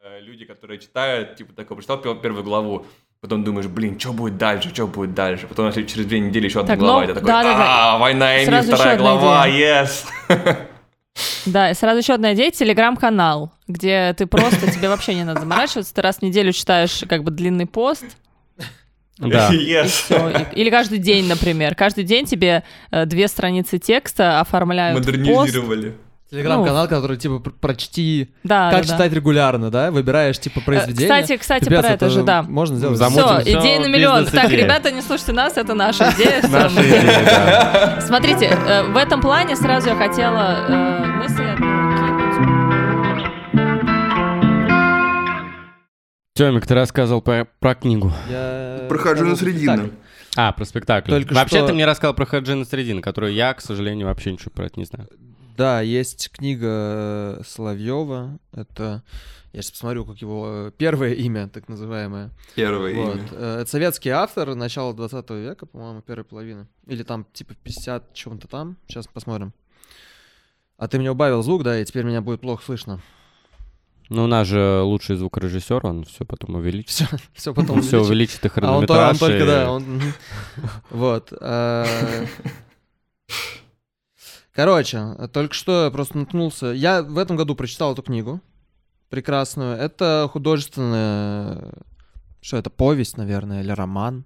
Э, 0.00 0.20
люди, 0.20 0.44
которые 0.44 0.78
читают, 0.78 1.34
типа, 1.34 1.52
такой, 1.54 1.76
прочитал 1.76 1.98
первую 1.98 2.44
главу, 2.44 2.86
потом 3.20 3.42
думаешь, 3.42 3.66
блин, 3.66 3.98
что 3.98 4.12
будет 4.12 4.36
дальше, 4.36 4.68
что 4.72 4.86
будет 4.86 5.12
дальше, 5.12 5.48
потом 5.48 5.72
через 5.72 6.06
две 6.06 6.20
недели 6.20 6.44
еще 6.44 6.60
одна 6.60 6.74
Так, 6.74 6.78
глава, 6.78 6.98
ну, 6.98 7.04
и 7.04 7.06
ты 7.08 7.14
такой, 7.14 7.26
да, 7.26 7.42
да, 7.42 7.58
да. 7.58 7.94
а, 7.94 7.98
война 7.98 8.36
и 8.36 8.38
мир, 8.38 8.46
Сразу 8.48 8.68
еще 8.68 8.76
вторая 8.76 8.96
глава, 8.98 9.48
yes. 9.48 10.04
Да, 11.46 11.70
и 11.72 11.74
сразу 11.74 11.98
еще 11.98 12.14
одна 12.14 12.32
идея— 12.34 12.50
телеграм-канал, 12.52 13.52
где 13.66 14.14
ты 14.16 14.26
просто, 14.26 14.70
тебе 14.70 14.88
вообще 14.88 15.14
не 15.14 15.24
надо 15.24 15.40
заморачиваться, 15.40 15.92
ты 15.92 16.00
раз 16.00 16.18
в 16.18 16.22
неделю 16.22 16.52
читаешь 16.52 17.02
как 17.08 17.24
бы 17.24 17.32
длинный 17.32 17.66
пост, 17.66 18.04
Да. 19.18 19.50
Yes. 19.52 20.46
И- 20.54 20.60
Или 20.60 20.70
каждый 20.70 20.98
день, 20.98 21.26
например. 21.26 21.74
Каждый 21.74 22.04
день 22.04 22.24
тебе 22.24 22.62
э, 22.92 23.04
две 23.04 23.26
страницы 23.26 23.78
текста 23.78 24.38
оформляют 24.38 25.04
в 25.04 25.24
пост. 25.26 25.56
Телеграм-канал, 26.30 26.88
который, 26.88 27.16
типа, 27.16 27.38
пр- 27.38 27.52
прочти, 27.58 28.34
Да, 28.44 28.70
как 28.70 28.82
да, 28.82 28.86
да. 28.88 28.94
читать 28.94 29.12
регулярно, 29.14 29.70
да? 29.70 29.90
Выбираешь, 29.90 30.38
типа, 30.38 30.60
произведение. 30.60 31.08
Кстати, 31.08 31.36
кстати, 31.38 31.64
Ребят, 31.64 31.86
про 31.86 31.94
это 31.94 32.10
же, 32.10 32.22
да. 32.22 32.42
Можно 32.42 32.76
сделать? 32.76 32.98
Замутим 32.98 33.40
Все, 33.40 33.58
идея 33.60 33.80
на 33.80 33.86
миллион. 33.88 34.26
Так, 34.26 34.50
ребята, 34.50 34.90
не 34.92 35.00
слушайте 35.00 35.32
нас, 35.32 35.56
это 35.56 35.74
наша 35.74 36.12
идея. 36.16 36.42
Наша 36.46 36.82
идея, 36.86 37.24
да. 37.24 38.00
Смотрите, 38.06 38.44
э, 38.46 38.82
в 38.84 38.96
этом 38.98 39.22
плане 39.22 39.56
сразу 39.56 39.88
я 39.88 39.94
хотела 39.96 40.66
э, 40.68 41.06
мысль. 41.16 41.44
Тёмик, 46.34 46.66
ты 46.66 46.74
рассказывал 46.74 47.20
про, 47.20 47.46
про 47.58 47.74
книгу. 47.74 48.12
Я 48.30 48.86
Прохожу 48.88 49.24
на 49.24 49.30
рассказывал 49.30 49.36
средину. 49.36 49.76
спектакль. 49.76 49.96
А, 50.36 50.52
про 50.52 50.64
спектакль. 50.64 51.10
Только 51.10 51.34
Вообще 51.34 51.56
что- 51.58 51.66
ты 51.68 51.72
мне 51.72 51.84
рассказал 51.84 52.14
про 52.14 52.26
Хаджина 52.26 52.64
Средин, 52.64 53.02
которую 53.02 53.32
я, 53.32 53.52
к 53.54 53.60
сожалению, 53.60 54.06
вообще 54.06 54.30
ничего 54.30 54.52
про 54.54 54.66
это 54.66 54.78
не 54.78 54.84
знаю. 54.84 55.08
Да, 55.58 55.80
есть 55.82 56.30
книга 56.30 57.42
Соловьева. 57.44 58.38
Это... 58.52 59.02
Я 59.52 59.62
сейчас 59.62 59.72
посмотрю, 59.72 60.04
как 60.04 60.18
его 60.18 60.46
э, 60.68 60.72
первое 60.76 61.14
имя, 61.14 61.48
так 61.48 61.68
называемое. 61.68 62.30
Первое 62.54 62.94
Вот. 62.94 63.16
имя. 63.16 63.28
Э, 63.32 63.58
Это 63.62 63.70
советский 63.70 64.10
автор 64.10 64.54
начала 64.54 64.94
20 64.94 65.30
века, 65.30 65.66
по-моему, 65.66 66.00
первой 66.02 66.22
половины. 66.24 66.68
Или 66.86 67.02
там 67.02 67.26
типа 67.32 67.54
50 67.64 68.12
чем-то 68.14 68.46
там. 68.46 68.76
Сейчас 68.86 69.06
посмотрим. 69.08 69.52
А 70.76 70.86
ты 70.86 70.98
мне 70.98 71.10
убавил 71.10 71.42
звук, 71.42 71.64
да, 71.64 71.80
и 71.80 71.84
теперь 71.84 72.04
меня 72.04 72.20
будет 72.20 72.40
плохо 72.40 72.62
слышно. 72.64 73.00
Ну, 74.10 74.24
у 74.24 74.26
нас 74.28 74.46
же 74.46 74.80
лучший 74.82 75.16
звукорежиссер, 75.16 75.84
он 75.84 76.04
все 76.04 76.24
потом 76.24 76.54
увеличит. 76.54 76.90
Все, 76.90 77.06
все 77.34 77.52
потом 77.52 77.78
Он 77.78 77.82
все 77.82 78.00
увеличит. 78.00 78.44
увеличит 78.44 78.44
и 78.44 78.48
А 78.48 78.50
он, 78.76 78.86
хронометраж. 78.86 79.18
только, 79.18 79.44
да, 79.46 79.72
он... 79.72 80.02
Вот. 80.90 81.32
э, 84.58 84.64
Короче, 84.64 85.14
только 85.32 85.54
что 85.54 85.84
я 85.84 85.90
просто 85.90 86.18
наткнулся. 86.18 86.66
Я 86.66 87.02
в 87.02 87.16
этом 87.18 87.36
году 87.36 87.54
прочитал 87.54 87.92
эту 87.92 88.02
книгу 88.02 88.40
прекрасную. 89.08 89.76
Это 89.76 90.28
художественная... 90.32 91.72
Что 92.40 92.56
это, 92.56 92.70
повесть, 92.70 93.16
наверное, 93.16 93.62
или 93.62 93.70
роман? 93.70 94.24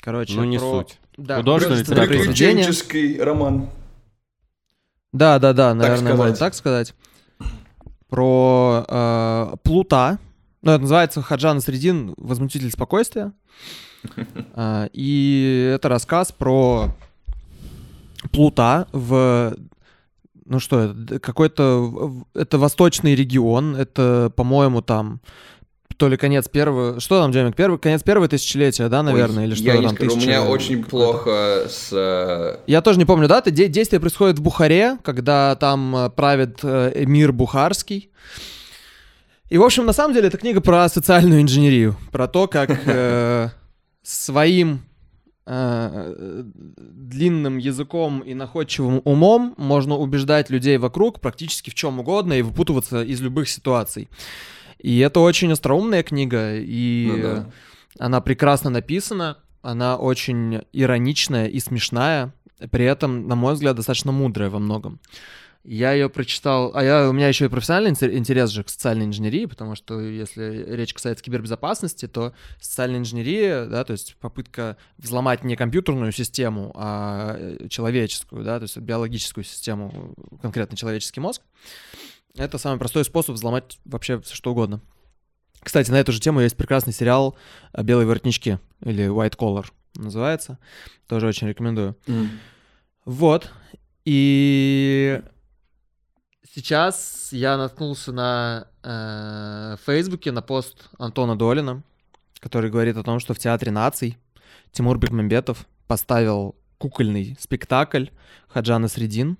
Короче, 0.00 0.34
Ну, 0.36 0.44
не 0.44 0.58
про- 0.58 0.78
суть. 0.78 0.98
Да, 1.16 1.38
художественное. 1.38 2.06
Приключенческий 2.06 3.20
роман. 3.22 3.68
Да, 5.12 5.38
да, 5.38 5.52
да, 5.52 5.74
наверное, 5.74 5.98
сказать. 5.98 6.16
можно 6.18 6.36
так 6.36 6.54
сказать. 6.54 6.94
Про 8.08 8.84
э, 8.88 9.56
Плута. 9.62 10.18
Ну, 10.62 10.72
это 10.72 10.82
называется 10.82 11.22
Хаджан 11.22 11.60
Средин 11.60 12.14
Возмутитель 12.16 12.70
спокойствия. 12.70 13.32
А, 14.54 14.88
И 14.92 15.72
это 15.74 15.88
рассказ 15.88 16.32
про 16.32 16.94
Плута 18.32 18.88
в 18.92 19.54
ну 20.44 20.58
что, 20.58 20.80
это, 20.80 21.18
какой-то 21.18 22.24
это 22.34 22.58
восточный 22.58 23.14
регион, 23.14 23.76
это, 23.76 24.30
по-моему, 24.36 24.82
там 24.82 25.20
то 25.96 26.08
ли 26.08 26.16
конец 26.16 26.48
первого, 26.48 27.00
что 27.00 27.20
там, 27.20 27.30
Демик, 27.30 27.54
первый, 27.54 27.78
конец 27.78 28.02
первого 28.02 28.26
тысячелетия, 28.26 28.88
да, 28.88 29.02
наверное, 29.02 29.44
Ой, 29.44 29.46
или 29.46 29.54
что 29.54 29.64
Я 29.64 29.76
не 29.76 29.86
там, 29.86 29.94
скажу, 29.94 30.14
у 30.14 30.16
меня 30.16 30.42
очень 30.42 30.82
плохо 30.84 31.66
с... 31.68 31.90
э, 31.92 32.58
Я 32.66 32.82
тоже 32.82 32.98
не 32.98 33.04
помню 33.04 33.28
даты. 33.28 33.50
Де- 33.50 33.68
действие 33.68 34.00
происходит 34.00 34.38
в 34.38 34.42
Бухаре, 34.42 34.98
когда 35.04 35.54
там 35.56 35.94
э, 35.94 36.10
правит 36.10 36.58
э, 36.64 36.92
эмир 37.04 37.32
Бухарский. 37.32 38.10
И, 39.48 39.58
в 39.58 39.62
общем, 39.62 39.86
на 39.86 39.92
самом 39.92 40.14
деле, 40.14 40.28
это 40.28 40.38
книга 40.38 40.60
про 40.60 40.88
социальную 40.88 41.40
инженерию, 41.40 41.96
про 42.10 42.26
то, 42.26 42.48
как 42.48 42.70
э, 42.86 43.50
своим 44.02 44.80
э, 45.46 46.44
длинным 46.44 47.58
языком 47.58 48.20
и 48.20 48.34
находчивым 48.34 49.02
умом 49.04 49.54
можно 49.56 49.96
убеждать 49.96 50.50
людей 50.50 50.78
вокруг 50.78 51.20
практически 51.20 51.70
в 51.70 51.74
чем 51.74 52.00
угодно 52.00 52.34
и 52.34 52.42
выпутываться 52.42 53.02
из 53.02 53.20
любых 53.20 53.48
ситуаций. 53.48 54.08
И 54.78 54.98
это 54.98 55.20
очень 55.20 55.52
остроумная 55.52 56.02
книга, 56.02 56.56
и 56.56 57.08
ну 57.08 57.22
да. 57.22 57.50
она 57.98 58.20
прекрасно 58.20 58.70
написана, 58.70 59.38
она 59.62 59.96
очень 59.96 60.62
ироничная 60.72 61.46
и 61.46 61.60
смешная, 61.60 62.34
при 62.70 62.84
этом, 62.84 63.28
на 63.28 63.36
мой 63.36 63.54
взгляд, 63.54 63.76
достаточно 63.76 64.12
мудрая 64.12 64.50
во 64.50 64.58
многом. 64.58 65.00
Я 65.64 65.92
ее 65.92 66.08
прочитал, 66.08 66.72
а 66.74 66.82
я, 66.82 67.08
у 67.08 67.12
меня 67.12 67.28
еще 67.28 67.44
и 67.44 67.48
профессиональный 67.48 67.92
инте- 67.92 68.12
интерес 68.12 68.50
же 68.50 68.64
к 68.64 68.68
социальной 68.68 69.04
инженерии, 69.04 69.46
потому 69.46 69.76
что 69.76 70.00
если 70.00 70.64
речь 70.68 70.92
касается 70.92 71.22
кибербезопасности, 71.22 72.08
то 72.08 72.34
социальная 72.60 72.98
инженерия, 72.98 73.66
да, 73.66 73.84
то 73.84 73.92
есть 73.92 74.16
попытка 74.16 74.76
взломать 74.98 75.44
не 75.44 75.54
компьютерную 75.54 76.10
систему, 76.10 76.72
а 76.74 77.36
э, 77.38 77.68
человеческую, 77.68 78.44
да, 78.44 78.58
то 78.58 78.64
есть 78.64 78.76
биологическую 78.76 79.44
систему, 79.44 80.14
конкретно 80.40 80.76
человеческий 80.76 81.20
мозг, 81.20 81.42
это 82.36 82.58
самый 82.58 82.78
простой 82.78 83.04
способ 83.04 83.36
взломать 83.36 83.78
вообще 83.84 84.20
все 84.20 84.34
что 84.34 84.50
угодно. 84.50 84.80
Кстати, 85.62 85.92
на 85.92 86.00
эту 86.00 86.10
же 86.10 86.20
тему 86.20 86.40
есть 86.40 86.56
прекрасный 86.56 86.92
сериал 86.92 87.36
«Белые 87.72 88.06
воротнички» 88.06 88.58
или 88.84 89.06
«White 89.06 89.36
Collar» 89.36 89.66
называется. 89.94 90.58
Тоже 91.06 91.28
очень 91.28 91.46
рекомендую. 91.46 91.96
М. 92.08 92.30
Вот. 93.04 93.52
И 94.04 95.22
сейчас 96.54 97.28
я 97.32 97.56
наткнулся 97.56 98.12
на 98.12 98.66
э, 98.82 99.76
Фейсбуке 99.84 100.32
на 100.32 100.42
пост 100.42 100.88
Антона 100.98 101.36
Долина, 101.36 101.82
который 102.40 102.70
говорит 102.70 102.96
о 102.96 103.02
том, 103.02 103.20
что 103.20 103.34
в 103.34 103.38
Театре 103.38 103.72
наций 103.72 104.18
Тимур 104.72 104.98
Бекмамбетов 104.98 105.66
поставил 105.86 106.56
кукольный 106.78 107.36
спектакль 107.38 108.06
Хаджана 108.48 108.88
Средин 108.88 109.38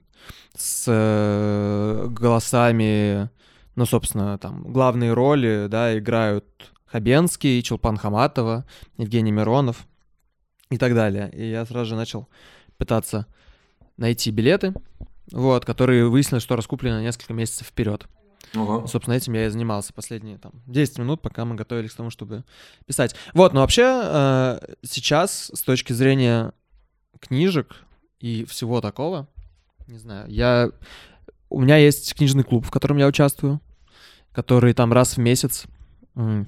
с 0.56 0.84
э, 0.86 2.06
голосами, 2.08 3.30
ну, 3.74 3.86
собственно, 3.86 4.38
там, 4.38 4.72
главные 4.72 5.12
роли, 5.12 5.66
да, 5.68 5.98
играют 5.98 6.44
Хабенский, 6.86 7.62
Чулпан 7.62 7.96
Хаматова, 7.96 8.64
Евгений 8.96 9.32
Миронов 9.32 9.86
и 10.70 10.78
так 10.78 10.94
далее. 10.94 11.30
И 11.32 11.50
я 11.50 11.64
сразу 11.66 11.90
же 11.90 11.96
начал 11.96 12.28
пытаться 12.76 13.26
найти 13.96 14.30
билеты, 14.30 14.74
вот, 15.32 15.64
которые 15.64 16.08
выяснилось, 16.08 16.42
что 16.42 16.56
раскуплены 16.56 16.96
на 16.96 17.02
несколько 17.02 17.32
месяцев 17.32 17.66
вперед. 17.66 18.06
И, 18.84 18.88
собственно, 18.88 19.14
этим 19.14 19.32
я 19.32 19.46
и 19.46 19.48
занимался 19.48 19.92
последние 19.94 20.36
там 20.38 20.52
10 20.66 20.98
минут, 20.98 21.22
пока 21.22 21.44
мы 21.44 21.54
готовились 21.54 21.92
к 21.92 21.96
тому, 21.96 22.10
чтобы 22.10 22.44
писать. 22.86 23.14
Вот, 23.32 23.54
но 23.54 23.60
вообще 23.60 24.02
э, 24.04 24.58
сейчас 24.82 25.50
с 25.54 25.62
точки 25.62 25.92
зрения 25.92 26.52
книжек 27.20 27.76
и 28.20 28.44
всего 28.44 28.80
такого, 28.80 29.28
не 29.86 29.98
знаю, 29.98 30.28
я 30.28 30.70
у 31.48 31.60
меня 31.60 31.76
есть 31.76 32.14
книжный 32.14 32.44
клуб, 32.44 32.66
в 32.66 32.70
котором 32.70 32.96
я 32.98 33.06
участвую, 33.06 33.60
который 34.32 34.74
там 34.74 34.92
раз 34.92 35.16
в 35.16 35.18
месяц 35.18 35.64
мы 36.14 36.46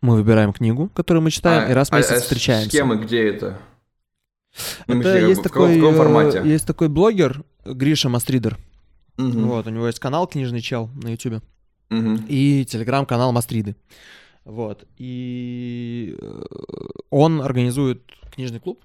выбираем 0.00 0.52
книгу, 0.52 0.88
которую 0.88 1.22
мы 1.22 1.30
читаем, 1.30 1.70
и 1.70 1.74
раз 1.74 1.90
в 1.90 1.92
а- 1.92 1.98
месяц 1.98 2.12
а 2.12 2.16
с 2.18 2.22
встречаемся. 2.22 2.70
кем 2.70 2.92
и 2.92 2.96
где 2.96 3.28
это? 3.28 3.58
Ну, 4.86 5.00
Это 5.00 5.18
есть 5.18 5.40
в 5.40 5.44
такой, 5.44 5.76
в 5.76 5.80
каком 5.80 5.94
э, 5.94 5.96
формате? 5.96 6.42
есть 6.44 6.66
такой 6.66 6.88
блогер 6.88 7.44
Гриша 7.74 8.08
Мастридер. 8.08 8.58
Мгм. 9.16 9.48
Вот, 9.48 9.66
у 9.66 9.70
него 9.70 9.86
есть 9.86 9.98
канал 9.98 10.26
Книжный 10.26 10.60
чел 10.60 10.88
на 11.02 11.08
Ютубе. 11.08 11.42
Мгм. 11.90 12.24
и 12.28 12.64
телеграм-канал 12.64 13.32
Мастриды. 13.32 13.74
Вот. 14.44 14.84
И 14.96 16.16
э, 16.20 16.42
он 17.10 17.42
организует 17.42 18.02
книжный 18.32 18.60
клуб. 18.60 18.82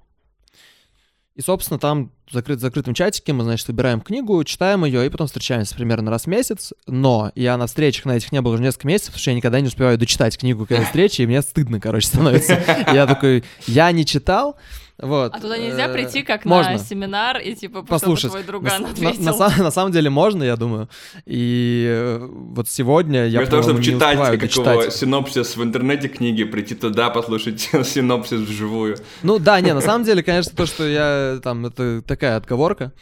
И, 1.36 1.42
собственно, 1.42 1.80
там 1.80 2.12
закрыт, 2.31 2.60
в 2.60 2.62
закрытом 2.62 2.94
чатике 2.94 3.33
мы, 3.33 3.44
значит, 3.44 3.68
выбираем 3.68 4.00
книгу, 4.00 4.42
читаем 4.44 4.86
ее 4.86 5.06
и 5.06 5.10
потом 5.10 5.27
встречаемся 5.27 5.75
примерно 5.75 6.10
раз 6.10 6.24
в 6.24 6.27
месяц. 6.27 6.74
Но 6.88 7.31
я 7.36 7.57
на 7.57 7.68
встречах 7.68 8.06
на 8.06 8.13
этих 8.15 8.31
не 8.31 8.42
был 8.42 8.51
уже 8.51 8.63
несколько 8.63 8.88
месяцев, 8.88 9.10
потому 9.10 9.21
что 9.21 9.31
я 9.31 9.38
никогда 9.38 9.60
не 9.60 9.68
успеваю 9.68 9.98
дочитать 9.98 10.38
книгу 10.38 10.65
к 10.65 10.71
этой 10.71 10.86
встрече, 10.86 11.24
и 11.24 11.27
мне 11.27 11.42
стыдно, 11.42 11.80
короче, 11.80 12.07
становится. 12.07 12.63
Я 12.94 13.06
такой, 13.06 13.44
я 13.68 13.92
не 13.92 14.06
читал. 14.06 14.57
Вот. 14.97 15.33
А 15.36 15.39
туда 15.42 15.57
нельзя 15.57 15.88
Э, 15.88 15.94
прийти 15.94 16.24
как 16.24 16.45
можно. 16.45 16.71
на 16.74 16.77
семинар 16.80 17.38
и 17.39 17.53
типа 17.53 17.80
чтобы 17.80 17.88
Послушать. 17.89 18.31
твой 18.31 18.42
На, 18.44 18.47
друган 18.47 18.81
на- 18.83 18.89
ответил. 18.92 19.24
на 19.24 19.33
сам- 19.33 19.57
на 19.63 19.71
самом 19.71 19.92
деле 19.92 20.09
можно, 20.09 20.42
я 20.44 20.56
думаю. 20.56 20.88
И 21.25 21.86
э, 21.89 22.25
вот 22.30 22.69
сегодня 22.69 23.25
я, 23.27 23.39
Вместо 23.39 23.51
того, 23.51 23.63
чтобы 23.63 23.80
не 23.80 23.86
читать 23.86 24.15
успеваю 24.18 24.39
как 24.39 24.50
его 24.56 24.63
дочитать. 24.63 24.94
синопсис 24.94 25.57
в 25.57 25.63
интернете 25.63 26.07
книги, 26.07 26.45
прийти 26.45 26.75
туда, 26.75 27.09
послушать 27.09 27.59
синопсис 27.83 28.39
вживую. 28.39 28.97
Ну 29.21 29.38
да, 29.38 29.59
не, 29.59 29.74
на 29.74 29.81
самом 29.81 30.06
деле, 30.06 30.24
конечно, 30.24 30.53
то, 30.56 30.65
что 30.65 30.88
я 30.88 31.39
там, 31.44 31.65
это 31.65 32.01
такая 32.01 32.38
отговорка. 32.38 32.94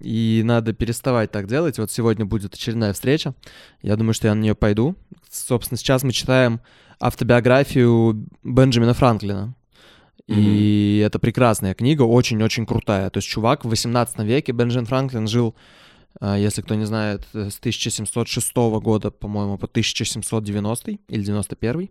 И 0.00 0.42
надо 0.44 0.72
переставать 0.72 1.30
так 1.30 1.46
делать. 1.46 1.78
Вот 1.78 1.90
сегодня 1.90 2.24
будет 2.24 2.54
очередная 2.54 2.92
встреча. 2.92 3.34
Я 3.82 3.96
думаю, 3.96 4.14
что 4.14 4.26
я 4.28 4.34
на 4.34 4.40
нее 4.40 4.54
пойду. 4.54 4.96
Собственно, 5.30 5.78
сейчас 5.78 6.02
мы 6.02 6.12
читаем 6.12 6.60
автобиографию 7.00 8.26
Бенджамина 8.42 8.94
Франклина. 8.94 9.54
И 10.36 11.02
это 11.04 11.18
прекрасная 11.18 11.74
книга, 11.74 12.02
очень-очень 12.02 12.66
крутая. 12.66 13.08
То 13.10 13.18
есть 13.18 13.28
чувак 13.28 13.64
в 13.64 13.68
18 13.68 14.18
веке, 14.20 14.52
Бенджамин 14.52 14.86
Франклин 14.86 15.26
жил, 15.26 15.54
а, 16.20 16.36
если 16.36 16.60
кто 16.62 16.74
не 16.74 16.84
знает, 16.84 17.22
с 17.32 17.58
1706 17.58 18.80
года, 18.80 19.10
по-моему, 19.10 19.56
по 19.56 19.66
1790 19.66 20.98
или 21.08 21.22
91. 21.22 21.90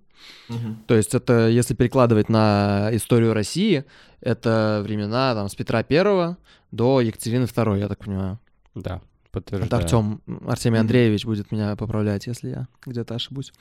Мгм. 0.50 0.84
То 0.86 0.96
есть 0.96 1.16
это, 1.16 1.48
если 1.48 1.74
перекладывать 1.74 2.30
на 2.30 2.90
историю 2.92 3.34
России, 3.34 3.86
это 4.22 4.82
времена 4.84 5.34
там, 5.34 5.50
с 5.50 5.56
Петра 5.56 5.82
Первого 5.84 6.38
до 6.72 7.02
Екатерины 7.02 7.46
II, 7.46 7.80
я 7.80 7.88
так 7.88 8.00
понимаю. 8.00 8.40
Да, 8.76 8.96
Это 8.96 9.02
подтверждаю. 9.32 9.84
Артем, 9.84 10.22
Артемий. 10.46 10.80
Андреевич 10.80 11.26
будет 11.26 11.52
меня 11.52 11.76
поправлять, 11.76 12.28
если 12.28 12.50
я 12.50 12.68
где-то 12.86 13.16
ошибусь. 13.16 13.52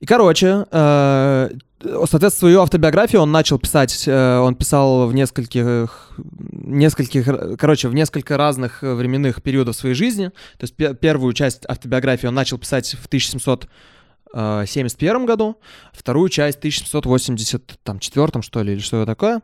И, 0.00 0.06
короче, 0.06 0.64
э, 0.70 1.50
соответственно, 1.82 2.30
свою 2.30 2.62
автобиографию 2.62 3.20
он 3.22 3.32
начал 3.32 3.58
писать, 3.58 4.04
э, 4.06 4.38
он 4.38 4.54
писал 4.54 5.06
в 5.06 5.14
нескольких, 5.14 6.10
нескольких, 6.50 7.58
короче, 7.58 7.88
в 7.88 7.94
несколько 7.94 8.36
разных 8.36 8.82
э, 8.82 8.92
временных 8.94 9.42
периодов 9.42 9.76
своей 9.76 9.94
жизни. 9.94 10.28
То 10.58 10.64
есть 10.64 10.76
пе- 10.76 10.94
первую 10.94 11.32
часть 11.32 11.64
автобиографии 11.68 12.26
он 12.26 12.34
начал 12.34 12.58
писать 12.58 12.96
в 13.00 13.06
1771 13.06 15.26
году, 15.26 15.56
вторую 15.92 16.28
часть 16.28 16.56
в 16.56 16.60
1784, 16.60 18.42
что 18.42 18.62
ли, 18.62 18.72
или 18.72 18.80
что 18.80 19.06
такое. 19.06 19.40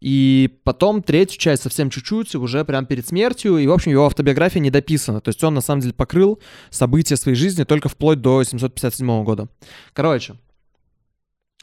И 0.00 0.58
потом 0.64 1.02
третью 1.02 1.38
часть 1.38 1.62
совсем 1.62 1.90
чуть-чуть, 1.90 2.34
уже 2.34 2.64
прям 2.64 2.86
перед 2.86 3.06
смертью. 3.06 3.58
И, 3.58 3.66
в 3.66 3.72
общем, 3.72 3.92
его 3.92 4.06
автобиография 4.06 4.60
не 4.60 4.70
дописана. 4.70 5.20
То 5.20 5.28
есть 5.28 5.44
он, 5.44 5.54
на 5.54 5.60
самом 5.60 5.82
деле, 5.82 5.92
покрыл 5.92 6.40
события 6.70 7.16
своей 7.16 7.36
жизни 7.36 7.64
только 7.64 7.88
вплоть 7.90 8.20
до 8.22 8.42
757 8.42 9.24
года. 9.24 9.48
Короче, 9.92 10.36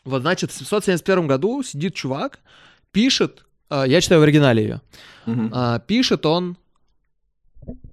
вот, 0.06 0.22
значит, 0.22 0.51
в 0.51 0.57
771 0.57 1.28
году 1.28 1.63
сидит 1.63 1.95
чувак, 1.95 2.39
пишет, 2.92 3.45
э, 3.69 3.86
я 3.88 4.00
читаю 4.01 4.22
в 4.22 4.24
оригинале 4.24 4.63
ее, 4.63 4.81
Мгм. 5.25 5.50
а, 5.54 5.80
пишет 5.80 6.25
он, 6.25 6.51
э, 6.51 6.56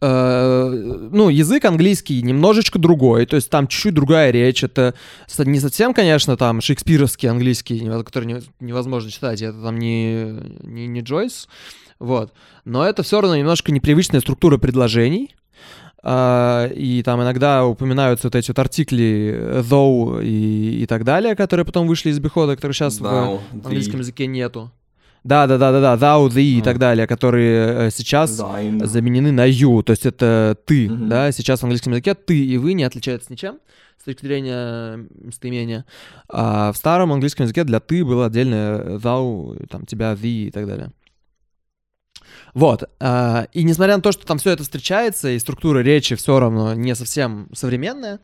ну, 0.01 1.29
язык 1.29 1.65
английский 1.65 2.23
немножечко 2.23 2.79
другой, 2.79 3.27
то 3.27 3.37
есть 3.37 3.51
там 3.51 3.67
чуть-чуть 3.67 3.95
другая 3.95 4.31
речь, 4.31 4.63
это 4.63 4.95
не 5.39 5.61
совсем, 5.61 5.95
конечно, 5.95 6.37
там 6.37 6.61
шекспировский 6.61 7.29
английский, 7.29 7.81
который 8.05 8.27
не- 8.27 8.43
невозможно 8.61 9.11
читать, 9.11 9.43
это 9.43 9.61
там 9.63 9.79
не, 9.79 10.25
не, 10.63 10.87
не 10.87 11.01
Джойс, 11.01 11.49
вот, 11.99 12.33
но 12.65 12.85
это 12.87 13.03
все 13.03 13.21
равно 13.21 13.37
немножко 13.37 13.73
непривычная 13.73 14.21
структура 14.21 14.59
предложений, 14.59 15.35
а, 16.07 16.69
и 16.69 17.03
там 17.03 17.23
иногда 17.23 17.65
упоминаются 17.65 18.27
вот 18.27 18.35
эти 18.35 18.51
вот 18.51 18.59
артикли 18.59 19.35
э, 19.35 19.63
though 19.63 20.23
и, 20.23 20.83
и 20.83 20.87
так 20.87 21.03
далее, 21.03 21.35
которые 21.35 21.65
потом 21.65 21.87
вышли 21.87 22.11
из 22.11 22.19
бихода, 22.19 22.57
которые 22.57 22.75
сейчас 22.75 23.01
в 23.01 23.05
Thou, 23.05 23.41
английском 23.53 24.01
языке 24.01 24.27
нету. 24.27 24.71
Да, 25.25 25.47
да, 25.47 25.57
да, 25.57 25.73
да, 25.73 25.81
да, 25.81 25.95
thou, 25.97 26.29
thee 26.29 26.43
и 26.43 26.57
Мгм. 26.57 26.65
так 26.65 26.79
далее, 26.79 27.07
которые 27.07 27.87
э, 27.87 27.91
сейчас 27.91 28.39
thine. 28.39 28.85
заменены 28.85 29.33
на 29.33 29.49
you, 29.49 29.83
то 29.83 29.93
есть 29.93 30.05
это 30.05 30.57
ты, 30.67 30.91
Мгм. 30.91 31.09
да, 31.09 31.33
сейчас 31.33 31.61
в 31.61 31.65
английском 31.65 31.93
языке 31.95 32.15
ты 32.15 32.39
и 32.45 32.59
вы 32.59 32.75
не 32.75 32.85
отличаются 32.85 33.33
ничем 33.33 33.59
с 33.99 34.05
точки 34.05 34.27
зрения 34.27 35.07
местоимения. 35.19 35.87
А 36.29 36.73
в 36.73 36.77
старом 36.77 37.11
английском 37.13 37.45
языке 37.45 37.65
для 37.65 37.81
ты 37.81 38.05
было 38.05 38.27
отдельное 38.27 38.99
thou, 38.99 39.67
там 39.69 39.87
тебя, 39.87 40.13
thee 40.13 40.49
и 40.49 40.51
так 40.51 40.67
далее. 40.67 40.91
Вот. 42.53 42.85
а, 43.01 43.47
И 43.53 43.65
несмотря 43.65 43.97
на 43.97 44.03
то, 44.03 44.13
что 44.13 44.27
там 44.27 44.39
все 44.39 44.51
это 44.51 44.63
встречается, 44.63 45.31
и 45.31 45.39
структура 45.39 45.79
речи 45.79 46.15
все 46.17 46.39
равно 46.39 46.75
не 46.75 46.95
совсем 46.95 47.49
современная, 47.55 48.21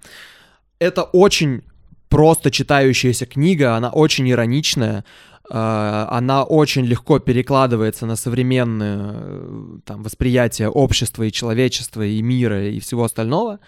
это 0.79 1.03
очень 1.03 1.63
просто 2.09 2.51
читающаяся 2.51 3.25
книга, 3.25 3.77
она 3.77 3.91
очень 3.91 4.29
ироничная, 4.31 5.05
она 5.53 6.45
очень 6.45 6.85
легко 6.85 7.19
перекладывается 7.19 8.07
на 8.07 8.15
современное 8.15 9.15
э, 9.15 9.79
там, 9.85 10.03
восприятие 10.05 10.69
общества 10.69 11.25
и 11.25 11.33
человечества, 11.33 12.07
и 12.07 12.23
мира, 12.23 12.69
и 12.69 12.79
всего 12.79 13.03
остального. 13.03 13.59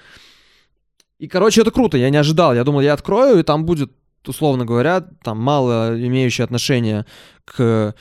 И, 1.18 1.26
короче, 1.26 1.62
это 1.62 1.72
круто, 1.72 1.96
я 1.96 2.10
не 2.10 2.16
ожидал. 2.16 2.54
Я 2.54 2.62
думал, 2.62 2.82
я 2.82 2.92
открою, 2.92 3.40
и 3.40 3.42
там 3.42 3.64
будет, 3.64 3.90
условно 4.26 4.64
говоря, 4.64 5.00
там 5.00 5.40
мало 5.40 5.94
имеющее 5.96 6.44
отношение 6.44 7.04
к, 7.44 7.60
э, 7.60 7.92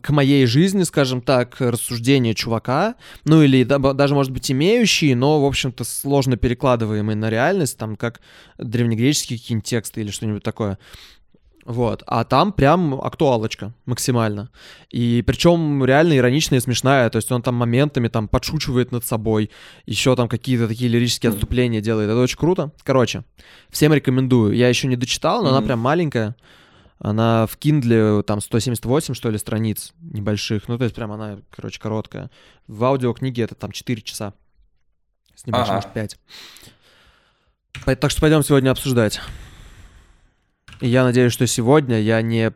к 0.00 0.10
моей 0.10 0.46
жизни, 0.46 0.84
скажем 0.84 1.20
так, 1.20 1.56
рассуждения 1.58 2.32
чувака, 2.32 2.94
ну 3.26 3.42
или 3.42 3.64
да- 3.64 3.78
даже, 3.92 4.14
может 4.14 4.32
быть, 4.32 4.50
имеющие, 4.50 5.14
но, 5.14 5.42
в 5.42 5.44
общем-то, 5.44 5.84
сложно 5.84 6.38
перекладываемые 6.38 7.16
на 7.16 7.28
реальность, 7.28 7.76
там, 7.76 7.96
как 7.96 8.22
древнегреческие 8.56 9.38
какие-нибудь 9.38 9.68
тексты 9.68 10.00
или 10.00 10.10
что-нибудь 10.10 10.42
такое. 10.42 10.78
Вот, 11.66 12.04
а 12.06 12.22
там 12.24 12.52
прям 12.52 12.94
актуалочка 12.94 13.72
максимально. 13.86 14.50
И 14.88 15.22
причем 15.26 15.84
реально 15.84 16.16
ироничная 16.16 16.58
и 16.58 16.62
смешная, 16.62 17.10
то 17.10 17.16
есть 17.16 17.32
он 17.32 17.42
там 17.42 17.56
моментами 17.56 18.06
там 18.06 18.28
подшучивает 18.28 18.92
над 18.92 19.04
собой, 19.04 19.50
еще 19.84 20.14
там 20.14 20.28
какие-то 20.28 20.68
такие 20.68 20.88
лирические 20.88 21.30
отступления 21.30 21.80
делает, 21.80 22.08
это 22.08 22.20
очень 22.20 22.38
круто. 22.38 22.70
Короче, 22.84 23.24
всем 23.68 23.92
рекомендую. 23.92 24.54
Я 24.54 24.68
еще 24.68 24.86
не 24.86 24.94
дочитал, 24.94 25.42
но 25.42 25.48
она 25.48 25.58
Мгм. 25.58 25.66
прям 25.66 25.78
маленькая. 25.80 26.36
Она 27.00 27.46
в 27.48 27.58
Kindle 27.58 28.22
там 28.22 28.40
178, 28.40 29.14
что 29.14 29.28
ли, 29.30 29.36
страниц 29.36 29.92
небольших. 30.00 30.68
Ну, 30.68 30.78
то 30.78 30.84
есть 30.84 30.94
прям 30.94 31.10
она, 31.10 31.40
короче, 31.50 31.80
короткая. 31.80 32.30
В 32.68 32.84
аудиокниге 32.84 33.42
это 33.42 33.56
там 33.56 33.72
4 33.72 34.00
часа. 34.02 34.34
С 35.34 35.44
небольшим, 35.46 35.74
Ага. 35.74 35.88
может, 35.88 35.92
5. 35.92 36.16
Так 38.00 38.10
что 38.12 38.20
пойдем 38.20 38.42
сегодня 38.44 38.70
обсуждать. 38.70 39.20
И 40.80 40.88
я 40.88 41.04
надеюсь, 41.04 41.32
что 41.32 41.46
сегодня 41.46 42.00
я 42.00 42.20
не 42.22 42.52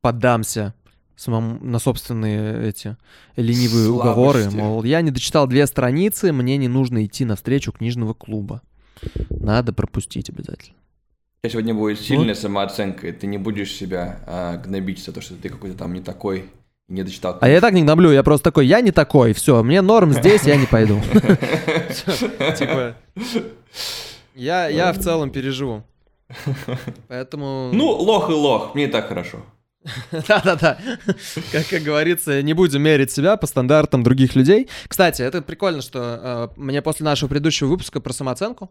поддамся 0.00 0.74
самому 1.16 1.58
на 1.64 1.78
собственные 1.78 2.68
эти 2.68 2.96
ленивые 3.36 3.86
Слабости. 3.86 4.08
уговоры. 4.08 4.50
Мол, 4.50 4.84
я 4.84 5.00
не 5.00 5.10
дочитал 5.10 5.46
две 5.46 5.66
страницы, 5.66 6.32
мне 6.32 6.56
не 6.56 6.68
нужно 6.68 7.04
идти 7.04 7.24
на 7.24 7.36
встречу 7.36 7.72
книжного 7.72 8.14
клуба. 8.14 8.62
Надо 9.30 9.72
пропустить 9.72 10.30
обязательно. 10.30 10.76
У 11.38 11.46
тебя 11.46 11.50
сегодня 11.52 11.74
будет 11.74 12.00
сильная 12.00 12.34
самооценка, 12.34 13.08
и 13.08 13.12
ты 13.12 13.26
не 13.28 13.38
будешь 13.38 13.72
себя 13.72 14.20
а, 14.26 14.56
гнобить 14.56 15.04
за 15.04 15.12
то, 15.12 15.20
что 15.20 15.34
ты 15.34 15.48
какой-то 15.48 15.78
там 15.78 15.92
не 15.92 16.00
такой, 16.00 16.50
и 16.88 16.92
не 16.92 17.04
дочитал. 17.04 17.38
А 17.40 17.48
я 17.48 17.60
так 17.60 17.74
не 17.74 17.82
гноблю, 17.82 18.10
я 18.10 18.24
просто 18.24 18.44
такой, 18.44 18.66
я 18.66 18.80
не 18.80 18.90
такой, 18.90 19.32
все, 19.34 19.62
мне 19.62 19.80
норм 19.80 20.12
здесь, 20.12 20.42
я 20.42 20.56
не 20.56 20.66
пойду. 20.66 21.00
Типа, 22.58 22.96
я, 24.34 24.68
я 24.68 24.92
в 24.92 24.98
целом 24.98 25.30
переживу. 25.30 25.84
Поэтому... 27.08 27.70
Ну, 27.72 27.90
лох 27.90 28.30
и 28.30 28.32
лох, 28.32 28.74
мне 28.74 28.84
и 28.84 28.88
так 28.88 29.08
хорошо. 29.08 29.38
Да-да-да. 30.28 30.78
Как, 31.52 31.66
как 31.68 31.82
говорится, 31.82 32.42
не 32.42 32.52
будем 32.52 32.82
мерить 32.82 33.10
себя 33.10 33.36
по 33.36 33.46
стандартам 33.46 34.02
других 34.02 34.34
людей. 34.34 34.68
Кстати, 34.86 35.22
это 35.22 35.40
прикольно, 35.42 35.82
что 35.82 36.50
э, 36.56 36.60
мне 36.60 36.82
после 36.82 37.04
нашего 37.04 37.28
предыдущего 37.28 37.68
выпуска 37.68 38.00
про 38.00 38.12
самооценку 38.12 38.70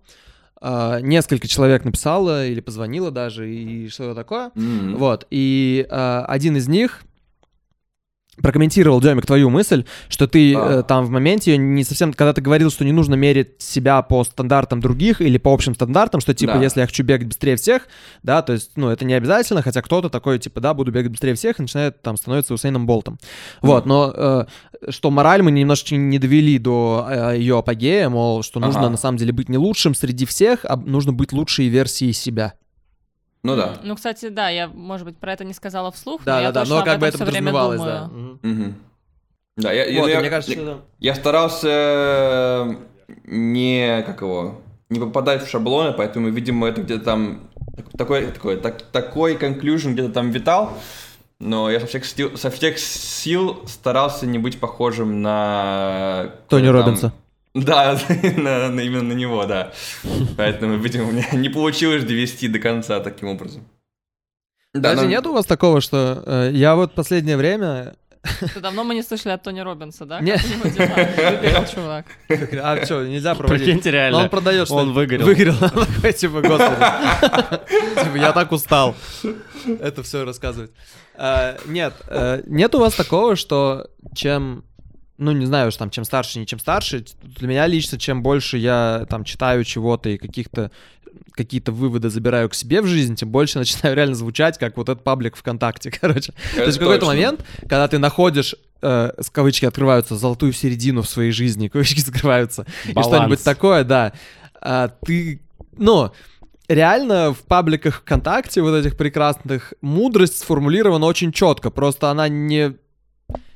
э, 0.61 0.99
несколько 1.01 1.47
человек 1.47 1.85
написало 1.85 2.45
или 2.45 2.59
позвонило 2.59 3.09
даже, 3.11 3.49
и 3.49 3.89
что-то 3.89 4.15
такое. 4.15 4.51
М. 4.55 4.95
Вот, 4.97 5.25
и 5.29 5.87
э, 5.89 6.23
один 6.27 6.57
из 6.57 6.67
них 6.67 7.03
прокомментировал, 8.41 9.01
Демик, 9.01 9.25
твою 9.25 9.49
мысль, 9.49 9.85
что 10.09 10.27
ты 10.27 10.53
А. 10.55 10.79
э, 10.79 10.83
там 10.83 11.05
в 11.05 11.09
моменте 11.09 11.57
не 11.57 11.83
совсем, 11.83 12.13
когда 12.13 12.33
ты 12.33 12.41
говорил, 12.41 12.69
что 12.69 12.85
не 12.85 12.91
нужно 12.91 13.15
мерить 13.15 13.61
себя 13.61 14.01
по 14.01 14.23
стандартам 14.23 14.79
других 14.79 15.21
или 15.21 15.37
по 15.37 15.53
общим 15.53 15.73
стандартам, 15.75 16.21
что 16.21 16.33
типа, 16.33 16.53
Да. 16.53 16.61
если 16.61 16.81
я 16.81 16.85
хочу 16.87 17.03
бегать 17.03 17.27
быстрее 17.27 17.55
всех, 17.55 17.83
да, 18.23 18.41
то 18.41 18.53
есть, 18.53 18.71
ну, 18.75 18.89
это 18.89 19.05
не 19.05 19.13
обязательно, 19.13 19.61
хотя 19.61 19.81
кто-то 19.81 20.09
такой, 20.09 20.39
типа, 20.39 20.61
да, 20.61 20.73
буду 20.73 20.91
бегать 20.91 21.11
быстрее 21.11 21.33
всех, 21.33 21.59
и 21.59 21.61
начинает 21.63 22.01
там 22.01 22.15
становиться 22.17 22.53
Усейном 22.53 22.85
Болтом. 22.85 23.17
Вот, 23.61 23.85
но 23.85 24.13
э, 24.15 24.45
что 24.89 25.09
мораль 25.11 25.41
мы 25.41 25.51
немножечко 25.51 25.95
не 25.95 26.19
довели 26.19 26.57
до 26.59 27.07
э, 27.09 27.37
ее 27.37 27.57
апогея, 27.57 28.09
мол, 28.09 28.43
что 28.43 28.59
нужно 28.59 28.81
Ага. 28.81 28.89
на 28.91 28.97
самом 28.97 29.17
деле 29.17 29.31
быть 29.33 29.49
не 29.49 29.57
лучшим 29.57 29.95
среди 29.95 30.25
всех, 30.25 30.59
а 30.63 30.75
нужно 30.77 31.11
быть 31.13 31.33
лучшей 31.33 31.67
версией 31.67 32.13
себя. 32.13 32.53
Ну 33.43 33.55
да. 33.55 33.77
Ну, 33.83 33.95
кстати, 33.95 34.29
да, 34.29 34.49
я, 34.49 34.67
может 34.67 35.05
быть, 35.05 35.17
про 35.17 35.33
это 35.33 35.43
не 35.45 35.53
сказала 35.53 35.91
вслух, 35.91 36.21
но 36.21 36.25
Да, 36.25 36.41
я 36.41 36.47
да, 36.47 36.51
да, 36.51 36.59
точно 36.61 36.75
но 36.75 36.81
об 36.81 36.85
как 36.87 36.99
бы 36.99 37.07
этом 37.07 37.21
это 37.21 37.25
подразумевалось, 37.25 37.79
думаю. 37.79 38.39
да. 38.43 38.47
Мгм. 38.49 38.75
Да, 39.57 39.71
я, 39.71 40.01
Вот, 40.01 40.07
я- 40.09 40.19
мне 40.19 40.29
кажется, 40.29 40.53
я- 40.53 40.61
что... 40.61 40.81
я 40.99 41.15
старался 41.15 42.77
не, 43.25 44.03
как 44.05 44.21
его, 44.21 44.61
не 44.89 44.99
попадать 44.99 45.43
в 45.43 45.49
шаблоны, 45.49 45.93
поэтому, 45.93 46.29
видимо, 46.29 46.67
это 46.67 46.81
где-то 46.81 47.03
там 47.05 47.49
такой, 47.97 48.27
такой, 48.27 48.57
так- 48.57 48.81
такой 48.91 49.35
conclusion 49.35 49.93
где-то 49.93 50.09
там 50.13 50.31
витал, 50.31 50.77
но 51.39 51.69
я 51.71 51.79
со 51.79 51.87
всех, 51.87 52.05
сил, 52.05 52.37
со 52.37 52.49
всех 52.49 52.77
сил 52.79 53.63
старался 53.67 54.25
не 54.25 54.39
быть 54.39 54.59
похожим 54.59 55.21
на... 55.21 56.31
Тони 56.49 56.65
там- 56.67 56.75
Робинса. 56.75 57.13
Да, 57.65 57.97
на- 58.37 58.69
на- 58.69 58.81
именно 58.81 59.03
на 59.03 59.13
него, 59.13 59.45
да. 59.45 59.71
Поэтому, 60.37 60.77
видимо, 60.77 61.11
меня 61.11 61.27
не 61.33 61.49
получилось 61.49 62.03
довести 62.03 62.47
до 62.47 62.59
конца 62.59 62.99
таким 62.99 63.29
образом. 63.29 63.67
Да, 64.73 64.89
Даже 64.93 65.03
но- 65.03 65.09
нет 65.09 65.25
у 65.25 65.33
вас 65.33 65.45
такого, 65.45 65.81
что 65.81 66.23
э, 66.25 66.49
я 66.53 66.75
вот 66.75 66.93
последнее 66.93 67.37
время 67.37 67.95
Это 68.41 68.59
давно 68.59 68.83
мы 68.83 68.93
не 68.95 69.03
слышали 69.03 69.31
от 69.33 69.41
Тони 69.43 69.61
Робинса, 69.61 70.05
да? 70.05 70.19
Не. 70.19 70.33
Как 70.33 70.41
у 70.45 70.47
него 70.49 70.69
дела? 70.75 71.39
Выиграл 71.41 71.65
чувак. 71.65 72.05
А 72.61 72.83
что, 72.85 73.05
нельзя 73.07 73.35
проводить? 73.35 73.63
Прикиньте, 73.65 73.89
Но 73.89 73.95
реально. 73.95 74.17
он 74.23 74.29
продает, 74.29 74.67
что 74.67 74.75
Он 74.75 74.91
выгорел. 74.93 75.25
Выгорел. 75.25 75.55
Типа, 76.13 76.41
господи. 76.41 78.03
Типа, 78.03 78.17
я 78.17 78.33
так 78.33 78.51
устал. 78.51 78.95
Это 79.79 80.03
все 80.03 80.25
рассказывать. 80.25 80.71
А, 81.15 81.57
Нет, 81.65 81.93
э, 82.07 82.41
нет 82.45 82.75
у 82.75 82.79
вас 82.79 82.93
такого, 82.95 83.35
что 83.37 83.87
чем, 84.13 84.65
ну, 85.17 85.31
не 85.31 85.45
знаю 85.45 85.69
уж 85.69 85.75
там, 85.75 85.89
чем 85.89 86.03
старше, 86.03 86.39
не 86.39 86.45
чем 86.45 86.59
старше, 86.59 87.05
для 87.23 87.47
меня 87.47 87.67
лично, 87.67 87.97
чем 87.97 88.21
больше 88.21 88.57
я 88.57 89.05
там 89.09 89.23
читаю 89.23 89.63
чего-то 89.63 90.09
и 90.09 90.17
каких-то 90.17 90.71
какие-то 91.31 91.71
выводы 91.71 92.09
забираю 92.09 92.49
к 92.49 92.53
себе 92.53 92.81
в 92.81 92.87
жизнь, 92.87 93.15
тем 93.15 93.29
больше 93.29 93.59
начинаю 93.59 93.95
реально 93.95 94.15
звучать, 94.15 94.57
как 94.57 94.77
вот 94.77 94.89
этот 94.89 95.03
паблик 95.03 95.35
ВКонтакте, 95.35 95.91
короче. 96.01 96.33
То 96.55 96.63
есть 96.63 96.77
в 96.77 96.81
какой-то 96.81 97.05
момент, 97.05 97.43
когда 97.61 97.87
ты 97.87 97.97
находишь, 97.97 98.55
э, 98.81 99.11
с 99.19 99.29
кавычки 99.29 99.65
открываются, 99.65 100.15
золотую 100.15 100.53
середину 100.53 101.01
в 101.01 101.09
своей 101.09 101.31
жизни, 101.31 101.67
кавычки 101.73 101.99
закрываются, 101.99 102.65
и 102.85 102.93
Баланс. 102.93 103.15
что-нибудь 103.15 103.43
такое, 103.43 103.83
да, 103.83 104.13
а, 104.59 104.89
ты, 105.05 105.41
ну, 105.77 106.11
реально 106.67 107.33
в 107.33 107.39
пабликах 107.43 108.01
ВКонтакте 108.01 108.61
вот 108.61 108.75
этих 108.75 108.97
прекрасных 108.97 109.73
мудрость 109.81 110.39
сформулирована 110.39 111.05
очень 111.05 111.31
четко, 111.31 111.69
просто 111.69 112.09
она 112.09 112.27
не, 112.27 112.75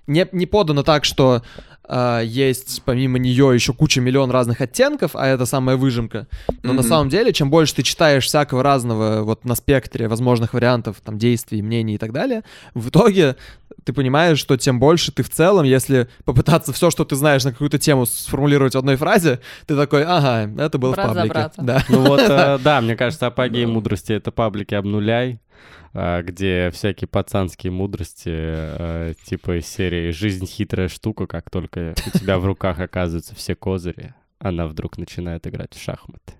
не, 0.08 0.28
не 0.32 0.46
подана 0.46 0.84
так, 0.84 1.06
что 1.06 1.42
а, 1.84 2.22
есть 2.22 2.84
помимо 2.86 3.18
нее 3.20 3.52
еще 3.54 3.74
куча 3.74 4.00
миллион 4.02 4.32
разных 4.32 4.62
оттенков, 4.62 5.12
а 5.16 5.28
это 5.28 5.46
самая 5.46 5.76
выжимка. 5.78 6.28
Но 6.64 6.74
на 6.74 6.82
Мгм. 6.82 6.90
самом 6.90 7.10
деле, 7.10 7.34
чем 7.34 7.50
больше 7.50 7.76
ты 7.76 7.84
читаешь 7.84 8.26
всякого 8.26 8.64
разного 8.64 9.24
вот 9.24 9.44
на 9.46 9.56
спектре 9.56 10.08
возможных 10.08 10.54
вариантов, 10.54 10.98
там, 11.04 11.18
действий, 11.18 11.62
мнений 11.62 11.96
и 11.96 11.98
так 11.98 12.14
далее, 12.14 12.44
в 12.74 12.90
итоге 12.90 13.36
ты 13.84 13.94
понимаешь, 13.94 14.38
что 14.38 14.58
тем 14.58 14.80
больше 14.80 15.12
ты 15.12 15.24
в 15.24 15.30
целом, 15.30 15.66
если 15.66 16.08
попытаться 16.24 16.72
все, 16.72 16.92
что 16.92 17.04
ты 17.04 17.16
знаешь 17.16 17.44
на 17.44 17.52
какую-то 17.52 17.80
тему 17.80 18.06
сформулировать 18.06 18.76
в 18.76 18.78
одной 18.78 18.96
фразе, 18.96 19.40
ты 19.66 19.76
такой, 19.76 20.04
ага, 20.04 20.50
это 20.64 20.78
было 20.78 20.94
Брат 20.94 21.08
в 21.08 21.14
за 21.14 21.16
паблике. 21.16 21.34
брата. 21.34 21.62
Да. 21.62 21.84
Ну 21.90 22.02
вот, 22.06 22.20
э, 22.22 22.60
да, 22.64 22.80
мне 22.82 22.96
кажется, 22.96 23.28
апогей 23.28 23.66
мудрости— 23.66 24.12
это 24.14 24.32
паблики 24.32 24.76
«Обнуляй», 24.76 25.40
где 25.94 26.70
всякие 26.72 27.08
пацанские 27.08 27.72
мудрости, 27.72 28.30
э, 28.30 29.14
типа 29.26 29.60
из 29.60 29.68
серии 29.68 30.12
«Жизнь 30.12 30.46
хитрая 30.46 30.88
штука, 30.88 31.28
как 31.28 31.50
только 31.50 31.94
у 32.08 32.18
тебя 32.18 32.40
в 32.40 32.46
руках 32.46 32.80
оказываются 32.80 33.36
все 33.36 33.56
козыри, 33.56 34.14
она 34.40 34.68
вдруг 34.68 34.98
начинает 34.98 35.46
играть 35.48 35.74
в 35.74 35.82
шахматы». 35.82 36.34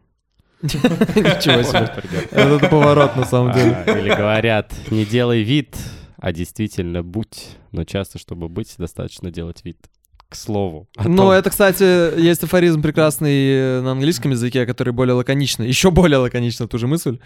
Ничего 0.62 1.64
себе. 1.64 1.92
Это 2.32 2.70
поворот 2.70 3.16
на 3.16 3.26
самом 3.26 3.54
деле. 3.54 3.84
А, 3.86 3.98
Или 3.98 4.10
говорят, 4.10 4.74
не 4.92 5.06
делай 5.06 5.42
вид, 5.42 5.76
а 6.18 6.32
действительно 6.32 7.04
будь. 7.04 7.58
Но 7.72 7.84
часто, 7.84 8.20
чтобы 8.20 8.48
быть, 8.48 8.76
достаточно 8.78 9.32
делать 9.32 9.66
вид. 9.66 9.78
К 10.32 10.36
слову. 10.36 10.88
Ну, 10.96 11.18
том, 11.18 11.30
это, 11.32 11.50
кстати, 11.50 11.84
есть 12.18 12.42
афоризм 12.42 12.82
прекрасный 12.82 13.50
э, 13.52 13.82
на 13.82 13.92
английском 13.92 14.32
языке, 14.32 14.66
который 14.66 14.94
более 14.94 15.14
лаконично, 15.14 15.64
еще 15.64 15.92
более 15.92 16.20
лаконично 16.20 16.70
ту 16.70 16.78
же 16.78 16.88
мысль 16.88 17.20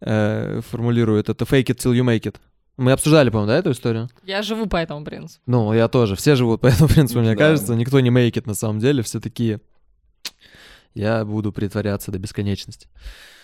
э, 0.00 0.60
формулирует. 0.70 1.28
Это 1.28 1.44
fake 1.44 1.64
it 1.64 1.78
till 1.78 1.92
you 1.92 2.04
make 2.04 2.22
it. 2.22 2.36
Мы 2.76 2.92
обсуждали, 2.92 3.30
по-моему, 3.30 3.48
да, 3.50 3.58
эту 3.58 3.72
историю? 3.72 4.08
Я 4.24 4.42
живу 4.42 4.66
по 4.66 4.76
этому 4.76 5.04
принципу. 5.04 5.42
Ну, 5.46 5.72
я 5.74 5.88
тоже. 5.88 6.14
Все 6.14 6.36
живут 6.36 6.60
по 6.60 6.68
этому 6.68 6.88
принципу, 6.88 7.18
мне 7.18 7.30
Да. 7.34 7.36
кажется. 7.36 7.74
Никто 7.74 7.98
не 7.98 8.10
make 8.10 8.30
it 8.34 8.44
на 8.46 8.54
самом 8.54 8.78
деле. 8.78 9.02
Все 9.02 9.18
такие... 9.18 9.60
Я 10.94 11.24
буду 11.24 11.50
притворяться 11.50 12.12
до 12.12 12.20
бесконечности. 12.20 12.86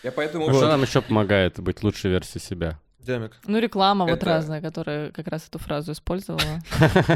Я 0.05 0.13
поэтому... 0.13 0.47
А 0.47 0.53
Что 0.53 0.61
вот- 0.61 0.69
нам 0.69 0.83
еще 0.83 1.03
помогает 1.03 1.59
быть 1.59 1.83
лучшей 1.83 2.11
версией 2.13 2.41
себя? 2.41 2.79
Демик. 3.01 3.33
Ну, 3.47 3.59
реклама 3.59 4.05
вот 4.05 4.13
Это- 4.19 4.27
разная, 4.27 4.61
которая 4.61 5.11
как 5.13 5.27
раз 5.29 5.49
эту 5.49 5.59
фразу 5.59 5.91
использовала. 5.93 6.43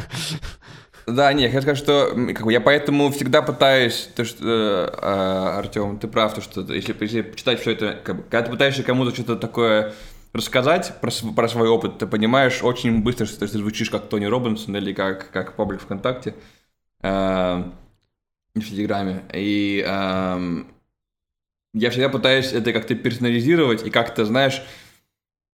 Да, 1.06 1.32
не, 1.32 1.44
я 1.44 1.48
хочу 1.48 1.62
сказать, 1.62 1.78
что 1.78 2.12
как 2.34 2.44
бы, 2.44 2.52
я 2.52 2.60
поэтому 2.60 3.10
всегда 3.10 3.42
пытаюсь, 3.42 4.08
то, 4.14 4.24
что, 4.24 4.44
э, 4.44 4.90
а, 5.02 5.58
Артем, 5.58 5.98
ты 5.98 6.06
прав, 6.06 6.34
то, 6.34 6.40
что 6.40 6.60
если, 6.72 6.96
если 7.00 7.22
почитать 7.22 7.60
все 7.60 7.72
это, 7.72 8.00
как 8.04 8.16
бы, 8.16 8.22
когда 8.22 8.42
ты 8.42 8.50
пытаешься 8.50 8.82
кому-то 8.82 9.12
что-то 9.12 9.36
такое 9.36 9.94
рассказать 10.32 11.00
про, 11.00 11.10
про 11.34 11.48
свой 11.48 11.68
опыт, 11.68 11.98
ты 11.98 12.06
понимаешь 12.06 12.62
очень 12.62 13.02
быстро, 13.02 13.26
что 13.26 13.40
ты 13.40 13.48
звучишь 13.48 13.90
как 13.90 14.08
Тони 14.08 14.26
Робинсон 14.26 14.76
или 14.76 14.92
как, 14.92 15.30
как 15.30 15.56
паблик 15.56 15.80
ВКонтакте, 15.80 16.34
э, 17.02 17.64
в 18.54 18.60
Телеграме. 18.60 19.22
И 19.32 19.84
эм, 19.86 20.68
я 21.74 21.90
всегда 21.90 22.08
пытаюсь 22.08 22.52
это 22.52 22.72
как-то 22.72 22.94
персонализировать 22.94 23.86
и 23.86 23.90
как-то, 23.90 24.24
знаешь, 24.24 24.62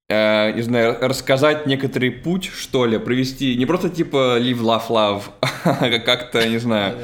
э, 0.08 0.52
не 0.52 0.62
знаю, 0.62 0.96
рассказать 1.00 1.66
некоторый 1.66 2.10
путь, 2.10 2.46
что 2.46 2.86
ли, 2.86 2.98
провести, 2.98 3.56
не 3.56 3.66
просто 3.66 3.88
типа 3.90 4.38
live, 4.40 4.60
love, 4.60 4.88
love, 4.88 5.22
а 5.64 5.98
как-то, 6.00 6.48
не 6.48 6.58
знаю, 6.58 6.96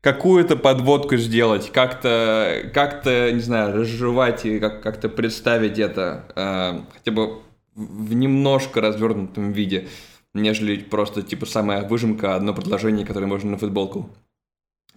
какую-то 0.00 0.56
подводку 0.56 1.16
сделать, 1.16 1.70
как-то, 1.72 2.70
как-то, 2.74 3.32
не 3.32 3.40
знаю, 3.40 3.74
разжевать 3.74 4.44
и 4.44 4.58
как- 4.60 4.82
как-то 4.82 5.08
представить 5.08 5.78
это 5.78 6.24
э, 6.36 6.80
хотя 6.98 7.10
бы 7.10 7.40
в 7.74 8.14
немножко 8.14 8.80
развернутом 8.80 9.52
виде, 9.52 9.88
нежели 10.34 10.76
просто 10.76 11.22
типа 11.22 11.46
самая 11.46 11.82
выжимка, 11.88 12.36
одно 12.36 12.52
предложение, 12.54 13.06
которое 13.06 13.26
можно 13.26 13.52
на 13.52 13.58
футболку 13.58 14.10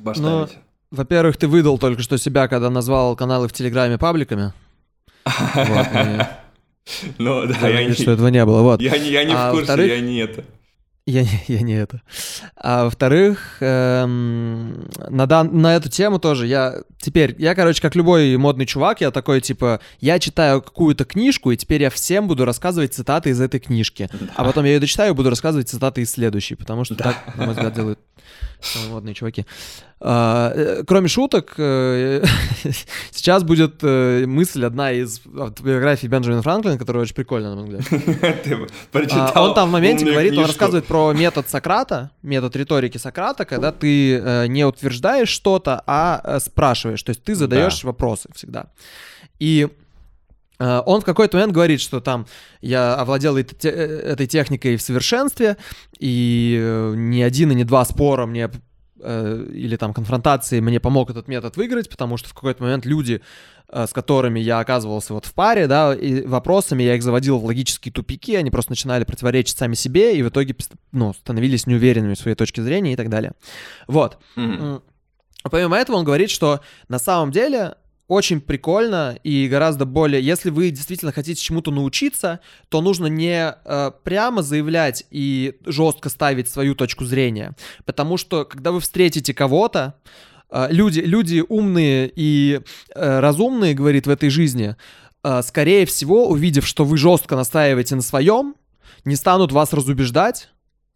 поставить. 0.04 0.58
Во-первых, 0.92 1.38
ты 1.38 1.48
выдал 1.48 1.78
только 1.80 2.02
что 2.02 2.18
себя, 2.18 2.48
когда 2.48 2.70
назвал 2.70 3.16
каналы 3.16 3.48
в 3.48 3.54
Телеграме 3.54 3.98
пабликами. 3.98 4.54
Вот, 5.26 5.88
Ну, 7.18 7.46
да, 7.48 7.68
я 7.68 7.84
не, 7.84 7.94
что 7.94 8.12
этого 8.12 8.28
не 8.28 8.44
было. 8.46 8.62
Вот. 8.62 8.82
я 8.82 8.98
не, 8.98 9.10
я 9.10 9.24
не 9.24 9.34
А 9.34 9.50
в 9.50 9.52
курсе, 9.52 9.68
во-вторых- 9.68 9.90
я 9.92 10.00
не 10.00 10.18
это. 10.20 10.44
Я 11.08 11.24
не, 11.24 11.42
я 11.48 11.62
не 11.62 11.74
это. 11.74 12.02
А 12.58 12.84
во-вторых, 12.84 13.58
эм, 13.62 14.90
на, 15.10 15.26
дан- 15.26 15.58
на 15.62 15.74
эту 15.78 15.88
тему 15.88 16.20
тоже 16.20 16.48
я 16.48 16.82
теперь, 17.00 17.34
я, 17.38 17.56
короче, 17.56 17.82
как 17.82 17.96
любой 17.96 18.36
модный 18.36 18.66
чувак, 18.66 19.00
я 19.00 19.10
такой, 19.10 19.40
типа, 19.40 19.80
я 20.02 20.20
читаю 20.20 20.62
какую-то 20.62 21.06
книжку, 21.06 21.52
и 21.52 21.56
теперь 21.56 21.82
я 21.82 21.90
всем 21.90 22.28
буду 22.28 22.44
рассказывать 22.44 22.94
цитаты 22.94 23.30
из 23.30 23.40
этой 23.40 23.62
книжки. 23.62 24.10
А 24.36 24.44
потом 24.44 24.66
я 24.66 24.74
ее 24.74 24.80
дочитаю 24.82 25.14
и 25.14 25.16
буду 25.16 25.30
рассказывать 25.30 25.70
цитаты 25.70 26.02
из 26.02 26.12
следующей, 26.12 26.56
потому 26.56 26.84
что 26.84 26.96
так, 26.96 27.16
на 27.38 27.46
мой 27.46 27.54
взгляд, 27.54 27.74
делают 27.74 28.00
самые 28.60 28.92
модные 28.92 29.16
чуваки. 29.16 29.46
А, 30.00 30.52
э, 30.54 30.84
кроме 30.86 31.08
шуток, 31.08 31.56
э, 31.58 32.24
сейчас 33.12 33.44
будет 33.44 33.80
э, 33.82 34.26
мысль 34.28 34.64
одна 34.66 34.92
из 34.92 35.22
автобиографий 35.40 36.08
Бенджамина 36.08 36.44
Франклина, 36.44 36.78
которая 36.78 37.04
очень 37.04 37.16
прикольная, 37.16 37.56
на 37.56 37.64
мой 37.64 37.78
взгляд. 37.78 38.46
А, 39.34 39.44
он 39.44 39.54
там 39.54 39.70
в 39.70 39.72
моменте 39.72 40.06
говорит, 40.06 40.38
он 40.38 40.46
рассказывает 40.46 40.86
про 40.86 40.97
метод 41.14 41.50
Сократа, 41.50 42.12
метод 42.22 42.56
риторики 42.56 42.98
Сократа, 42.98 43.46
когда 43.46 43.72
ты 43.72 44.18
э, 44.18 44.48
не 44.48 44.66
утверждаешь 44.66 45.30
что-то, 45.30 45.84
а 45.86 46.22
э, 46.24 46.40
спрашиваешь. 46.40 47.04
То 47.04 47.12
есть 47.12 47.24
ты 47.24 47.36
задаешь 47.36 47.84
вопросы 47.84 48.30
всегда. 48.36 48.68
И 49.40 49.68
э, 50.60 50.82
он 50.86 51.02
в 51.02 51.06
какой-то 51.06 51.38
момент 51.38 51.54
говорит, 51.54 51.82
что 51.82 52.00
там 52.00 52.28
я 52.62 52.96
овладел 52.96 53.38
этой, 53.38 53.58
э, 53.64 54.28
техникой 54.28 54.78
в 54.78 54.82
совершенстве, 54.82 55.58
и 56.00 56.58
э, 56.60 56.94
ни 56.96 57.22
один 57.22 57.52
и 57.52 57.56
ни 57.56 57.64
два 57.64 57.86
спора 57.86 58.26
мне 58.26 58.50
или 59.00 59.76
там 59.76 59.94
конфронтации 59.94 60.60
мне 60.60 60.80
помог 60.80 61.12
этот 61.12 61.28
метод 61.28 61.56
выиграть, 61.56 61.88
потому 61.88 62.18
что 62.18 62.30
в 62.30 62.34
какой-то 62.34 62.64
момент 62.64 62.84
люди, 62.84 63.22
с 63.72 63.92
которыми 63.92 64.40
я 64.40 64.60
оказывался 64.60 65.14
вот 65.14 65.26
в 65.26 65.34
паре, 65.34 65.68
да, 65.68 65.94
и 65.94 66.22
вопросами 66.26 66.84
я 66.84 66.96
их 66.96 67.04
заводил 67.04 67.38
в 67.38 67.46
логические 67.46 67.92
тупики, 67.92 68.36
они 68.36 68.50
просто 68.50 68.72
начинали 68.72 69.04
противоречить 69.04 69.58
сами 69.58 69.76
себе 69.76 70.18
и 70.18 70.24
в 70.24 70.30
итоге 70.30 70.56
ну, 70.92 71.14
становились 71.14 71.68
неуверенными 71.68 72.14
в 72.14 72.20
своей 72.20 72.36
точке 72.36 72.62
зрения 72.62 72.94
и 72.94 72.96
так 72.96 73.10
далее. 73.10 73.34
Вот. 73.88 74.18
М. 74.36 74.82
Помимо 75.44 75.78
этого 75.78 75.98
он 75.98 76.06
говорит, 76.06 76.30
что 76.30 76.62
на 76.88 77.00
самом 77.00 77.32
деле 77.32 77.76
очень 78.08 78.40
прикольно 78.40 79.18
и 79.24 79.48
гораздо 79.50 79.86
более, 79.86 80.22
если 80.22 80.50
вы 80.50 80.72
действительно 80.72 81.12
хотите 81.12 81.42
чему-то 81.42 81.72
научиться, 81.72 82.40
то 82.70 82.82
нужно 82.82 83.08
не 83.08 83.54
э, 83.54 83.92
прямо 84.04 84.42
заявлять 84.44 85.06
и 85.12 85.58
жестко 85.66 86.10
ставить 86.10 86.50
свою 86.50 86.74
точку 86.74 87.04
зрения, 87.04 87.56
потому 87.86 88.18
что 88.18 88.46
когда 88.46 88.72
вы 88.72 88.80
встретите 88.80 89.34
кого-то, 89.34 89.96
э, 90.06 90.37
люди, 90.70 91.00
люди 91.02 91.44
умные 91.48 92.12
и 92.16 92.62
э, 92.96 93.20
разумные, 93.20 93.74
говорит 93.74 94.08
в 94.08 94.10
этой 94.10 94.30
жизни, 94.30 94.76
э, 95.24 95.42
скорее 95.44 95.86
всего, 95.86 96.28
увидев, 96.30 96.66
что 96.66 96.86
вы 96.86 96.98
жестко 96.98 97.36
настаиваете 97.36 97.96
на 97.96 98.02
своем, 98.02 98.56
не 99.06 99.16
станут 99.16 99.52
вас 99.52 99.74
разубеждать 99.74 100.50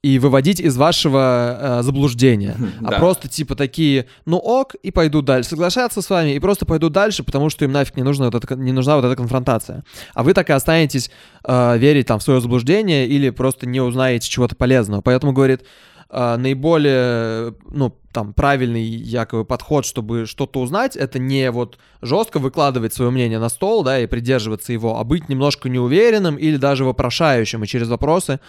и 0.03 0.17
выводить 0.17 0.59
из 0.59 0.77
вашего 0.77 1.79
э, 1.79 1.83
заблуждения. 1.83 2.57
А 2.83 2.89
Да. 2.91 2.97
просто 2.97 3.27
типа 3.27 3.55
такие, 3.55 4.07
ну 4.25 4.37
ок, 4.37 4.73
и 4.73 4.89
пойдут 4.89 5.25
дальше. 5.25 5.51
Соглашаться 5.51 6.01
с 6.01 6.09
вами 6.09 6.31
и 6.31 6.39
просто 6.39 6.65
пойдут 6.65 6.91
дальше, 6.91 7.23
потому 7.23 7.49
что 7.51 7.65
им 7.65 7.71
нафиг 7.71 7.95
не, 7.97 8.01
нужна 8.03 8.25
вот 8.31 8.35
эта, 8.43 8.55
не 8.55 8.71
нужна 8.71 8.95
вот 8.95 9.05
эта 9.05 9.15
конфронтация. 9.15 9.83
А 10.15 10.23
вы 10.23 10.33
так 10.33 10.49
и 10.49 10.53
останетесь 10.53 11.11
э, 11.45 11.77
верить 11.77 12.07
там 12.07 12.17
в 12.19 12.23
свое 12.23 12.41
заблуждение 12.41 13.07
или 13.07 13.29
просто 13.29 13.67
не 13.67 13.79
узнаете 13.79 14.27
чего-то 14.27 14.55
полезного. 14.55 15.01
Поэтому, 15.01 15.33
говорит, 15.33 15.61
э, 16.11 16.37
наиболее, 16.37 17.55
ну, 17.69 17.97
там, 18.11 18.33
правильный 18.33 18.83
якобы 18.83 19.45
подход, 19.45 19.85
чтобы 19.85 20.25
что-то 20.25 20.59
узнать, 20.59 20.97
это 20.97 21.17
не 21.17 21.49
вот 21.49 21.77
жестко 22.01 22.39
выкладывать 22.39 22.93
свое 22.93 23.09
мнение 23.09 23.39
на 23.39 23.49
стол, 23.49 23.83
да, 23.83 23.99
и 23.99 24.05
придерживаться 24.05 24.73
его, 24.73 24.99
а 24.99 25.03
быть 25.03 25.29
немножко 25.29 25.69
неуверенным 25.69 26.35
или 26.35 26.57
даже 26.57 26.83
вопрошающим, 26.83 27.63
и 27.63 27.67
через 27.67 27.87
вопросы 27.87 28.39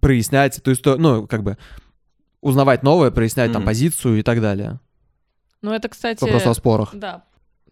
прояснять 0.00 0.58
эту 0.58 0.72
историю, 0.72 1.00
ну, 1.00 1.26
как 1.26 1.42
бы 1.42 1.56
узнавать 2.40 2.82
новое, 2.82 3.10
прояснять 3.10 3.52
там 3.52 3.62
Мгм. 3.62 3.66
позицию 3.68 4.18
и 4.18 4.22
так 4.22 4.40
далее. 4.40 4.80
Ну, 5.62 5.72
это, 5.72 5.88
кстати... 5.88 6.20
Вопрос 6.24 6.46
о 6.46 6.54
спорах. 6.54 6.90
Да. 6.92 7.22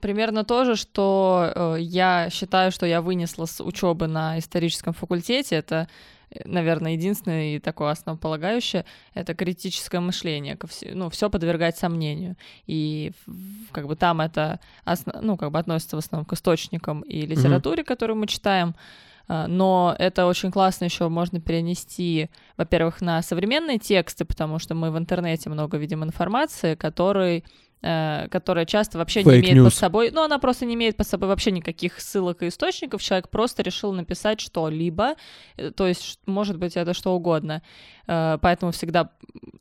Примерно 0.00 0.44
то 0.44 0.64
же, 0.64 0.76
что 0.76 1.52
э, 1.54 1.76
я 1.80 2.30
считаю, 2.30 2.70
что 2.70 2.86
я 2.86 3.02
вынесла 3.02 3.46
с 3.46 3.62
учебы 3.62 4.06
на 4.06 4.38
историческом 4.38 4.94
факультете. 4.94 5.56
Это, 5.56 5.88
наверное, 6.44 6.92
единственное 6.92 7.56
и 7.56 7.58
такое 7.58 7.90
основополагающее. 7.90 8.84
Это 9.14 9.34
критическое 9.34 10.00
мышление. 10.00 10.58
Ну, 10.92 11.10
все 11.10 11.30
подвергать 11.30 11.76
сомнению. 11.76 12.36
И 12.66 13.12
как 13.72 13.86
бы 13.86 13.96
там 13.96 14.20
это 14.20 14.60
ну, 15.20 15.36
как 15.36 15.50
бы 15.50 15.58
относится 15.58 15.96
в 15.96 15.98
основном 15.98 16.24
к 16.24 16.32
источникам 16.32 17.00
и 17.02 17.26
литературе, 17.26 17.84
которую 17.84 18.16
мы 18.16 18.26
читаем. 18.26 18.74
А, 19.28 19.46
Но 19.46 19.94
это 19.98 20.26
очень 20.26 20.50
классно 20.50 20.86
еще 20.86 21.08
можно 21.08 21.40
перенести, 21.40 22.30
во-первых, 22.56 23.00
на 23.00 23.22
современные 23.22 23.78
тексты, 23.78 24.24
потому 24.24 24.58
что 24.58 24.74
мы 24.74 24.90
в 24.90 24.98
интернете 24.98 25.48
много 25.50 25.78
видим 25.78 26.02
информации, 26.02 26.74
которой 26.74 27.44
которая 27.80 28.66
часто 28.66 28.98
вообще 28.98 29.24
не 29.24 29.30
Fake 29.30 29.40
имеет 29.40 29.64
под 29.64 29.72
news. 29.72 29.76
собой, 29.76 30.10
ну, 30.10 30.22
она 30.22 30.38
просто 30.38 30.66
не 30.66 30.74
имеет 30.74 30.96
под 30.96 31.06
собой 31.06 31.28
вообще 31.28 31.50
никаких 31.50 32.00
ссылок 32.00 32.42
и 32.42 32.48
источников, 32.48 33.02
человек 33.02 33.30
просто 33.30 33.62
решил 33.62 33.92
написать 33.92 34.40
что-либо, 34.40 35.14
э, 35.56 35.70
то 35.70 35.86
есть, 35.86 36.20
может 36.26 36.58
быть, 36.58 36.76
это 36.76 36.94
что 36.94 37.14
угодно, 37.14 37.62
Э, 38.10 38.38
поэтому 38.40 38.72
всегда 38.72 39.10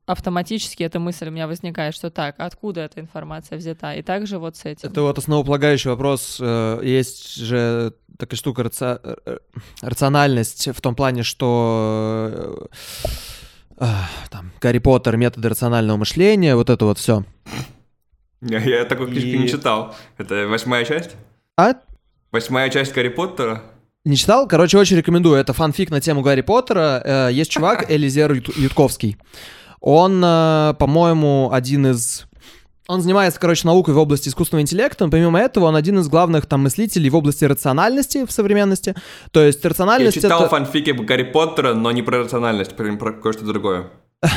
автоматически 0.08 0.82
эта 0.82 1.00
мысль 1.00 1.28
у 1.28 1.32
меня 1.32 1.48
возникает, 1.48 1.94
что 1.94 2.10
так, 2.10 2.36
откуда 2.40 2.82
эта 2.82 3.00
информация 3.00 3.60
взята, 3.60 3.94
и 3.94 4.02
также 4.02 4.40
вот 4.40 4.58
с 4.58 4.66
этим. 4.66 4.90
Это 4.90 5.04
вот 5.04 5.18
основополагающий 5.20 5.90
вопрос. 5.90 6.38
э, 6.42 6.82
Есть 6.84 7.36
же 7.36 7.94
такая 8.18 8.38
штука 8.38 8.64
раци- 8.64 9.00
э, 9.26 9.38
рациональность 9.82 10.70
в 10.76 10.82
том 10.82 10.96
плане, 10.96 11.22
что 11.22 12.68
э, 13.04 13.06
э, 13.82 13.86
там 14.32 14.52
Гарри 14.60 14.80
Поттер, 14.80 15.16
методы 15.18 15.50
рационального 15.50 15.98
мышления, 15.98 16.56
вот 16.56 16.72
это 16.72 16.86
вот 16.86 16.98
все. 16.98 17.24
Я, 18.42 18.60
я 18.60 18.86
такой 18.86 19.08
книжки 19.08 19.28
И- 19.28 19.38
не 19.38 19.48
читал. 19.50 19.96
Это 20.18 20.48
восьмая 20.48 20.86
часть? 20.86 21.12
А 21.58 21.74
Восьмая 22.32 22.70
часть 22.70 22.94
Гарри 22.94 23.10
Поттера? 23.10 23.64
не 24.06 24.16
читал? 24.16 24.48
Короче, 24.48 24.78
очень 24.78 24.98
рекомендую. 24.98 25.36
Это 25.36 25.52
фанфик 25.54 25.90
на 25.90 26.00
тему 26.00 26.22
Гарри 26.22 26.42
Поттера. 26.42 27.02
Э, 27.04 27.30
Есть 27.32 27.52
чувак 27.52 27.86
Элизер 27.92 28.32
Ют- 28.32 28.56
Ютковский. 28.56 29.18
Он, 29.82 30.22
э, 30.24 30.74
по-моему, 30.80 31.50
один 31.52 31.88
из... 31.88 32.26
Он 32.88 33.02
занимается, 33.02 33.40
короче, 33.40 33.68
наукой 33.68 33.94
в 33.94 33.98
области 34.00 34.30
искусственного 34.30 34.62
интеллекта, 34.64 35.06
но 35.06 35.12
помимо 35.12 35.40
этого 35.40 35.66
он 35.66 35.76
один 35.76 36.00
из 36.00 36.08
главных 36.08 36.46
там 36.48 36.62
мыслителей 36.64 37.10
в 37.10 37.16
области 37.16 37.46
рациональности 37.46 38.26
в 38.26 38.32
современности. 38.32 38.96
То 39.32 39.44
есть 39.44 39.64
Я 39.64 39.70
рациональность 39.70 40.16
читал 40.16 40.42
это... 40.42 40.50
фанфики 40.50 40.90
Гарри 40.92 41.24
Поттера, 41.24 41.74
но 41.76 41.92
не 41.92 42.02
про 42.02 42.20
рациональность, 42.20 42.76
про, 42.76 42.92
про 42.96 43.12
кое-что 43.14 43.44
другое. 43.46 43.88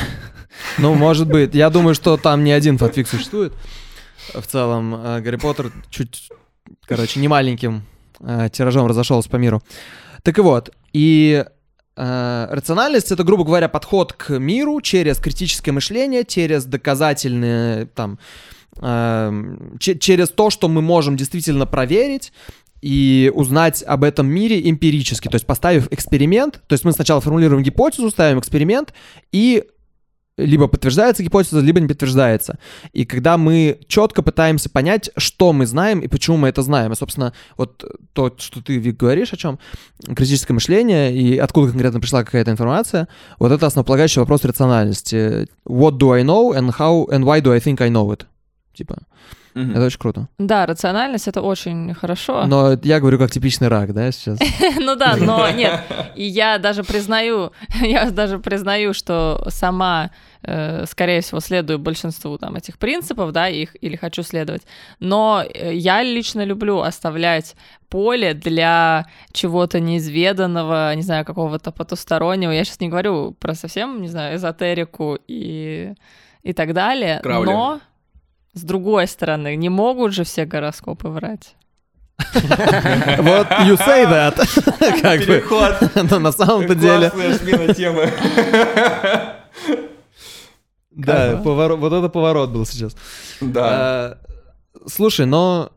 Ну, 0.79 0.95
может 0.95 1.29
быть. 1.29 1.55
Я 1.55 1.71
думаю, 1.71 1.95
что 1.95 2.17
там 2.17 2.45
не 2.45 2.53
один 2.53 2.77
фанфик 2.79 3.09
существует. 3.09 3.53
В 4.35 4.47
целом, 4.47 4.95
э, 4.95 5.21
Гарри 5.21 5.37
Поттер 5.37 5.73
чуть, 5.91 6.31
короче, 6.87 7.21
не 7.21 7.29
маленьким 7.29 7.83
э, 8.21 8.49
тиражом 8.52 8.87
разошелся 8.87 9.29
по 9.29 9.37
миру. 9.37 9.62
Так 10.23 10.38
и 10.38 10.41
вот, 10.41 10.71
и 10.93 11.45
э, 11.97 12.49
рациональность 12.50 13.12
это, 13.12 13.25
грубо 13.25 13.45
говоря, 13.45 13.69
подход 13.69 14.12
к 14.12 14.38
миру 14.38 14.81
через 14.81 15.19
критическое 15.19 15.73
мышление, 15.73 16.25
через 16.25 16.64
доказательные 16.64 17.87
там 17.87 18.19
че- 19.79 19.99
через 19.99 20.31
то, 20.31 20.49
что 20.49 20.67
мы 20.69 20.81
можем 20.81 21.14
действительно 21.17 21.67
проверить 21.67 22.33
и 22.81 23.31
узнать 23.35 23.83
об 23.83 24.02
этом 24.02 24.26
мире 24.26 24.69
эмпирически, 24.69 25.29
то 25.29 25.35
есть 25.35 25.47
поставив 25.47 25.88
эксперимент, 25.93 26.62
то 26.67 26.73
есть 26.73 26.85
мы 26.85 26.93
сначала 26.93 27.21
формулируем 27.21 27.62
гипотезу, 27.62 28.11
ставим 28.11 28.38
эксперимент 28.38 28.95
и 29.31 29.64
либо 30.37 30.67
подтверждается 30.67 31.23
гипотеза, 31.23 31.61
либо 31.61 31.81
не 31.81 31.89
подтверждается. 31.89 32.59
И 32.93 33.05
когда 33.05 33.37
мы 33.37 33.81
четко 33.87 34.23
пытаемся 34.23 34.71
понять, 34.71 35.11
что 35.17 35.53
мы 35.53 35.67
знаем 35.67 36.01
и 36.01 36.09
почему 36.09 36.37
мы 36.39 36.49
это 36.49 36.62
знаем. 36.62 36.93
И, 36.93 36.97
собственно, 36.97 37.33
вот 37.57 37.85
то, 38.12 38.35
что 38.39 38.62
ты, 38.62 38.79
Вик, 38.79 38.97
говоришь 38.97 39.33
о 39.33 39.37
чем, 39.37 39.59
критическое 40.17 40.55
мышление 40.55 41.14
и 41.14 41.37
откуда 41.37 41.71
конкретно 41.71 42.01
пришла 42.01 42.25
какая-то 42.25 42.51
информация, 42.51 43.09
вот 43.38 43.53
это 43.53 43.66
основополагающий 43.66 44.21
вопрос 44.21 44.45
рациональности. 44.45 45.49
What 45.66 45.99
do 45.99 46.12
I 46.12 46.23
know 46.23 46.55
and 46.55 46.75
how 46.79 47.09
and 47.11 47.25
why 47.25 47.40
do 47.40 47.53
I 47.53 47.59
think 47.59 47.81
I 47.83 47.90
know 47.90 48.11
it? 48.11 48.27
Типа, 48.75 48.99
Мгм. 49.55 49.73
это 49.73 49.87
очень 49.87 49.99
круто. 49.99 50.29
Да, 50.38 50.67
рациональность 50.67 51.29
это 51.29 51.43
очень 51.43 51.95
хорошо. 51.95 52.47
Но 52.47 52.73
я 52.83 53.01
говорю 53.01 53.19
как 53.19 53.31
типичный 53.31 53.69
рак, 53.69 53.93
да, 53.93 54.11
сейчас? 54.12 54.38
Ну 54.79 54.97
да, 54.97 55.17
но 55.17 55.49
нет. 55.55 55.81
И 56.17 56.25
я 56.25 56.59
даже 56.59 56.83
признаю, 56.85 57.53
я 57.81 58.11
даже 58.11 58.38
признаю, 58.38 58.95
что 58.95 59.45
сама, 59.49 60.11
э, 60.43 60.85
скорее 60.87 61.21
всего, 61.21 61.41
следую 61.41 61.79
большинству 61.79 62.38
там 62.38 62.57
этих 62.57 62.79
принципов, 62.79 63.33
да, 63.33 63.49
их 63.49 63.77
или 63.81 63.97
хочу 63.97 64.23
следовать. 64.23 64.62
Но 65.01 65.43
э, 65.43 65.75
я 65.75 66.03
лично 66.03 66.45
люблю 66.45 66.81
оставлять 66.81 67.55
поле 67.88 68.33
для 68.33 69.07
чего-то 69.33 69.79
неизведанного, 69.81 70.95
не 70.95 71.03
знаю, 71.03 71.25
какого-то 71.25 71.73
потустороннего. 71.73 72.51
Я 72.51 72.65
сейчас 72.65 72.81
не 72.81 72.88
говорю 72.88 73.33
про 73.33 73.55
совсем, 73.55 74.01
не 74.01 74.09
знаю, 74.09 74.37
эзотерику 74.37 75.19
и, 75.29 75.93
и 76.43 76.53
так 76.55 76.73
далее. 76.73 77.21
Краули. 77.23 77.47
Но, 77.51 77.81
с 78.55 78.62
другой 78.62 79.07
стороны, 79.07 79.57
не 79.57 79.69
могут 79.69 80.12
же 80.12 80.25
все 80.25 80.45
гороскопы 80.45 81.09
врать. 81.09 81.57
Вот 82.35 83.47
you 83.67 83.77
say 83.77 84.07
that. 84.07 84.37
Как 85.03 85.21
бы. 85.21 85.27
Переход. 85.27 85.75
Но 86.11 86.19
на 86.19 86.33
самом-то 86.33 86.75
деле... 86.75 87.11
Классная 87.11 87.38
смена 87.38 87.75
темы. 87.75 88.11
Да, 90.95 91.41
поворот- 91.43 91.79
вот 91.79 91.93
это 91.95 92.11
поворот 92.11 92.51
был 92.51 92.67
сейчас. 92.67 92.95
Да. 93.41 93.62
А, 93.65 94.19
Слушай, 94.87 95.25
но 95.25 95.73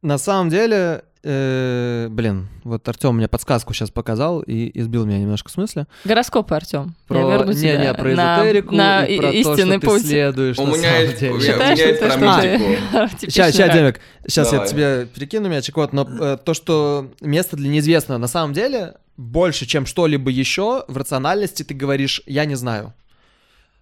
на 0.00 0.16
самом 0.16 0.48
деле, 0.48 1.04
э, 1.22 2.08
блин, 2.10 2.48
вот 2.64 2.88
Артем 2.88 3.16
мне 3.16 3.28
подсказку 3.28 3.72
сейчас 3.74 3.90
показал 3.90 4.40
и 4.40 4.70
избил 4.78 5.04
меня 5.04 5.18
немножко 5.18 5.48
в 5.48 5.52
смысле. 5.52 5.86
Гороскопы, 6.04 6.54
Артем. 6.54 6.94
Про, 7.06 7.18
Я 7.20 7.36
верну 7.36 7.52
не, 7.52 7.58
тебя 7.58 7.76
не, 7.76 7.94
про 7.94 8.14
на- 8.14 8.36
эзотерику 8.40 8.74
на 8.74 9.04
и 9.04 9.16
про 9.18 9.26
то, 9.26 9.32
истинный 9.32 9.78
что 9.78 9.86
путь. 9.90 10.02
ты 10.02 10.08
следуешь 10.08 10.58
У 10.58 10.66
на 10.66 10.70
меня 10.76 10.82
самом 10.90 11.02
есть- 11.02 11.18
деле. 11.20 11.32
у 11.32 11.36
меня- 11.38 11.52
Считаешь, 11.52 11.78
про 11.78 12.08
ты 12.08 12.10
что 12.10 12.20
мистику. 12.20 13.16
ты 13.20 13.30
Сейчас, 13.30 13.52
сейчас, 13.54 13.74
Демик, 13.74 14.00
сейчас 14.26 14.52
я 14.52 14.66
тебе 14.66 15.06
перекину 15.14 15.48
мячик, 15.48 15.76
вот, 15.76 15.92
но 15.92 16.08
э, 16.20 16.38
то, 16.44 16.54
что 16.54 17.10
место 17.20 17.56
для 17.56 17.68
неизвестного, 17.68 18.18
на 18.18 18.28
самом 18.28 18.52
деле, 18.52 18.94
больше, 19.16 19.66
чем 19.66 19.86
что-либо 19.86 20.30
еще, 20.30 20.84
в 20.88 20.96
рациональности 20.96 21.62
ты 21.64 21.74
говоришь 21.74 22.22
«я 22.26 22.44
не 22.44 22.54
знаю». 22.54 22.94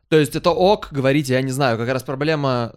То 0.09 0.16
есть 0.18 0.37
это 0.37 0.51
ок 0.51 0.88
говорить 0.92 1.29
«я 1.29 1.42
не 1.42 1.51
знаю». 1.51 1.77
Как 1.79 1.88
раз 1.88 2.03
проблема 2.05 2.72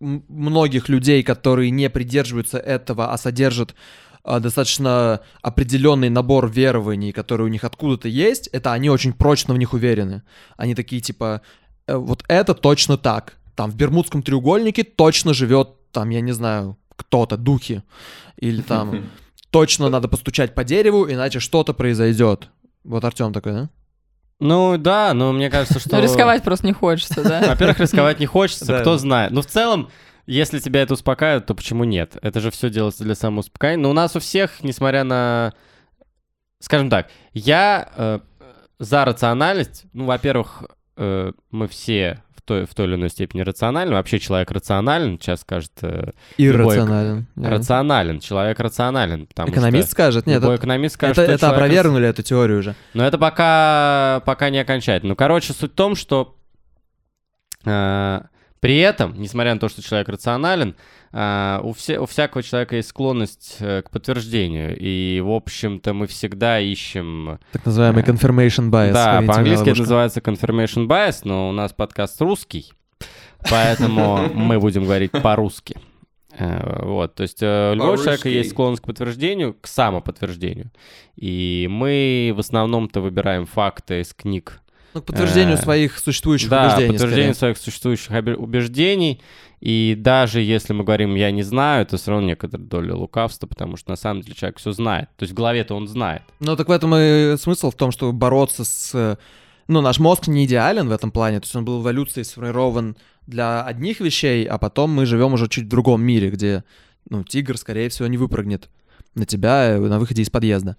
многих 0.00 0.88
людей, 0.88 1.22
которые 1.22 1.70
не 1.70 1.90
придерживаются 1.90 2.58
этого, 2.58 3.12
а 3.12 3.18
содержат 3.18 3.74
а, 4.22 4.40
достаточно 4.40 5.20
определенный 5.42 6.10
набор 6.10 6.50
верований, 6.50 7.12
которые 7.12 7.46
у 7.46 7.50
них 7.50 7.64
откуда-то 7.64 8.08
есть, 8.08 8.48
это 8.48 8.72
они 8.72 8.90
очень 8.90 9.12
прочно 9.12 9.54
в 9.54 9.58
них 9.58 9.72
уверены. 9.72 10.22
Они 10.56 10.74
такие 10.74 11.00
типа 11.00 11.42
«Э, 11.86 11.96
вот 11.96 12.24
это 12.28 12.54
точно 12.54 12.96
так. 12.98 13.36
Там 13.54 13.70
в 13.70 13.76
Бермудском 13.76 14.22
треугольнике 14.22 14.84
точно 14.84 15.34
живет, 15.34 15.70
там, 15.92 16.10
я 16.10 16.20
не 16.20 16.32
знаю, 16.32 16.78
кто-то, 16.96 17.36
духи. 17.36 17.82
Или 18.36 18.62
там 18.62 19.10
точно 19.50 19.88
надо 19.88 20.08
постучать 20.08 20.54
по 20.54 20.64
дереву, 20.64 21.10
иначе 21.10 21.40
что-то 21.40 21.74
произойдет. 21.74 22.50
Вот 22.84 23.04
Артем 23.04 23.32
такой, 23.32 23.52
да? 23.52 23.70
Ну 24.40 24.78
да, 24.78 25.12
но 25.14 25.32
мне 25.32 25.50
кажется, 25.50 25.78
что... 25.78 25.96
Ну, 25.96 26.02
рисковать 26.02 26.42
просто 26.42 26.66
не 26.66 26.72
хочется, 26.72 27.22
да? 27.22 27.42
Во-первых, 27.48 27.78
рисковать 27.80 28.18
не 28.18 28.26
хочется, 28.26 28.80
кто 28.80 28.96
знает. 28.96 29.32
Ну, 29.32 29.42
в 29.42 29.46
целом, 29.46 29.90
если 30.26 30.58
тебя 30.58 30.82
это 30.82 30.94
успокаивает, 30.94 31.46
то 31.46 31.54
почему 31.54 31.84
нет? 31.84 32.16
Это 32.22 32.40
же 32.40 32.50
все 32.50 32.70
делается 32.70 33.04
для 33.04 33.14
самоуспокоения. 33.14 33.82
Но 33.82 33.90
у 33.90 33.94
нас 33.94 34.16
у 34.16 34.20
всех, 34.20 34.62
несмотря 34.62 35.04
на... 35.04 35.52
Скажем 36.58 36.90
так, 36.90 37.08
я 37.32 37.88
э, 37.96 38.20
за 38.78 39.04
рациональность. 39.04 39.84
Ну, 39.92 40.06
во-первых, 40.06 40.64
э, 40.96 41.32
мы 41.50 41.68
все 41.68 42.22
в 42.40 42.42
той, 42.46 42.66
в 42.66 42.74
той 42.74 42.86
или 42.86 42.94
иной 42.94 43.10
степени 43.10 43.42
рациональны. 43.42 43.94
Вообще 43.94 44.18
человек 44.18 44.50
рационален. 44.50 45.18
Сейчас 45.20 45.42
скажет 45.42 45.72
э, 45.82 46.10
Иррационален. 46.38 47.26
Да. 47.36 47.50
рационален. 47.50 48.20
Человек 48.20 48.58
рационален. 48.60 49.26
потому 49.26 49.50
Экономист 49.50 49.88
что 49.88 49.92
скажет? 49.92 50.26
Нет, 50.26 50.40
любой 50.40 50.54
это, 50.54 50.62
экономист 50.62 50.94
скажет, 50.94 51.18
это, 51.18 51.24
что 51.24 51.32
это 51.32 51.40
человек 51.40 51.58
опровергнули 51.58 52.08
эту 52.08 52.22
теорию 52.22 52.58
уже. 52.58 52.74
но 52.94 53.06
это 53.06 53.18
пока, 53.18 54.22
пока 54.24 54.50
не 54.50 54.58
окончательно. 54.58 55.10
Ну, 55.10 55.16
короче, 55.16 55.52
суть 55.52 55.72
в 55.72 55.74
том, 55.74 55.94
что 55.94 56.36
э, 57.64 58.20
при 58.60 58.78
этом, 58.78 59.14
несмотря 59.16 59.54
на 59.54 59.60
то, 59.60 59.68
что 59.68 59.82
человек 59.82 60.08
рационален, 60.10 60.76
э, 61.12 61.60
у, 61.62 61.72
все, 61.72 61.98
у 61.98 62.06
всякого 62.06 62.42
человека 62.42 62.76
есть 62.76 62.90
склонность 62.90 63.56
э, 63.60 63.82
к 63.82 63.90
подтверждению. 63.90 64.76
И, 64.78 65.20
в 65.24 65.30
общем-то, 65.30 65.94
мы 65.94 66.06
всегда 66.06 66.60
ищем... 66.60 67.38
Так 67.52 67.64
называемый 67.64 68.02
confirmation 68.02 68.70
bias. 68.70 68.92
да, 68.92 69.22
по-английски 69.26 69.70
это 69.70 69.80
называется 69.80 70.20
confirmation 70.20 70.86
bias, 70.86 71.22
но 71.24 71.48
у 71.48 71.52
нас 71.52 71.72
подкаст 71.72 72.20
русский, 72.20 72.72
поэтому 73.48 74.28
мы 74.34 74.60
будем 74.60 74.84
говорить 74.84 75.12
по-русски. 75.12 75.76
Э, 76.38 76.84
Вот, 76.84 77.14
то 77.14 77.22
есть 77.22 77.42
э, 77.42 77.72
у 77.72 77.74
любого 77.76 77.96
человека 77.96 78.28
есть 78.28 78.50
склонность 78.50 78.82
к 78.82 78.86
подтверждению, 78.86 79.56
к 79.58 79.66
самоподтверждению. 79.66 80.70
И 81.16 81.66
мы 81.70 82.32
в 82.36 82.40
основном-то 82.40 83.00
выбираем 83.00 83.46
факты 83.46 84.00
из 84.00 84.12
книг. 84.12 84.60
Ну, 84.94 85.02
к 85.02 85.06
подтверждению 85.06 85.56
Э, 85.56 85.62
своих 85.62 85.98
существующих 85.98 86.48
Да, 86.48 86.66
убеждений. 86.66 86.92
подтверждение 86.92 87.34
скорее. 87.34 87.54
своих 87.54 87.58
существующих 87.58 88.10
убеждений. 88.38 89.20
И 89.60 89.94
даже 89.98 90.40
если 90.40 90.72
мы 90.72 90.84
говорим 90.84 91.14
«я 91.14 91.30
не 91.30 91.42
знаю», 91.42 91.82
это 91.82 91.98
все 91.98 92.12
равно 92.12 92.28
некоторая 92.28 92.66
доля 92.66 92.94
лукавства, 92.94 93.46
потому 93.46 93.76
что 93.76 93.90
на 93.90 93.96
самом 93.96 94.22
деле 94.22 94.34
человек 94.34 94.58
все 94.58 94.72
знает. 94.72 95.08
То 95.16 95.24
есть 95.24 95.32
в 95.32 95.36
голове-то 95.36 95.74
он 95.74 95.86
знает. 95.86 96.22
Ну, 96.40 96.56
так 96.56 96.68
в 96.68 96.72
этом 96.72 96.94
и 96.94 97.36
смысл 97.36 97.70
в 97.70 97.74
том, 97.74 97.92
чтобы 97.92 98.12
бороться 98.12 98.64
с... 98.64 99.18
Ну, 99.68 99.80
наш 99.82 99.98
мозг 99.98 100.26
не 100.26 100.46
идеален 100.46 100.88
в 100.88 100.92
этом 100.92 101.12
плане, 101.12 101.38
то 101.40 101.44
есть 101.44 101.54
он 101.54 101.64
был 101.64 101.78
в 101.78 101.82
эволюции 101.82 102.22
сформирован 102.22 102.96
для 103.26 103.62
одних 103.62 104.00
вещей, 104.00 104.44
а 104.44 104.58
потом 104.58 104.90
мы 104.90 105.06
живем 105.06 105.34
уже 105.34 105.46
чуть 105.48 105.66
в 105.66 105.68
другом 105.68 106.02
мире, 106.02 106.30
где, 106.30 106.64
ну, 107.08 107.22
тигр, 107.22 107.56
скорее 107.56 107.88
всего, 107.88 108.08
не 108.08 108.16
выпрыгнет 108.16 108.68
на 109.14 109.26
тебя 109.26 109.76
э, 109.76 109.78
на 109.78 109.98
выходе 109.98 110.22
из 110.22 110.30
подъезда, 110.30 110.76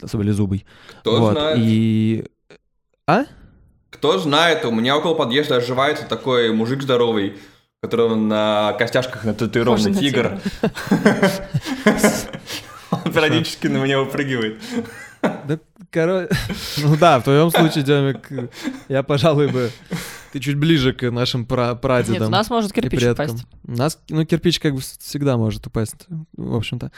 особенно 0.00 0.32
зубый. 0.32 0.64
Кто 1.00 1.20
вот. 1.20 1.32
знает? 1.32 1.58
И... 1.60 2.24
А? 3.06 3.24
Кто 4.02 4.18
знает, 4.18 4.64
у 4.64 4.72
меня 4.72 4.96
около 4.96 5.14
подъезда 5.14 5.58
оживается 5.58 6.04
такой 6.04 6.52
мужик 6.52 6.82
здоровый, 6.82 7.34
которого 7.80 8.16
на 8.16 8.72
костяшках 8.72 9.22
нататуирован 9.22 9.80
на 9.80 9.94
тигр. 9.94 10.40
Он 12.90 13.12
периодически 13.12 13.68
на 13.68 13.76
меня 13.76 14.00
выпрыгивает. 14.00 14.60
Да, 15.22 15.60
короче... 15.90 16.34
Ну 16.78 16.96
да, 16.96 17.20
в 17.20 17.22
твоем 17.22 17.52
случае, 17.52 17.84
Демик, 17.84 18.28
я, 18.88 19.04
пожалуй, 19.04 19.46
бы... 19.46 19.70
Ты 20.32 20.40
чуть 20.40 20.56
ближе 20.56 20.92
к 20.92 21.08
нашим 21.08 21.46
пра- 21.46 21.76
прадедам. 21.76 22.14
Нет, 22.14 22.22
у 22.22 22.30
нас 22.30 22.50
может 22.50 22.72
кирпич 22.72 22.98
предкам. 22.98 23.26
упасть. 23.26 23.46
У 23.68 23.70
нас, 23.70 24.00
ну, 24.08 24.26
кирпич 24.26 24.58
как 24.58 24.74
бы 24.74 24.80
всегда 24.80 25.36
может 25.36 25.64
упасть, 25.68 26.08
в 26.36 26.56
общем-то. 26.56 26.90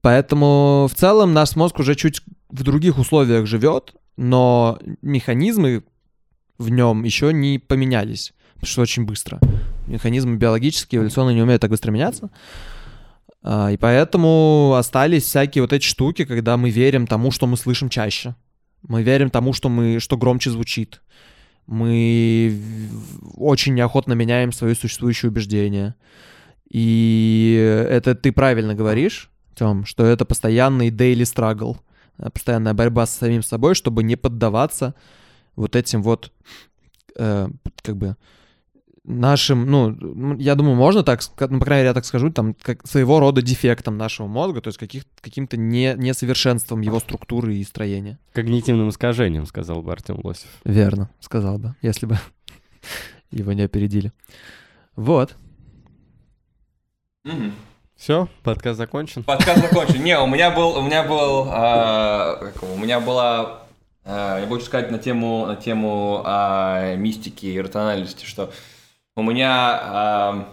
Поэтому 0.00 0.88
в 0.90 0.94
целом 0.94 1.34
наш 1.34 1.54
мозг 1.54 1.78
уже 1.80 1.96
чуть 1.96 2.22
в 2.48 2.62
других 2.62 2.96
условиях 2.96 3.46
живет, 3.46 3.92
но 4.16 4.78
механизмы 5.02 5.84
в 6.58 6.68
нем 6.70 7.04
еще 7.04 7.32
не 7.32 7.58
поменялись, 7.58 8.32
потому 8.54 8.66
что 8.66 8.82
очень 8.82 9.04
быстро. 9.04 9.40
Механизмы 9.86 10.36
биологические, 10.36 10.98
эволюционные 10.98 11.34
не 11.34 11.42
умеют 11.42 11.62
так 11.62 11.70
быстро 11.70 11.90
меняться. 11.90 12.30
А, 13.42 13.70
И 13.70 13.76
поэтому 13.76 14.74
остались 14.76 15.24
всякие 15.24 15.62
вот 15.62 15.72
эти 15.72 15.84
штуки, 15.84 16.24
когда 16.24 16.56
мы 16.56 16.70
верим 16.70 17.06
тому, 17.06 17.30
что 17.30 17.46
мы 17.46 17.56
слышим 17.56 17.88
чаще. 17.88 18.34
Мы 18.82 19.02
верим 19.02 19.30
тому, 19.30 19.52
что, 19.52 19.68
мы, 19.68 20.00
что 20.00 20.16
громче 20.16 20.50
звучит. 20.50 21.02
Мы 21.66 22.60
очень 23.34 23.74
неохотно 23.74 24.12
меняем 24.12 24.52
свои 24.52 24.74
существующие 24.74 25.30
убеждения. 25.30 25.96
И 26.70 27.86
это 27.88 28.14
ты 28.14 28.32
правильно 28.32 28.74
говоришь, 28.74 29.30
Тём, 29.54 29.84
что 29.86 30.04
это 30.04 30.24
постоянный 30.24 30.90
daily 30.90 31.22
struggle, 31.22 31.78
э, 32.18 32.28
постоянная 32.30 32.74
борьба 32.74 33.06
с 33.06 33.16
самим 33.16 33.42
собой, 33.42 33.74
чтобы 33.74 34.02
не 34.02 34.16
поддаваться 34.16 34.94
вот 35.56 35.74
этим 35.74 36.02
вот, 36.02 36.32
э, 37.16 37.48
как 37.82 37.96
бы, 37.96 38.16
нашим, 39.06 39.70
ну, 39.70 40.36
я 40.36 40.54
думаю, 40.54 40.76
можно 40.76 41.02
так, 41.02 41.20
ну, 41.48 41.58
по 41.58 41.64
крайней 41.64 41.82
мере, 41.82 41.88
я 41.88 41.94
так 41.94 42.04
скажу, 42.04 42.30
там, 42.30 42.54
как 42.54 42.86
своего 42.86 43.20
рода 43.20 43.40
дефектом 43.40 43.96
нашего 43.96 44.26
мозга, 44.26 44.60
то 44.60 44.68
есть 44.68 44.78
каких, 44.78 45.04
каким-то 45.20 45.56
не, 45.56 45.94
несовершенством 45.96 46.80
его 46.80 46.98
структуры 47.00 47.54
и 47.54 47.64
строения. 47.64 48.18
Когнитивным 48.32 48.90
искажением, 48.90 49.46
сказал 49.46 49.82
бы 49.82 49.92
Артем 49.92 50.20
Лосев. 50.22 50.50
Верно, 50.64 51.10
сказал 51.20 51.58
бы, 51.58 51.74
если 51.82 52.06
бы 52.06 52.18
его 53.30 53.52
не 53.52 53.62
опередили. 53.62 54.12
Вот. 54.96 55.36
Мгм. 57.24 57.52
Все, 57.96 58.28
подкаст 58.42 58.76
закончен. 58.76 59.22
Подкаст 59.24 59.62
закончен. 59.62 60.02
Не, 60.02 60.18
у 60.18 60.26
меня 60.26 60.50
был, 60.50 60.76
у 60.76 60.82
меня 60.82 61.02
был, 61.02 61.46
а, 61.48 62.52
у 62.60 62.78
меня 62.78 63.00
была, 63.00 63.65
я 64.06 64.46
хочу 64.48 64.64
сказать 64.64 64.90
на 64.90 64.98
тему, 64.98 65.46
на 65.46 65.56
тему 65.56 66.22
а, 66.24 66.94
мистики 66.94 67.46
и 67.46 67.60
рациональности, 67.60 68.24
что 68.24 68.52
у 69.16 69.22
меня, 69.22 69.80
а, 69.82 70.48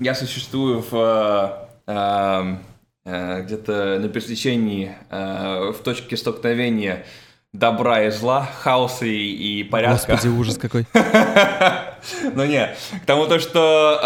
я 0.00 0.14
существую 0.14 0.80
в, 0.82 0.88
а, 0.92 1.68
а, 1.86 2.58
а, 3.04 3.40
где-то 3.42 3.98
на 4.00 4.08
пересечении, 4.08 4.92
а, 5.10 5.72
в 5.72 5.78
точке 5.84 6.16
столкновения 6.16 7.04
добра 7.52 8.02
и 8.04 8.10
зла, 8.10 8.44
хаоса 8.44 9.06
и, 9.06 9.60
и 9.60 9.64
порядка. 9.64 10.12
Господи, 10.12 10.32
ужас 10.32 10.58
какой. 10.58 10.86
Ну 12.34 12.44
не, 12.44 12.74
к 13.02 13.06
тому 13.06 13.26
то, 13.26 13.38
что, 13.38 14.00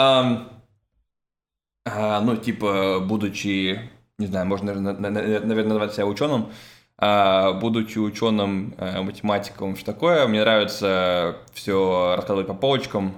а, 1.87 2.21
ну, 2.21 2.37
типа, 2.37 3.01
будучи, 3.01 3.81
не 4.19 4.27
знаю, 4.27 4.45
можно, 4.47 4.75
наверное, 4.75 5.65
назвать 5.65 5.95
себя 5.95 6.05
ученым, 6.05 6.51
а, 6.51 6.76
будучи 6.99 7.99
ученым, 7.99 8.75
а, 8.79 9.03
математиком, 9.03 9.77
что 9.77 9.93
такое, 9.93 10.27
мне 10.27 10.41
нравится 10.41 11.37
все 11.53 12.15
раскладывать 12.17 12.47
по 12.47 12.55
полочкам, 12.55 13.15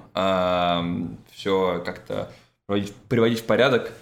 все 1.32 1.82
как-то 1.84 2.30
приводить, 3.08 3.40
в 3.40 3.44
порядок 3.44 3.92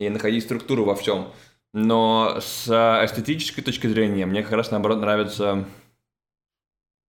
и 0.00 0.08
находить 0.08 0.44
структуру 0.44 0.84
во 0.84 0.94
всем. 0.94 1.28
Но 1.74 2.38
с 2.40 2.66
эстетической 3.04 3.62
точки 3.62 3.86
зрения 3.86 4.24
мне 4.24 4.42
как 4.42 4.52
раз 4.52 4.70
наоборот 4.70 5.00
нравится 5.00 5.66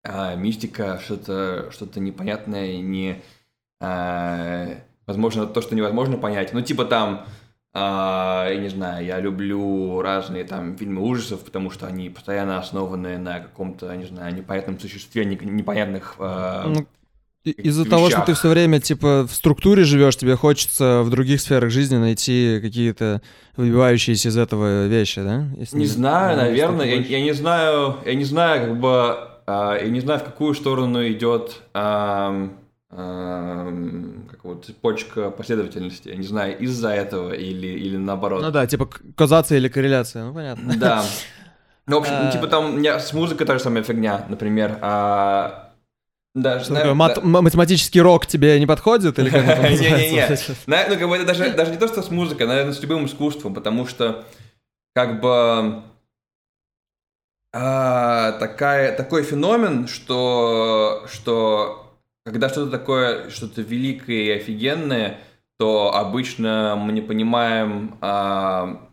а, 0.04 0.36
мистика, 0.36 1.00
что-то 1.04 1.70
что 1.72 2.00
непонятное, 2.00 2.78
не 2.78 3.22
а, 3.82 4.80
возможно 5.06 5.46
то, 5.46 5.62
что 5.62 5.76
невозможно 5.76 6.18
понять. 6.18 6.54
Ну 6.54 6.62
типа 6.62 6.86
там, 6.86 7.26
а, 7.74 8.48
я 8.50 8.60
не 8.60 8.70
знаю, 8.70 9.06
я 9.06 9.20
люблю 9.20 10.02
разные 10.02 10.44
там 10.44 10.76
фильмы 10.78 11.02
ужасов, 11.02 11.44
потому 11.44 11.70
что 11.70 11.86
они 11.88 12.10
постоянно 12.10 12.58
основаны 12.60 13.18
на 13.18 13.40
каком-то, 13.40 13.96
не 13.96 14.06
знаю, 14.06 14.34
непонятном 14.36 14.80
существе, 14.80 15.26
не- 15.26 15.38
непонятных. 15.42 16.16
а, 16.20 16.68
Ну, 16.68 16.88
Из-за 17.46 17.86
того, 17.90 18.10
что 18.10 18.22
ты 18.22 18.34
все 18.34 18.50
время, 18.50 18.82
типа, 18.82 19.26
в 19.28 19.32
структуре 19.32 19.84
живешь, 19.86 20.18
тебе 20.18 20.36
хочется 20.36 21.02
в 21.04 21.10
других 21.10 21.40
сферах 21.40 21.70
жизни 21.72 21.96
найти 21.98 22.60
какие-то 22.62 23.22
выбивающиеся 23.56 24.30
из 24.30 24.38
этого 24.38 24.88
вещи, 24.88 25.22
да? 25.22 25.46
Если 25.58 25.78
Не 25.78 25.86
знаю, 25.86 26.36
ну, 26.36 26.44
наверное, 26.44 26.86
я, 26.88 26.96
я 27.00 27.22
не 27.22 27.32
знаю, 27.34 27.98
я 28.06 28.16
не 28.16 28.26
знаю, 28.26 28.68
как 28.68 28.80
бы, 28.80 28.90
а, 29.46 29.78
я 29.78 29.88
не 29.90 30.02
знаю, 30.02 30.20
в 30.20 30.24
какую 30.24 30.56
сторону 30.56 31.08
идет 31.08 31.62
ам, 31.74 32.54
как 32.90 34.37
вот 34.48 34.66
цепочка 34.66 35.30
последовательности. 35.32 36.10
Не 36.10 36.26
знаю, 36.28 36.58
из-за 36.60 36.90
этого 36.90 37.32
или, 37.34 37.68
или 37.68 37.98
наоборот. 37.98 38.42
Ну 38.42 38.52
да, 38.52 38.66
типа 38.68 38.86
к- 38.88 39.02
каузация 39.16 39.58
или 39.60 39.68
корреляция, 39.70 40.26
ну 40.26 40.34
понятно. 40.34 40.74
Да. 40.78 41.04
Ну, 41.90 41.96
в 41.96 42.00
общем, 42.00 42.16
А. 42.18 42.32
типа 42.34 42.48
там 42.48 42.66
у 42.66 42.78
меня 42.78 43.00
с 43.00 43.14
музыкой 43.14 43.48
та 43.48 43.54
же 43.54 43.60
самая 43.64 43.82
фигня, 43.82 44.26
например. 44.28 44.78
а, 44.82 45.72
да, 46.36 46.60
Что 46.60 46.68
знаю- 46.68 46.82
такое, 46.84 46.96
мат- 46.96 47.16
да. 47.16 47.22
м- 47.22 47.44
математический 47.44 48.02
рок 48.02 48.26
тебе 48.28 48.60
не 48.60 48.66
подходит? 48.68 49.18
Или 49.20 49.30
как 49.30 49.46
это 49.48 49.70
Не-не-не. 49.70 50.28
Ну, 50.90 50.98
как 51.00 51.08
бы 51.08 51.16
это 51.16 51.26
даже, 51.26 51.50
даже 51.52 51.72
не 51.72 51.78
то, 51.78 51.88
что 51.88 52.02
с 52.02 52.12
музыкой, 52.12 52.46
наверное, 52.46 52.74
с 52.74 52.82
любым 52.82 53.06
искусством, 53.06 53.54
потому 53.54 53.88
что 53.88 54.26
как 54.94 55.22
бы 55.22 55.82
а, 57.54 58.34
такая, 58.34 58.96
такой 58.96 59.24
феномен, 59.24 59.88
что, 59.88 61.06
что 61.10 61.87
когда 62.28 62.50
что-то 62.50 62.72
такое, 62.72 63.30
что-то 63.30 63.62
великое 63.62 64.16
и 64.16 64.32
офигенное, 64.32 65.22
то 65.58 65.96
обычно 65.96 66.76
мы 66.76 66.92
не 66.92 67.00
понимаем, 67.00 67.98
а, 68.02 68.90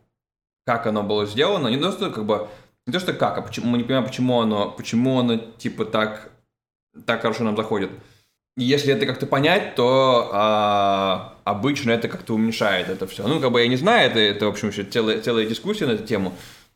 как 0.65 0.87
оно 0.87 1.03
было 1.03 1.27
сделано. 1.27 1.67
Не 1.67 1.79
то, 1.79 1.91
что 1.91 2.13
как 2.13 2.25
бы 2.25 2.49
не 2.87 2.93
то, 2.93 3.01
что 3.01 3.13
как, 3.13 3.37
а 3.37 3.43
почему 3.43 3.71
мы 3.71 3.79
не 3.79 3.83
понимаем, 3.83 4.07
почему 4.07 4.41
оно, 4.41 4.71
почему 4.71 5.19
оно 5.19 5.37
типа 5.37 5.85
так, 5.85 6.31
так 7.07 7.23
хорошо 7.23 7.43
нам 7.43 7.57
заходит. 7.57 7.91
Если 8.57 8.95
это 8.95 9.05
как-то 9.05 9.27
понять, 9.27 9.75
то 9.75 10.31
а, 10.33 11.35
обычно 11.43 11.91
это 11.91 12.07
как-то 12.07 12.35
уменьшает 12.35 12.89
это 12.89 13.09
все. 13.09 13.27
Ну, 13.27 13.41
как 13.41 13.51
бы 13.51 13.61
я 13.61 13.67
не 13.67 13.77
знаю, 13.77 14.09
это, 14.09 14.21
это 14.21 14.47
в 14.47 14.51
общем, 14.51 14.69
еще 14.69 14.85
целая, 14.85 15.21
целая 15.21 15.45
дискуссия 15.45 15.87
на 15.87 15.93
эту 15.93 16.07
тему. 16.07 16.35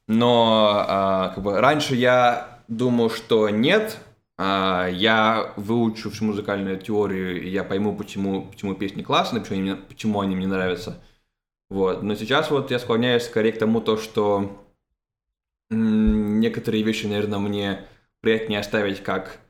Но 0.09 0.85
а, 0.89 1.29
как 1.29 1.45
бы 1.45 1.61
раньше 1.61 1.95
я 1.95 2.59
думал, 2.67 3.11
что 3.11 3.49
нет. 3.49 3.99
А, 4.41 4.87
я 4.87 5.53
выучу 5.57 6.11
всю 6.11 6.25
музыкальную 6.27 6.79
теорию, 6.79 7.43
и 7.43 7.51
я 7.51 7.65
пойму, 7.65 7.97
почему, 7.97 8.47
почему 8.47 8.75
песни 8.75 9.03
классные, 9.03 9.41
почему 9.41 9.59
они, 9.59 9.71
мне, 9.71 9.77
почему 9.77 10.21
они 10.21 10.37
мне 10.37 10.47
нравятся. 10.47 11.03
Вот. 11.69 12.05
Но 12.05 12.15
сейчас 12.15 12.51
вот 12.51 12.71
я 12.71 12.79
склоняюсь 12.79 13.25
скорее 13.25 13.53
к 13.53 13.59
тому, 13.59 13.81
то, 13.81 13.97
что 13.97 14.65
некоторые 15.71 16.85
вещи, 16.85 17.07
наверное, 17.07 17.41
мне 17.41 17.81
приятнее 18.21 18.61
оставить 18.61 19.03
как 19.03 19.41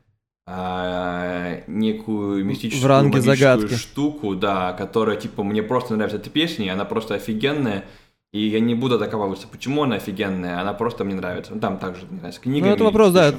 а, 0.47 1.61
некую 1.67 2.43
мистическую 2.43 2.83
В 2.83 2.87
ранге 2.87 3.21
загадки. 3.21 3.75
штуку, 3.75 4.33
да, 4.35 4.73
которая, 4.73 5.17
типа, 5.17 5.43
мне 5.43 5.61
просто 5.61 5.95
нравится 5.95 6.17
эта 6.17 6.31
песня, 6.31 6.73
она 6.73 6.85
просто 6.85 7.13
офигенная, 7.13 7.85
и 8.33 8.47
я 8.47 8.59
не 8.59 8.73
буду 8.73 8.97
докапываться, 8.97 9.47
почему 9.47 9.83
она 9.83 9.97
офигенная, 9.97 10.59
она 10.59 10.73
просто 10.73 11.03
мне 11.03 11.13
нравится. 11.13 11.53
Ну, 11.53 11.61
там 11.61 11.77
также, 11.77 12.07
не 12.09 12.17
знаю, 12.17 12.33
с 12.33 12.39
книгами. 12.39 12.69
Ну, 12.69 12.75
это 12.75 12.83
вопрос, 12.83 13.13
да. 13.13 13.35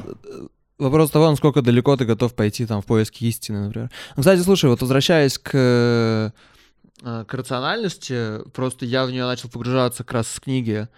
Вопрос 0.80 1.10
того, 1.10 1.30
насколько 1.30 1.62
далеко 1.62 1.96
ты 1.96 2.04
готов 2.04 2.34
пойти 2.34 2.66
там 2.66 2.80
в 2.80 2.86
поиске 2.86 3.26
истины, 3.26 3.66
например. 3.66 3.90
Ну, 4.16 4.22
кстати, 4.22 4.40
слушай, 4.40 4.68
вот 4.70 4.80
возвращаясь 4.80 5.38
к 5.38 5.50
э, 5.52 6.30
к 7.02 7.34
рациональности. 7.34 8.48
Просто 8.52 8.86
я 8.86 9.04
в 9.04 9.10
нее 9.10 9.24
начал 9.24 9.48
погружаться 9.48 10.04
как 10.04 10.14
раз 10.14 10.28
с 10.28 10.40
книги 10.40 10.88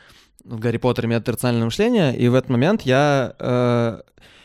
в 0.45 0.59
Гарри 0.59 0.79
Поттере 0.79 1.09
метод 1.09 1.31
рационального 1.31 1.67
мышления, 1.67 2.13
и 2.13 2.29
в 2.29 2.35
этот 2.35 2.51
момент 2.51 2.83
я... 2.83 3.35
э, 3.39 4.01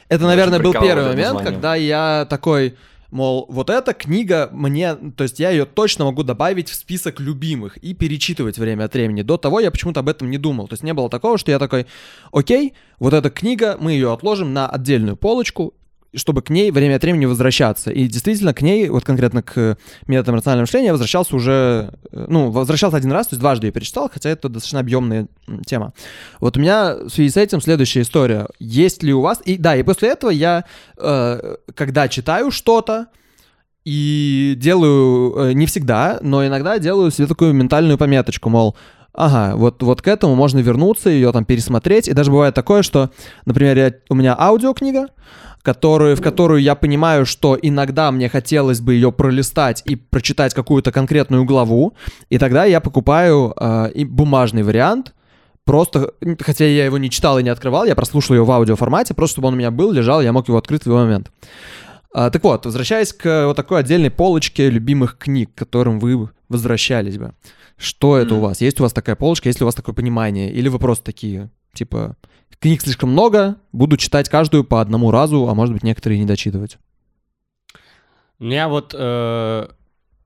это, 0.10 0.24
наверное, 0.24 0.60
был 0.60 0.74
первый 0.74 1.08
момент, 1.08 1.34
названия. 1.34 1.46
когда 1.46 1.76
я 1.76 2.28
такой, 2.30 2.78
мол, 3.12 3.46
вот 3.50 3.70
эта 3.70 3.94
книга 3.94 4.50
мне, 4.52 4.96
то 4.96 5.24
есть 5.24 5.40
я 5.40 5.50
ее 5.50 5.66
точно 5.66 6.06
могу 6.06 6.24
добавить 6.24 6.70
в 6.70 6.76
список 6.76 7.20
любимых 7.20 7.78
и 7.78 7.94
перечитывать 7.94 8.58
время 8.58 8.86
от 8.86 8.94
времени. 8.94 9.22
До 9.22 9.38
того 9.38 9.60
я 9.60 9.72
почему-то 9.72 10.02
об 10.02 10.10
этом 10.10 10.30
не 10.30 10.38
думал. 10.38 10.68
То 10.68 10.74
есть 10.74 10.84
не 10.84 10.94
было 10.94 11.10
такого, 11.10 11.38
что 11.38 11.52
я 11.52 11.60
такой, 11.60 11.86
окей, 12.32 12.74
вот 13.00 13.14
эта 13.14 13.30
книга, 13.30 13.78
мы 13.80 13.94
ее 13.94 14.14
отложим 14.14 14.54
на 14.54 14.68
отдельную 14.68 15.16
полочку, 15.16 15.74
чтобы 16.16 16.42
к 16.42 16.50
ней 16.50 16.72
время 16.72 16.96
от 16.96 17.04
времени 17.04 17.26
возвращаться. 17.26 17.92
И 17.92 18.08
действительно, 18.08 18.54
к 18.54 18.62
ней, 18.62 18.90
вот 18.90 19.04
конкретно 19.04 19.44
к 19.44 19.78
методам 20.08 20.36
рационального 20.36 20.64
мышления, 20.64 20.88
я 20.88 20.92
возвращался 20.94 21.36
уже, 21.36 21.92
э, 22.12 22.26
ну, 22.28 22.50
возвращался 22.52 22.98
один 22.98 23.12
раз, 23.12 23.28
то 23.28 23.34
есть 23.34 23.42
дважды 23.42 23.68
я 23.68 23.72
перечитал, 23.72 24.10
хотя 24.12 24.30
это 24.30 24.50
достаточно 24.50 24.80
объемная 24.80 25.28
тема. 25.66 25.94
Вот 26.40 26.58
у 26.58 26.60
меня 26.60 26.96
в 26.96 27.10
связи 27.10 27.30
с 27.30 27.38
этим 27.38 27.62
следующая 27.62 28.02
история. 28.02 28.48
Есть 28.60 29.04
ли 29.04 29.14
у 29.14 29.22
вас... 29.22 29.42
И 29.46 29.58
да, 29.58 29.76
и 29.76 29.84
после 29.84 30.10
этого 30.10 30.32
я, 30.32 30.64
э, 30.98 31.56
когда 31.76 32.08
читаю 32.08 32.52
что-то, 32.52 33.08
и 33.86 34.56
делаю, 34.58 35.34
э, 35.38 35.54
не 35.54 35.66
всегда, 35.66 36.20
но 36.22 36.46
иногда 36.46 36.78
делаю 36.78 37.10
себе 37.10 37.26
такую 37.28 37.54
ментальную 37.54 37.98
пометочку, 37.98 38.50
мол, 38.50 38.76
ага, 39.14 39.56
вот, 39.56 39.82
вот 39.82 40.02
к 40.02 40.08
этому 40.08 40.36
можно 40.36 40.60
вернуться, 40.60 41.10
ее 41.10 41.32
там 41.32 41.46
пересмотреть. 41.46 42.08
И 42.08 42.14
даже 42.14 42.30
бывает 42.30 42.54
такое, 42.54 42.82
что, 42.82 43.12
например, 43.46 43.78
я- 43.78 43.94
у 44.10 44.16
меня 44.16 44.36
аудиокнига, 44.38 45.08
которую, 45.62 46.16
в 46.16 46.22
которую 46.22 46.62
я 46.62 46.76
понимаю, 46.76 47.26
что 47.26 47.58
иногда 47.62 48.12
мне 48.12 48.30
хотелось 48.30 48.80
бы 48.80 48.94
ее 48.94 49.12
пролистать 49.12 49.84
и 49.86 49.96
прочитать 49.96 50.54
какую-то 50.54 50.92
конкретную 50.92 51.46
главу, 51.46 51.94
и 52.30 52.38
тогда 52.38 52.66
я 52.66 52.80
покупаю 52.80 53.54
э, 53.56 53.92
и 53.94 54.06
бумажный 54.06 54.64
вариант, 54.64 55.14
просто, 55.66 56.14
хотя 56.40 56.66
я 56.66 56.86
его 56.86 56.98
не 56.98 57.10
читал 57.10 57.40
и 57.40 57.44
не 57.44 57.50
открывал, 57.50 57.86
я 57.86 57.96
прослушал 57.96 58.36
его 58.36 58.46
в 58.46 58.52
аудиоформате, 58.52 59.14
просто 59.14 59.34
чтобы 59.34 59.50
он 59.50 59.56
у 59.56 59.58
меня 59.58 59.72
был, 59.72 59.92
лежал, 59.92 60.22
я 60.22 60.32
мог 60.32 60.48
его 60.48 60.58
открыть 60.58 60.84
в 60.84 60.88
любой 60.88 61.04
момент. 61.04 61.32
А, 62.14 62.30
так 62.30 62.44
вот, 62.44 62.66
возвращаясь 62.66 63.14
к 63.14 63.46
вот 63.46 63.56
такой 63.56 63.80
отдельной 63.80 64.10
полочке 64.10 64.70
любимых 64.70 65.18
книг, 65.18 65.52
к 65.54 65.58
которым 65.58 66.00
вы 66.00 66.30
возвращались 66.50 67.18
бы. 67.18 67.34
Что 67.78 68.18
это 68.18 68.34
у 68.36 68.40
вас? 68.40 68.60
Есть 68.62 68.80
у 68.80 68.84
вас 68.84 68.92
такая 68.92 69.16
полочка, 69.16 69.50
есть 69.50 69.60
ли 69.60 69.64
у 69.64 69.68
вас 69.68 69.76
такое 69.76 69.94
понимание? 69.94 70.52
Или 70.52 70.68
вы 70.68 70.80
просто 70.80 71.06
такие, 71.06 71.52
типа, 71.78 72.18
книг 72.60 72.82
слишком 72.82 73.12
много, 73.12 73.58
буду 73.72 73.98
читать 73.98 74.30
каждую 74.30 74.64
по 74.64 74.82
одному 74.82 75.12
разу, 75.12 75.48
а 75.48 75.54
может 75.54 75.74
быть 75.74 75.84
некоторые 75.84 76.20
не 76.20 76.26
дочитывать? 76.26 76.78
У 78.40 78.44
меня 78.44 78.68
вот 78.68 78.94
э, 78.98 79.68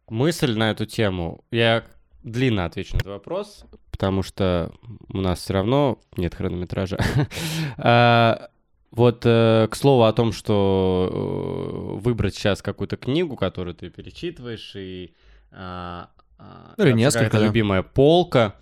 мысль 0.10 0.58
на 0.58 0.72
эту 0.72 0.86
тему. 0.86 1.44
Я 1.52 1.86
длинно 2.24 2.66
отвечу 2.66 2.94
на 2.94 2.98
этот 2.98 3.08
вопрос, 3.08 3.66
потому 3.92 4.24
что 4.24 4.72
у 5.10 5.18
нас 5.18 5.40
все 5.40 5.54
равно 5.54 6.00
нет 6.18 6.36
хронометража. 6.36 6.98
А, 7.78 8.50
Вот, 8.92 9.26
э, 9.26 9.70
к 9.72 9.76
слову 9.76 10.04
о 10.04 10.12
том, 10.12 10.34
что 10.34 11.10
э, 11.10 12.00
выбрать 12.02 12.36
сейчас 12.36 12.62
какую-то 12.62 12.98
книгу, 12.98 13.38
которую 13.38 13.74
ты 13.74 13.90
перечитываешь, 13.90 14.74
и... 14.76 15.14
а, 15.52 16.10
а, 16.38 16.74
Ну, 16.78 16.86
или 16.86 16.92
несколько, 16.94 17.38
да. 17.40 17.46
любимая 17.46 17.84
полка. 17.84 18.56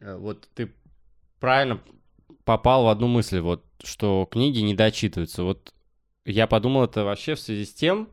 Э, 0.00 0.16
Вот 0.16 0.48
ты 0.54 0.72
правильно 1.38 1.78
попал 2.50 2.82
в 2.82 2.88
одну 2.88 3.06
мысль, 3.06 3.38
вот, 3.38 3.64
что 3.84 4.26
книги 4.28 4.58
не 4.58 4.74
дочитываются. 4.74 5.44
Вот 5.44 5.72
я 6.24 6.48
подумал 6.48 6.82
это 6.82 7.04
вообще 7.04 7.36
в 7.36 7.40
связи 7.40 7.64
с 7.64 7.72
тем, 7.72 8.08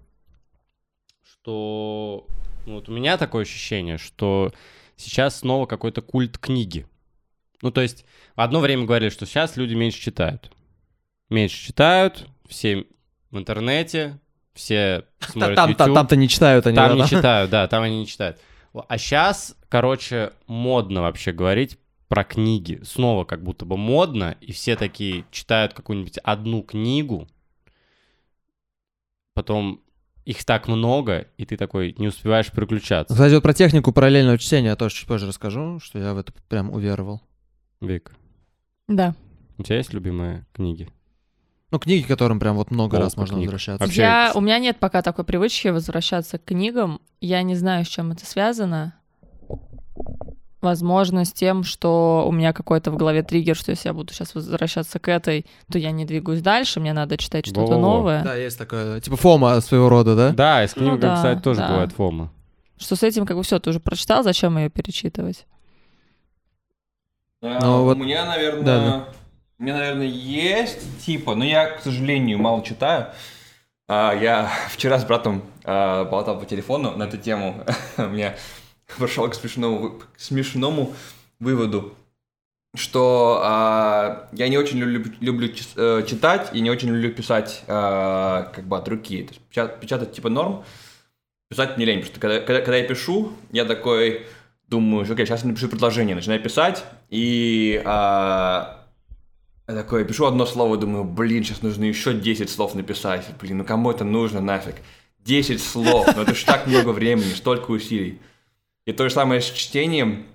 что 1.23 2.27
ну, 2.67 2.75
вот 2.75 2.87
у 2.87 2.91
меня 2.91 3.17
такое 3.17 3.41
ощущение, 3.41 3.97
что 3.97 4.53
сейчас 4.95 5.39
снова 5.39 5.65
какой-то 5.65 6.03
культ 6.03 6.37
книги. 6.37 6.85
Ну, 7.63 7.71
то 7.71 7.81
есть, 7.81 8.05
в 8.35 8.41
одно 8.41 8.59
время 8.59 8.85
говорили, 8.85 9.09
что 9.09 9.25
сейчас 9.25 9.57
люди 9.57 9.73
меньше 9.73 9.99
читают. 9.99 10.51
Меньше 11.31 11.57
читают, 11.57 12.27
все 12.47 12.85
в 13.31 13.39
интернете, 13.39 14.19
все 14.53 15.05
смотрят 15.19 15.55
Там, 15.55 15.71
YouTube. 15.71 15.95
там, 15.95 16.07
то 16.07 16.15
не 16.15 16.29
читают 16.29 16.67
они. 16.67 16.75
Там 16.75 16.89
да, 16.89 16.93
не 16.93 17.01
да. 17.01 17.07
читают, 17.07 17.49
да, 17.49 17.67
там 17.67 17.81
они 17.81 18.01
не 18.01 18.05
читают. 18.05 18.37
А 18.87 18.99
сейчас, 18.99 19.57
короче, 19.67 20.31
модно 20.45 21.01
вообще 21.01 21.31
говорить 21.31 21.79
про 22.07 22.23
книги. 22.23 22.79
Снова 22.83 23.25
как 23.25 23.43
будто 23.43 23.65
бы 23.65 23.77
модно, 23.77 24.35
и 24.41 24.51
все 24.51 24.75
такие 24.75 25.25
читают 25.31 25.73
какую-нибудь 25.73 26.17
одну 26.19 26.61
книгу, 26.63 27.27
потом 29.33 29.81
их 30.25 30.43
так 30.43 30.67
много, 30.67 31.27
и 31.37 31.45
ты 31.45 31.55
такой 31.57 31.95
не 31.97 32.07
успеваешь 32.07 32.51
переключаться. 32.51 33.13
Кстати, 33.13 33.33
вот 33.33 33.43
про 33.43 33.53
технику 33.53 33.93
параллельного 33.93 34.37
чтения 34.37 34.67
я 34.69 34.75
тоже 34.75 34.95
чуть 34.95 35.07
позже 35.07 35.25
расскажу, 35.27 35.79
что 35.79 35.99
я 35.99 36.13
в 36.13 36.17
это 36.17 36.33
прям 36.49 36.69
уверовал. 36.71 37.21
Вик, 37.79 38.13
Да. 38.87 39.15
у 39.57 39.63
тебя 39.63 39.77
есть 39.77 39.93
любимые 39.93 40.45
книги? 40.51 40.89
Ну, 41.69 41.79
книги, 41.79 42.03
к 42.03 42.07
которым 42.07 42.39
прям 42.39 42.55
вот 42.55 42.71
много 42.71 42.91
Полка 42.91 43.03
раз 43.03 43.17
можно 43.17 43.35
книг. 43.35 43.47
возвращаться. 43.47 43.83
Вообще, 43.83 44.01
Я, 44.01 44.31
у 44.35 44.39
меня 44.41 44.57
нет 44.57 44.79
пока 44.79 45.01
такой 45.01 45.25
привычки 45.25 45.67
возвращаться 45.67 46.37
к 46.37 46.45
книгам. 46.45 47.01
Я 47.19 47.41
не 47.43 47.55
знаю, 47.55 47.83
с 47.85 47.89
чем 47.89 48.11
это 48.11 48.25
связано. 48.25 48.95
Возможно, 50.67 51.23
с 51.23 51.31
тем, 51.31 51.63
что 51.63 52.25
у 52.27 52.31
меня 52.33 52.51
какой-то 52.51 52.91
в 52.91 52.97
голове 52.97 53.23
триггер, 53.23 53.55
что 53.55 53.71
если 53.71 53.87
я 53.87 53.93
буду 53.93 54.11
сейчас 54.13 54.35
возвращаться 54.35 54.99
к 54.99 55.07
этой, 55.07 55.45
то 55.71 55.79
я 55.79 55.91
не 55.91 56.03
двигаюсь 56.03 56.41
дальше, 56.41 56.81
мне 56.81 56.91
надо 56.91 57.15
читать 57.17 57.45
что-то 57.45 57.61
Во-во-во. 57.61 57.81
новое. 57.81 58.23
Да, 58.23 58.35
есть 58.35 58.57
такое, 58.57 58.99
типа 58.99 59.15
фома 59.15 59.61
своего 59.61 59.87
рода, 59.87 60.13
да? 60.17 60.31
Да, 60.31 60.63
и 60.65 60.67
с 60.67 60.73
книгами, 60.73 60.95
Ну 60.95 61.01
да, 61.01 61.15
кстати, 61.15 61.41
тоже 61.41 61.61
да. 61.61 61.69
бывает 61.69 61.93
фома. 61.93 62.33
Что 62.77 62.97
с 62.97 63.03
этим 63.03 63.25
как 63.25 63.37
бы 63.37 63.43
все, 63.43 63.59
ты 63.59 63.69
уже 63.69 63.79
прочитал, 63.79 64.23
зачем 64.23 64.57
ее 64.57 64.69
перечитывать? 64.69 65.45
А, 67.41 67.59
Ну, 67.61 67.83
вот- 67.83 67.95
У 67.95 67.99
меня, 68.01 68.25
наверное, 68.25 68.63
Да, 68.65 69.05
у 69.59 69.63
меня, 69.63 69.75
наверное, 69.77 70.05
есть 70.07 71.05
типа, 71.05 71.33
но 71.35 71.45
я, 71.45 71.69
к 71.77 71.81
сожалению, 71.81 72.39
мало 72.39 72.61
читаю. 72.61 73.07
А, 73.87 74.13
я 74.13 74.51
вчера 74.69 74.99
с 74.99 75.05
братом 75.05 75.43
а, 75.63 76.03
болтал 76.03 76.37
по 76.39 76.45
телефону 76.45 76.91
на 76.97 77.03
эту 77.03 77.17
тему. 77.17 77.63
У 77.97 78.01
меня 78.03 78.35
пришел 78.97 79.29
к 79.29 79.35
смешному, 79.35 79.99
к 79.99 80.07
смешному 80.17 80.93
выводу, 81.39 81.93
что 82.75 83.41
а, 83.43 84.29
я 84.33 84.47
не 84.47 84.57
очень 84.57 84.79
люблю, 84.79 85.11
люблю 85.19 85.49
э, 85.75 86.03
читать 86.07 86.49
и 86.53 86.61
не 86.61 86.69
очень 86.69 86.89
люблю 86.89 87.11
писать 87.11 87.63
а, 87.67 88.51
как 88.53 88.65
бы 88.65 88.77
от 88.77 88.87
руки. 88.87 89.23
То 89.23 89.33
есть 89.33 89.41
печат- 89.49 89.79
печатать 89.79 90.13
типа 90.13 90.29
норм, 90.29 90.63
писать 91.49 91.77
не 91.77 91.85
лень, 91.85 91.99
потому 91.99 92.11
что 92.11 92.19
когда, 92.19 92.39
когда, 92.39 92.61
когда 92.61 92.77
я 92.77 92.87
пишу, 92.87 93.33
я 93.51 93.65
такой 93.65 94.25
думаю, 94.67 95.05
что, 95.05 95.13
окей, 95.13 95.25
сейчас 95.25 95.43
я 95.43 95.49
напишу 95.49 95.69
предложение, 95.69 96.15
начинаю 96.15 96.41
писать, 96.41 96.83
и 97.09 97.81
а, 97.85 98.85
я 99.67 99.75
такой 99.75 100.05
пишу 100.05 100.25
одно 100.25 100.45
слово, 100.45 100.77
думаю, 100.77 101.03
блин, 101.03 101.43
сейчас 101.43 101.61
нужно 101.61 101.85
еще 101.85 102.13
10 102.13 102.49
слов 102.49 102.75
написать, 102.75 103.25
блин, 103.39 103.59
ну 103.59 103.65
кому 103.65 103.91
это 103.91 104.03
нужно 104.03 104.41
нафиг? 104.41 104.75
10 105.19 105.61
слов, 105.61 106.07
ну 106.15 106.21
это 106.21 106.33
ж 106.33 106.43
так 106.43 106.67
много 106.67 106.89
времени, 106.89 107.33
столько 107.33 107.71
усилий. 107.71 108.19
И 108.87 108.93
то 108.93 109.07
же 109.07 109.13
самое 109.13 109.41
с 109.41 109.45
чтением, 109.45 110.25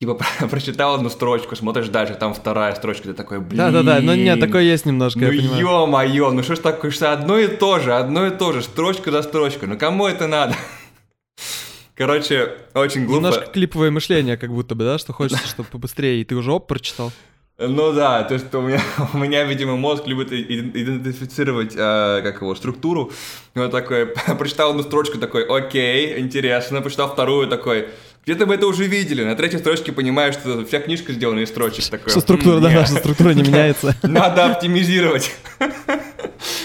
типа 0.00 0.14
про- 0.38 0.48
прочитал 0.48 0.94
одну 0.96 1.08
строчку, 1.08 1.56
смотришь 1.56 1.88
дальше, 1.88 2.14
там 2.14 2.34
вторая 2.34 2.74
строчка, 2.74 3.04
ты 3.04 3.14
такой, 3.14 3.40
блин. 3.40 3.56
Да-да-да, 3.56 4.00
ну 4.02 4.14
нет, 4.14 4.40
такое 4.40 4.62
есть 4.62 4.84
немножко, 4.86 5.20
Ну 5.20 5.30
я 5.30 5.40
понимаю. 5.40 5.60
ё-моё, 5.60 6.32
ну 6.32 6.42
что 6.42 6.56
ж 6.56 6.58
такое, 6.58 6.90
что 6.90 7.12
одно 7.12 7.38
и 7.38 7.46
то 7.46 7.78
же, 7.78 7.94
одно 7.94 8.26
и 8.26 8.30
то 8.30 8.52
же, 8.52 8.62
строчка 8.62 9.10
за 9.10 9.22
строчкой, 9.22 9.68
ну 9.68 9.78
кому 9.78 10.06
это 10.06 10.26
надо? 10.26 10.54
Короче, 11.94 12.52
очень 12.74 13.06
глупо. 13.06 13.16
Немножко 13.28 13.46
клиповое 13.46 13.90
мышление, 13.90 14.36
как 14.36 14.52
будто 14.52 14.74
бы, 14.74 14.84
да, 14.84 14.98
что 14.98 15.12
хочется, 15.14 15.46
чтобы 15.48 15.68
побыстрее, 15.70 16.20
и 16.20 16.24
ты 16.24 16.34
уже 16.34 16.52
оп, 16.52 16.66
прочитал. 16.66 17.10
Ну 17.58 17.92
да, 17.94 18.22
то 18.24 18.34
есть 18.34 18.54
у 18.54 18.60
меня, 18.60 18.80
у 19.14 19.16
меня, 19.16 19.44
видимо, 19.44 19.76
мозг 19.76 20.06
любит 20.06 20.30
идентифицировать, 20.30 21.72
э, 21.74 22.20
как 22.22 22.42
его, 22.42 22.54
структуру. 22.54 23.10
И 23.54 23.58
вот 23.58 23.70
такой, 23.70 24.06
прочитал 24.38 24.70
одну 24.70 24.82
строчку, 24.82 25.18
такой, 25.18 25.44
окей, 25.44 26.18
интересно, 26.18 26.82
прочитал 26.82 27.10
вторую, 27.10 27.48
такой, 27.48 27.88
где-то 28.26 28.44
мы 28.44 28.56
это 28.56 28.66
уже 28.66 28.84
видели. 28.84 29.24
На 29.24 29.36
третьей 29.36 29.58
строчке 29.58 29.92
понимаешь, 29.92 30.34
что 30.34 30.66
вся 30.66 30.80
книжка 30.80 31.12
сделана 31.12 31.40
из 31.40 31.48
строчек. 31.48 31.88
Такой, 31.88 32.10
Что 32.10 32.20
структура, 32.20 32.56
«М, 32.56 32.62
да, 32.62 32.70
наша 32.70 32.96
структура 32.96 33.30
не 33.30 33.42
меняется. 33.48 33.96
Надо 34.02 34.46
оптимизировать. 34.46 35.34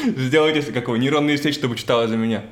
Сделайте 0.04 0.62
какого 0.74 0.96
нейронную 0.98 1.38
сеть, 1.38 1.54
чтобы 1.56 1.78
читала 1.78 2.08
за 2.08 2.18
меня. 2.18 2.44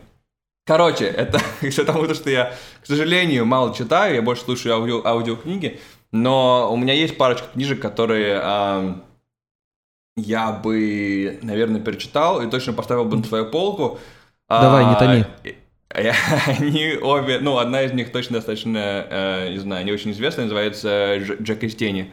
Короче, 0.65 1.05
это 1.05 1.41
все 1.69 1.83
тому, 1.83 2.05
то, 2.07 2.13
что 2.13 2.29
я, 2.29 2.53
к 2.83 2.85
сожалению, 2.85 3.45
мало 3.45 3.73
читаю, 3.75 4.15
я 4.15 4.21
больше 4.21 4.43
слушаю 4.43 4.75
аудио, 4.75 5.01
аудиокниги, 5.03 5.79
но 6.11 6.69
у 6.71 6.77
меня 6.77 6.93
есть 6.93 7.17
парочка 7.17 7.47
книжек, 7.53 7.81
которые 7.81 8.39
ам, 8.43 9.03
я 10.17 10.51
бы, 10.51 11.39
наверное, 11.41 11.79
перечитал 11.81 12.41
и 12.41 12.49
точно 12.49 12.73
поставил 12.73 13.05
бы 13.05 13.17
на 13.17 13.23
свою 13.23 13.45
полку. 13.49 13.99
Давай, 14.49 14.85
не 14.85 14.91
А, 14.93 14.95
томи. 14.95 15.25
и- 15.43 15.55
Они 16.47 16.95
обе, 17.01 17.39
ну, 17.39 17.57
одна 17.57 17.81
из 17.83 17.93
них 17.93 18.11
точно 18.11 18.35
достаточно, 18.35 18.77
э, 19.09 19.49
не 19.51 19.57
знаю, 19.57 19.85
не 19.85 19.91
очень 19.91 20.11
известная, 20.11 20.45
называется 20.45 21.15
Дж- 21.17 21.41
Джек 21.41 21.63
из 21.63 21.75
тени. 21.75 22.11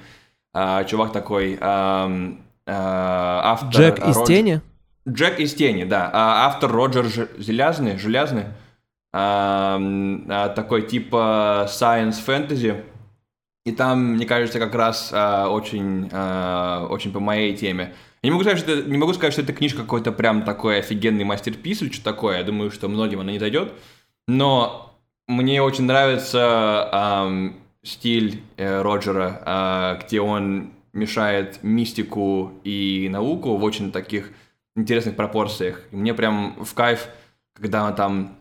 А, 0.54 0.84
чувак 0.84 1.12
такой, 1.12 1.58
ам, 1.60 2.40
а, 2.66 3.40
автор... 3.52 3.68
Джек 3.70 3.98
из 3.98 4.16
Роджер- 4.16 4.26
тени? 4.26 4.60
Джек 5.08 5.38
из 5.40 5.54
тени, 5.54 5.84
да. 5.84 6.10
А 6.12 6.46
автор 6.46 6.70
Роджер 6.72 7.04
Ж- 7.04 7.28
а, 9.12 9.76
м, 9.76 10.26
а, 10.30 10.48
такой 10.48 10.82
типа 10.82 11.66
science 11.68 12.16
fantasy. 12.26 12.82
И 13.66 13.72
там, 13.72 14.12
мне 14.14 14.26
кажется, 14.26 14.60
как 14.60 14.76
раз 14.76 15.10
а, 15.12 15.48
очень, 15.48 16.08
а, 16.12 16.86
очень 16.88 17.10
по 17.10 17.18
моей 17.18 17.56
теме. 17.56 17.94
Я 18.22 18.28
не 18.28 18.30
могу 18.30 18.44
сказать, 18.44 18.60
что 18.60 18.70
это, 18.70 18.88
не 18.88 18.96
могу 18.96 19.12
сказать, 19.12 19.32
что 19.32 19.42
эта 19.42 19.52
книжка 19.52 19.82
какой-то 19.82 20.12
прям 20.12 20.44
такой 20.44 20.78
офигенный 20.78 21.24
мастерпис 21.24 21.82
или 21.82 21.90
что 21.90 22.04
такое. 22.04 22.38
Я 22.38 22.44
думаю, 22.44 22.70
что 22.70 22.88
многим 22.88 23.18
она 23.18 23.32
не 23.32 23.40
дойдет. 23.40 23.72
Но 24.28 24.96
мне 25.26 25.62
очень 25.62 25.82
нравится 25.82 26.88
ам, 26.92 27.56
стиль 27.82 28.40
э, 28.56 28.82
Роджера, 28.82 29.42
а, 29.44 30.00
где 30.00 30.20
он 30.20 30.70
мешает 30.92 31.58
мистику 31.64 32.52
и 32.62 33.08
науку 33.10 33.56
в 33.56 33.64
очень 33.64 33.90
таких 33.90 34.30
интересных 34.76 35.16
пропорциях. 35.16 35.82
И 35.90 35.96
мне 35.96 36.14
прям 36.14 36.54
в 36.64 36.72
кайф, 36.72 37.08
когда 37.52 37.84
он 37.84 37.96
там 37.96 38.35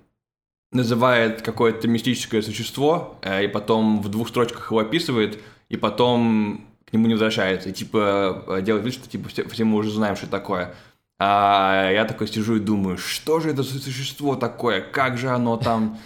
называет 0.75 1.41
какое-то 1.41 1.87
мистическое 1.87 2.41
существо, 2.41 3.17
э, 3.21 3.45
и 3.45 3.47
потом 3.47 4.01
в 4.01 4.09
двух 4.09 4.29
строчках 4.29 4.71
его 4.71 4.79
описывает, 4.79 5.39
и 5.69 5.77
потом 5.77 6.65
к 6.85 6.93
нему 6.93 7.07
не 7.07 7.13
возвращается. 7.13 7.69
И 7.69 7.73
типа 7.73 8.43
э, 8.47 8.61
делает 8.61 8.85
вид, 8.85 8.93
что 8.93 9.09
типа 9.09 9.29
все, 9.29 9.47
все 9.47 9.63
мы 9.63 9.77
уже 9.77 9.91
знаем, 9.91 10.15
что 10.15 10.25
это 10.25 10.31
такое. 10.31 10.75
А 11.17 11.89
я 11.91 12.05
такой 12.05 12.27
сижу 12.27 12.57
и 12.57 12.59
думаю, 12.59 12.97
что 12.97 13.39
же 13.39 13.49
это 13.49 13.63
существо 13.63 14.35
такое? 14.35 14.81
Как 14.81 15.17
же 15.17 15.29
оно 15.29 15.57
там... 15.57 15.97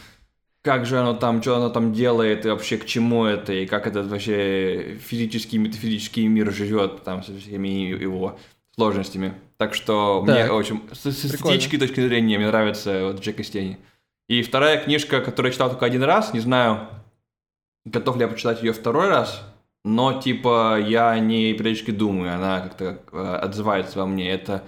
Как 0.61 0.85
же 0.85 0.99
оно 0.99 1.13
там, 1.13 1.41
что 1.41 1.55
оно 1.55 1.69
там 1.69 1.93
делает, 1.93 2.45
и 2.45 2.49
вообще 2.49 2.77
к 2.77 2.85
чему 2.85 3.23
это, 3.23 3.53
и 3.53 3.65
как 3.65 3.87
этот 3.87 4.07
вообще 4.07 4.97
физический, 4.99 5.57
метафизический 5.57 6.27
мир 6.27 6.51
живет 6.51 7.01
там 7.03 7.23
со 7.23 7.33
всеми 7.37 7.69
его 7.69 8.37
сложностями. 8.75 9.33
Так 9.57 9.73
что 9.73 10.23
Так. 10.27 10.35
мне 10.35 10.51
очень... 10.51 10.81
С, 10.91 11.05
эстетической 11.07 11.77
точки 11.77 12.01
зрения 12.01 12.37
мне 12.37 12.47
нравится 12.47 13.05
вот 13.05 13.21
Джек 13.21 13.43
Стени. 13.45 13.77
И 14.29 14.43
вторая 14.43 14.77
книжка, 14.77 15.21
которую 15.21 15.49
я 15.49 15.53
читал 15.53 15.71
только 15.71 15.87
один 15.87 16.03
раз, 16.03 16.33
не 16.33 16.39
знаю, 16.39 16.87
готов 17.83 18.15
ли 18.15 18.21
я 18.21 18.27
почитать 18.27 18.61
ее 18.61 18.73
второй 18.73 19.09
раз, 19.09 19.41
но 19.83 20.21
типа 20.21 20.79
я 20.79 21.09
о 21.09 21.19
ней 21.19 21.53
периодически 21.55 21.89
думаю, 21.89 22.35
она 22.35 22.61
как-то 22.61 22.99
э, 23.11 23.35
отзывается 23.41 23.97
во 23.97 24.05
мне. 24.05 24.29
Это 24.29 24.63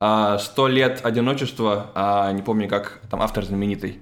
а, 0.00 0.38
«Сто 0.38 0.66
лет 0.66 1.04
одиночества», 1.04 1.90
а, 1.94 2.32
не 2.32 2.40
помню, 2.40 2.68
как 2.68 3.00
там 3.10 3.20
автор 3.20 3.44
знаменитый. 3.44 4.00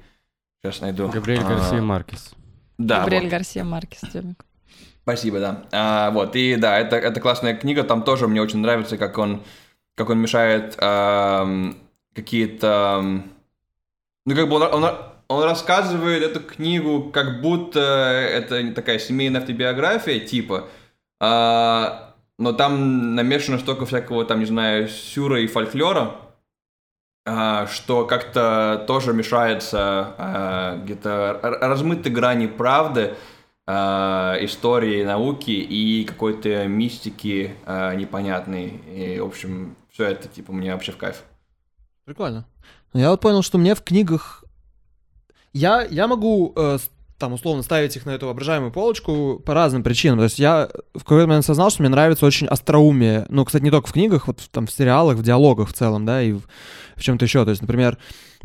Сейчас 0.62 0.80
найду. 0.80 1.08
Габриэль 1.08 1.40
А, 1.40 1.48
Гарсия 1.48 1.82
Маркес. 1.82 2.30
Да, 2.78 3.00
Габриэль 3.00 3.24
вот. 3.24 3.30
Гарсия 3.32 3.64
Маркес, 3.64 4.00
Демик. 4.12 4.46
Спасибо, 5.02 5.40
да. 5.40 5.64
А, 5.72 6.10
вот, 6.12 6.36
и 6.36 6.54
да, 6.54 6.78
это, 6.78 6.94
это 6.94 7.20
классная 7.20 7.56
книга, 7.56 7.82
там 7.82 8.04
тоже 8.04 8.28
мне 8.28 8.40
очень 8.40 8.60
нравится, 8.60 8.96
как 8.96 9.18
он, 9.18 9.42
как 9.96 10.08
он 10.08 10.20
мешает 10.20 10.76
ам, 10.80 11.76
какие-то... 12.14 13.24
Ну, 14.26 14.35
как 14.35 14.48
бы 14.48 14.56
он, 14.56 14.62
он, 14.62 14.90
он 15.28 15.44
рассказывает 15.44 16.22
эту 16.22 16.40
книгу, 16.40 17.11
как 17.11 17.40
будто 17.40 17.80
это 17.80 18.62
не 18.62 18.72
такая 18.72 18.98
семейная 18.98 19.40
автобиография, 19.40 20.20
типа, 20.20 20.68
а, 21.20 22.14
но 22.38 22.52
там 22.52 23.14
намешано 23.14 23.59
столько 23.59 23.87
всякого, 23.87 24.24
там, 24.24 24.40
не 24.40 24.46
знаю, 24.46 24.88
сюра 24.88 25.40
и 25.40 25.46
фольклора, 25.46 26.16
а, 27.26 27.66
что 27.66 28.06
как-то 28.06 28.85
тоже 28.87 29.12
мешается 29.12 30.14
а, 30.18 30.76
где-то 30.78 31.38
размыты 31.42 32.11
грани 32.11 32.46
правды, 32.46 33.14
а, 33.66 34.37
истории, 34.40 35.04
науки 35.04 35.52
и 35.52 36.04
какой-то 36.04 36.66
мистики 36.66 37.54
а, 37.66 37.94
непонятной. 37.94 38.80
И, 38.92 39.20
в 39.20 39.26
общем, 39.26 39.76
все 39.92 40.06
это, 40.06 40.26
типа, 40.26 40.52
мне 40.52 40.72
вообще 40.72 40.90
в 40.90 40.96
кайф. 40.96 41.22
Прикольно. 42.04 42.46
Я 42.92 43.11
вот 43.11 43.20
понял, 43.20 43.42
что 43.42 43.59
мне 43.59 43.74
в 43.74 43.83
книгах... 43.83 44.44
Я, 45.53 45.83
я 45.83 46.07
могу 46.07 46.53
э, 46.57 46.79
там 47.20 47.35
условно 47.35 47.62
ставить 47.62 47.96
их 47.96 48.07
на 48.07 48.11
эту 48.11 48.26
воображаемую 48.26 48.72
полочку 48.72 49.40
по 49.44 49.55
разным 49.55 49.83
причинам. 49.83 50.18
То 50.18 50.24
есть 50.24 50.38
я 50.38 50.68
в 50.94 51.00
какой-то 51.00 51.26
момент 51.26 51.44
осознал, 51.44 51.70
что 51.70 51.83
мне 51.83 51.90
нравится 51.90 52.24
очень 52.26 52.46
остроумие. 52.46 53.26
Ну, 53.29 53.44
кстати, 53.44 53.62
не 53.62 53.70
только 53.70 53.88
в 53.88 53.92
книгах, 53.92 54.26
вот 54.26 54.40
там 54.50 54.66
в 54.66 54.72
сериалах, 54.72 55.18
в 55.18 55.22
диалогах 55.22 55.68
в 55.68 55.72
целом, 55.72 56.07
да, 56.07 56.22
и 56.22 56.33
в, 56.33 56.42
в 56.96 57.03
чем-то 57.03 57.24
еще. 57.24 57.44
То 57.44 57.50
есть, 57.50 57.62
например, 57.62 57.98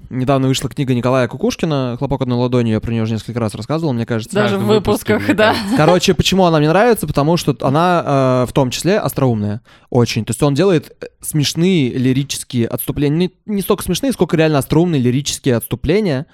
недавно 0.10 0.48
вышла 0.48 0.70
книга 0.70 0.94
Николая 0.94 1.28
Кукушкина 1.28 1.96
«Хлопок 1.98 2.22
одной 2.22 2.38
ладонью», 2.38 2.74
я 2.74 2.80
про 2.80 2.92
нее 2.92 3.04
уже 3.04 3.14
несколько 3.14 3.40
раз 3.40 3.56
рассказывал, 3.56 3.94
мне 3.94 4.06
кажется. 4.06 4.36
Даже 4.36 4.58
в 4.58 4.66
выпуске, 4.66 5.14
выпусках, 5.14 5.24
мне 5.24 5.34
да. 5.34 5.56
Короче, 5.78 6.14
почему 6.14 6.46
она 6.46 6.60
мне 6.60 6.70
нравится? 6.70 7.08
Потому 7.08 7.38
что 7.38 7.56
она 7.62 8.44
э, 8.44 8.46
в 8.50 8.54
том 8.54 8.72
числе 8.72 9.00
остроумная. 9.00 9.62
Очень. 9.90 10.26
То 10.26 10.32
есть 10.32 10.44
он 10.44 10.54
делает 10.54 10.96
э, 11.02 11.08
смешные 11.22 11.90
лирические 11.90 12.68
отступления. 12.68 13.18
Не, 13.18 13.32
не 13.46 13.62
столько 13.62 13.84
смешные, 13.84 14.12
сколько 14.12 14.38
реально 14.38 14.60
остроумные 14.60 15.02
лирические 15.02 15.56
отступления. 15.56 16.28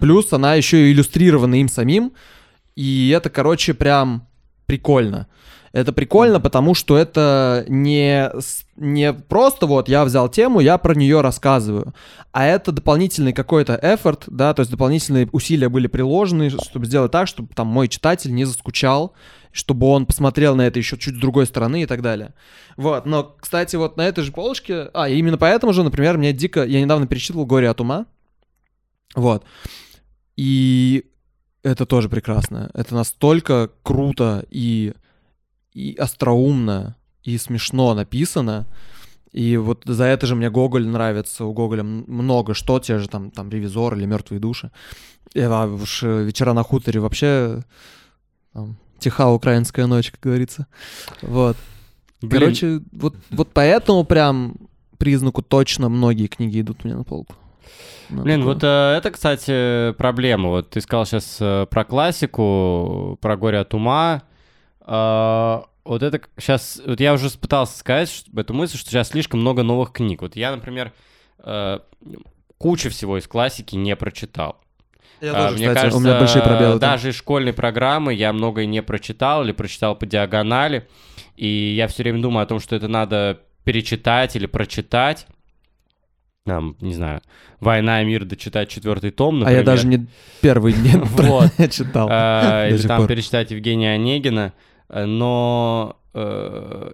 Плюс 0.00 0.32
она 0.32 0.54
еще 0.54 0.88
и 0.88 0.92
иллюстрирована 0.92 1.60
им 1.60 1.68
самим. 1.68 2.12
И 2.76 3.12
это, 3.14 3.30
короче, 3.30 3.74
прям 3.74 4.26
прикольно. 4.66 5.26
Это 5.78 5.92
прикольно, 5.92 6.40
потому 6.40 6.74
что 6.74 6.96
это 6.96 7.64
не, 7.68 8.32
не 8.74 9.12
просто 9.12 9.66
вот 9.66 9.88
я 9.88 10.04
взял 10.04 10.28
тему, 10.28 10.58
я 10.58 10.76
про 10.76 10.92
нее 10.92 11.20
рассказываю, 11.20 11.94
а 12.32 12.46
это 12.46 12.72
дополнительный 12.72 13.32
какой-то 13.32 13.78
эфорт, 13.80 14.24
да, 14.26 14.52
то 14.54 14.60
есть 14.60 14.72
дополнительные 14.72 15.28
усилия 15.30 15.68
были 15.68 15.86
приложены, 15.86 16.50
чтобы 16.50 16.86
сделать 16.86 17.12
так, 17.12 17.28
чтобы 17.28 17.54
там 17.54 17.68
мой 17.68 17.86
читатель 17.86 18.34
не 18.34 18.44
заскучал, 18.44 19.12
чтобы 19.52 19.86
он 19.86 20.04
посмотрел 20.04 20.56
на 20.56 20.62
это 20.62 20.80
еще 20.80 20.98
чуть 20.98 21.14
с 21.14 21.20
другой 21.20 21.46
стороны 21.46 21.84
и 21.84 21.86
так 21.86 22.02
далее. 22.02 22.34
Вот, 22.76 23.06
но, 23.06 23.36
кстати, 23.38 23.76
вот 23.76 23.96
на 23.96 24.02
этой 24.02 24.24
же 24.24 24.32
полочке, 24.32 24.90
а, 24.94 25.08
именно 25.08 25.38
поэтому 25.38 25.72
же, 25.72 25.84
например, 25.84 26.18
мне 26.18 26.32
дико, 26.32 26.64
я 26.64 26.80
недавно 26.80 27.06
перечитывал 27.06 27.46
«Горе 27.46 27.70
от 27.70 27.80
ума», 27.80 28.06
вот, 29.14 29.44
и 30.34 31.04
это 31.62 31.86
тоже 31.86 32.08
прекрасно. 32.08 32.68
Это 32.74 32.96
настолько 32.96 33.70
круто 33.84 34.44
и, 34.50 34.94
и 35.72 35.94
остроумно, 35.94 36.96
и 37.22 37.38
смешно 37.38 37.94
написано. 37.94 38.66
И 39.32 39.56
вот 39.56 39.82
за 39.84 40.04
это 40.04 40.26
же 40.26 40.34
мне 40.34 40.50
Гоголь 40.50 40.86
нравится. 40.86 41.44
У 41.44 41.52
Гоголя 41.52 41.82
много 41.82 42.54
что, 42.54 42.78
те 42.80 42.98
же 42.98 43.08
там, 43.08 43.30
там 43.30 43.50
«Ревизор» 43.50 43.94
или 43.94 44.06
«Мертвые 44.06 44.40
души». 44.40 44.70
И, 45.34 45.40
а 45.40 45.66
уж 45.66 46.02
э, 46.02 46.24
«Вечера 46.24 46.54
на 46.54 46.62
хуторе» 46.62 47.00
вообще 47.00 47.62
там, 48.54 48.76
тиха 48.98 49.30
украинская 49.30 49.86
ночь, 49.86 50.10
как 50.10 50.20
говорится. 50.20 50.66
Вот. 51.22 51.56
Блин, 52.22 52.40
Короче, 52.40 52.80
вот, 52.92 53.14
вот 53.30 53.50
поэтому 53.52 54.04
прям 54.04 54.56
признаку 54.96 55.42
точно 55.42 55.88
многие 55.88 56.26
книги 56.26 56.60
идут 56.60 56.84
мне 56.84 56.96
на 56.96 57.04
полку. 57.04 57.34
Ну, 58.08 58.22
Блин, 58.22 58.40
такое. 58.40 58.54
вот 58.54 58.64
э, 58.64 58.96
это, 58.96 59.10
кстати, 59.10 59.92
проблема. 59.98 60.48
Вот 60.48 60.70
ты 60.70 60.80
сказал 60.80 61.04
сейчас 61.04 61.36
про 61.68 61.84
классику, 61.84 63.18
про 63.20 63.36
горе 63.36 63.58
от 63.58 63.74
ума. 63.74 64.22
Э, 64.88 65.60
вот 65.84 66.02
это 66.02 66.20
сейчас, 66.38 66.80
вот 66.84 66.98
я 67.00 67.12
уже 67.14 67.30
пытался 67.30 67.78
сказать 67.78 68.08
что- 68.10 68.40
эту 68.40 68.54
мысль, 68.54 68.76
что 68.78 68.90
сейчас 68.90 69.08
слишком 69.08 69.40
много 69.40 69.62
новых 69.62 69.92
книг. 69.92 70.22
Вот 70.22 70.34
я, 70.36 70.50
например, 70.54 70.92
э, 71.44 71.78
кучу 72.58 72.90
всего 72.90 73.18
из 73.18 73.26
классики 73.28 73.76
не 73.76 73.94
прочитал. 73.96 74.60
Я 75.20 75.32
А, 75.32 75.34
тоже, 75.48 75.56
Мне 75.56 75.66
кстати, 75.68 75.74
кажется, 75.82 75.98
у 75.98 76.00
меня 76.00 76.18
большие 76.18 76.42
пробелы. 76.42 76.78
там. 76.78 76.90
даже 76.90 77.08
из 77.10 77.16
школьной 77.16 77.52
программы 77.52 78.14
я 78.14 78.32
многое 78.32 78.66
не 78.66 78.82
прочитал 78.82 79.44
или 79.44 79.52
прочитал 79.52 79.96
по 79.96 80.06
диагонали. 80.06 80.88
И 81.36 81.74
я 81.76 81.86
все 81.88 82.02
время 82.02 82.20
думаю 82.22 82.44
о 82.44 82.46
том, 82.46 82.60
что 82.60 82.76
это 82.76 82.88
надо 82.88 83.40
перечитать 83.64 84.36
или 84.36 84.46
прочитать. 84.46 85.26
Там, 86.44 86.76
не 86.80 86.94
знаю, 86.94 87.20
«Война 87.60 88.00
и 88.02 88.06
мир» 88.06 88.24
дочитать 88.24 88.70
четвертый 88.70 89.10
том, 89.10 89.34
А 89.36 89.38
например. 89.40 89.58
я 89.60 89.64
даже 89.66 89.86
не 89.86 90.06
первый 90.40 90.72
не 90.72 90.92
читал. 91.70 92.08
А, 92.10 92.68
Или 92.68 92.78
там 92.78 93.06
перечитать 93.06 93.50
Евгения 93.50 93.92
Онегина. 93.92 94.54
Э, 94.88 95.04
Но 95.04 95.96
э, 96.14 96.92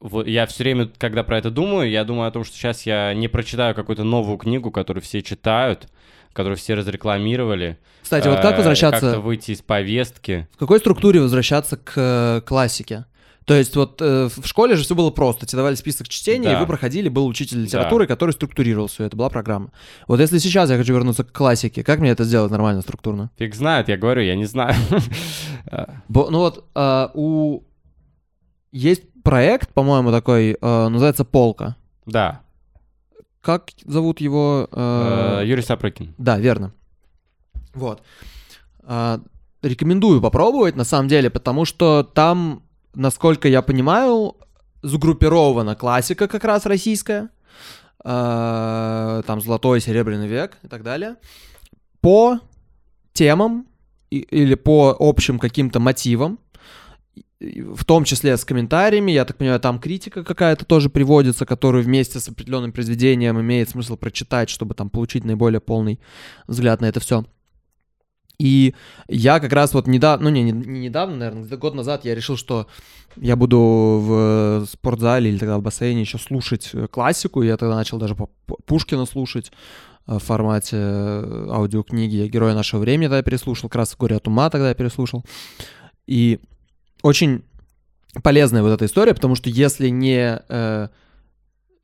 вот 0.00 0.26
я 0.26 0.46
все 0.46 0.64
время, 0.64 0.90
когда 0.98 1.22
про 1.22 1.38
это 1.38 1.50
думаю, 1.50 1.90
я 1.90 2.04
думаю 2.04 2.28
о 2.28 2.30
том, 2.30 2.44
что 2.44 2.56
сейчас 2.56 2.84
я 2.84 3.14
не 3.14 3.28
прочитаю 3.28 3.74
какую-то 3.74 4.04
новую 4.04 4.36
книгу, 4.38 4.70
которую 4.70 5.02
все 5.02 5.22
читают, 5.22 5.88
которую 6.32 6.56
все 6.56 6.74
разрекламировали. 6.74 7.78
Кстати, 8.02 8.28
вот 8.28 8.40
как 8.40 8.54
э, 8.54 8.56
возвращаться, 8.58 9.00
Как-то 9.00 9.20
выйти 9.20 9.52
из 9.52 9.62
повестки. 9.62 10.46
в 10.54 10.58
какой 10.58 10.78
структуре 10.78 11.20
возвращаться 11.20 11.76
к 11.76 11.92
э, 11.96 12.40
классике? 12.46 13.06
То 13.44 13.52
есть 13.54 13.76
вот 13.76 14.00
э, 14.00 14.28
в 14.34 14.46
школе 14.46 14.74
же 14.74 14.84
все 14.84 14.94
было 14.94 15.10
просто. 15.10 15.44
Тебе 15.44 15.58
давали 15.58 15.74
список 15.74 16.08
чтения, 16.08 16.48
и 16.50 16.52
Да. 16.54 16.60
вы 16.60 16.66
проходили, 16.66 17.08
был 17.10 17.26
учитель 17.26 17.62
литературы, 17.62 18.06
который 18.06 18.30
структурировал 18.30 18.86
все 18.86 19.04
это, 19.04 19.16
была 19.16 19.28
программа. 19.28 19.70
Вот 20.08 20.18
если 20.20 20.38
сейчас 20.38 20.70
я 20.70 20.78
хочу 20.78 20.94
вернуться 20.94 21.24
к 21.24 21.32
классике, 21.32 21.84
как 21.84 22.00
мне 22.00 22.10
это 22.10 22.24
сделать 22.24 22.50
нормально, 22.50 22.80
структурно? 22.80 23.30
Фиг 23.36 23.54
знает, 23.54 23.88
я 23.88 23.96
говорю, 23.98 24.22
я 24.22 24.34
не 24.34 24.46
знаю. 24.46 24.74
Э, 25.70 25.84
Бо- 26.08 26.30
ну 26.30 26.38
вот 26.38 26.64
а, 26.74 27.10
у... 27.14 27.62
Есть 28.72 29.02
проект, 29.22 29.72
по-моему, 29.74 30.10
такой, 30.10 30.56
э, 30.60 30.88
называется 30.88 31.24
«Полка». 31.24 31.76
Да, 32.06 32.40
Как 33.40 33.70
зовут 33.84 34.20
его? 34.20 34.68
э, 34.72 35.40
Э, 35.42 35.46
Юрий 35.46 35.62
Сапрыкин. 35.62 36.14
Да, 36.18 36.38
верно. 36.38 36.72
Вот. 37.74 38.02
А, 38.82 39.20
рекомендую 39.62 40.20
попробовать, 40.20 40.76
на 40.76 40.84
самом 40.84 41.08
деле, 41.08 41.28
потому 41.30 41.64
что 41.66 42.02
там, 42.02 42.62
насколько 42.94 43.48
я 43.48 43.62
понимаю, 43.62 44.36
загруппирована 44.82 45.74
классика 45.74 46.28
как 46.28 46.44
раз 46.44 46.66
российская. 46.66 47.30
А, 48.06 49.22
там 49.26 49.40
золотой, 49.40 49.80
серебряный 49.80 50.28
век 50.28 50.58
и 50.62 50.68
так 50.68 50.82
далее. 50.82 51.16
По 52.00 52.38
темам 53.14 53.66
или 54.10 54.54
по 54.54 54.94
общим 54.98 55.38
каким-то 55.38 55.80
мотивам, 55.80 56.38
в 57.40 57.84
том 57.84 58.04
числе 58.04 58.36
с 58.36 58.44
комментариями, 58.44 59.10
я 59.10 59.24
так 59.24 59.36
понимаю, 59.36 59.60
там 59.60 59.78
критика 59.78 60.22
какая-то 60.22 60.64
тоже 60.64 60.90
приводится, 60.90 61.46
которую 61.46 61.84
вместе 61.84 62.20
с 62.20 62.28
определенным 62.28 62.72
произведением 62.72 63.40
имеет 63.40 63.70
смысл 63.70 63.96
прочитать, 63.96 64.50
чтобы 64.50 64.74
там 64.74 64.90
получить 64.90 65.24
наиболее 65.24 65.60
полный 65.60 66.00
взгляд 66.46 66.80
на 66.80 66.86
это 66.86 67.00
все. 67.00 67.24
И 68.38 68.74
я 69.08 69.40
как 69.40 69.52
раз 69.52 69.74
вот 69.74 69.86
недавно, 69.86 70.24
ну 70.24 70.30
не, 70.30 70.42
не 70.42 70.52
не 70.52 70.80
недавно, 70.80 71.16
наверное, 71.16 71.42
где-то 71.42 71.56
год 71.56 71.74
назад 71.74 72.04
я 72.04 72.14
решил, 72.14 72.36
что 72.36 72.66
я 73.16 73.36
буду 73.36 73.58
в 73.58 74.66
спортзале 74.66 75.30
или 75.30 75.38
тогда 75.38 75.58
в 75.58 75.62
бассейне 75.62 76.00
еще 76.00 76.18
слушать 76.18 76.70
э, 76.72 76.88
классику. 76.88 77.42
Я 77.42 77.56
тогда 77.56 77.76
начал 77.76 77.98
даже 77.98 78.16
Пушкина 78.66 79.06
слушать 79.06 79.52
э, 80.06 80.16
в 80.16 80.18
формате 80.18 80.76
э, 80.76 81.48
аудиокниги. 81.50 82.16
Я 82.16 82.28
«Героя 82.28 82.54
нашего 82.54 82.80
времени» 82.80 83.06
тогда 83.06 83.22
переслушал, 83.22 83.68
как 83.68 83.76
раз 83.76 83.96
«Горе 83.96 84.16
от 84.16 84.26
ума» 84.26 84.50
тогда 84.50 84.70
я 84.70 84.74
переслушал. 84.74 85.24
И 86.06 86.40
очень 87.02 87.44
полезная 88.22 88.62
вот 88.62 88.70
эта 88.70 88.86
история, 88.86 89.14
потому 89.14 89.36
что 89.36 89.48
если 89.48 89.88
не... 89.90 90.42
э, 90.48 90.88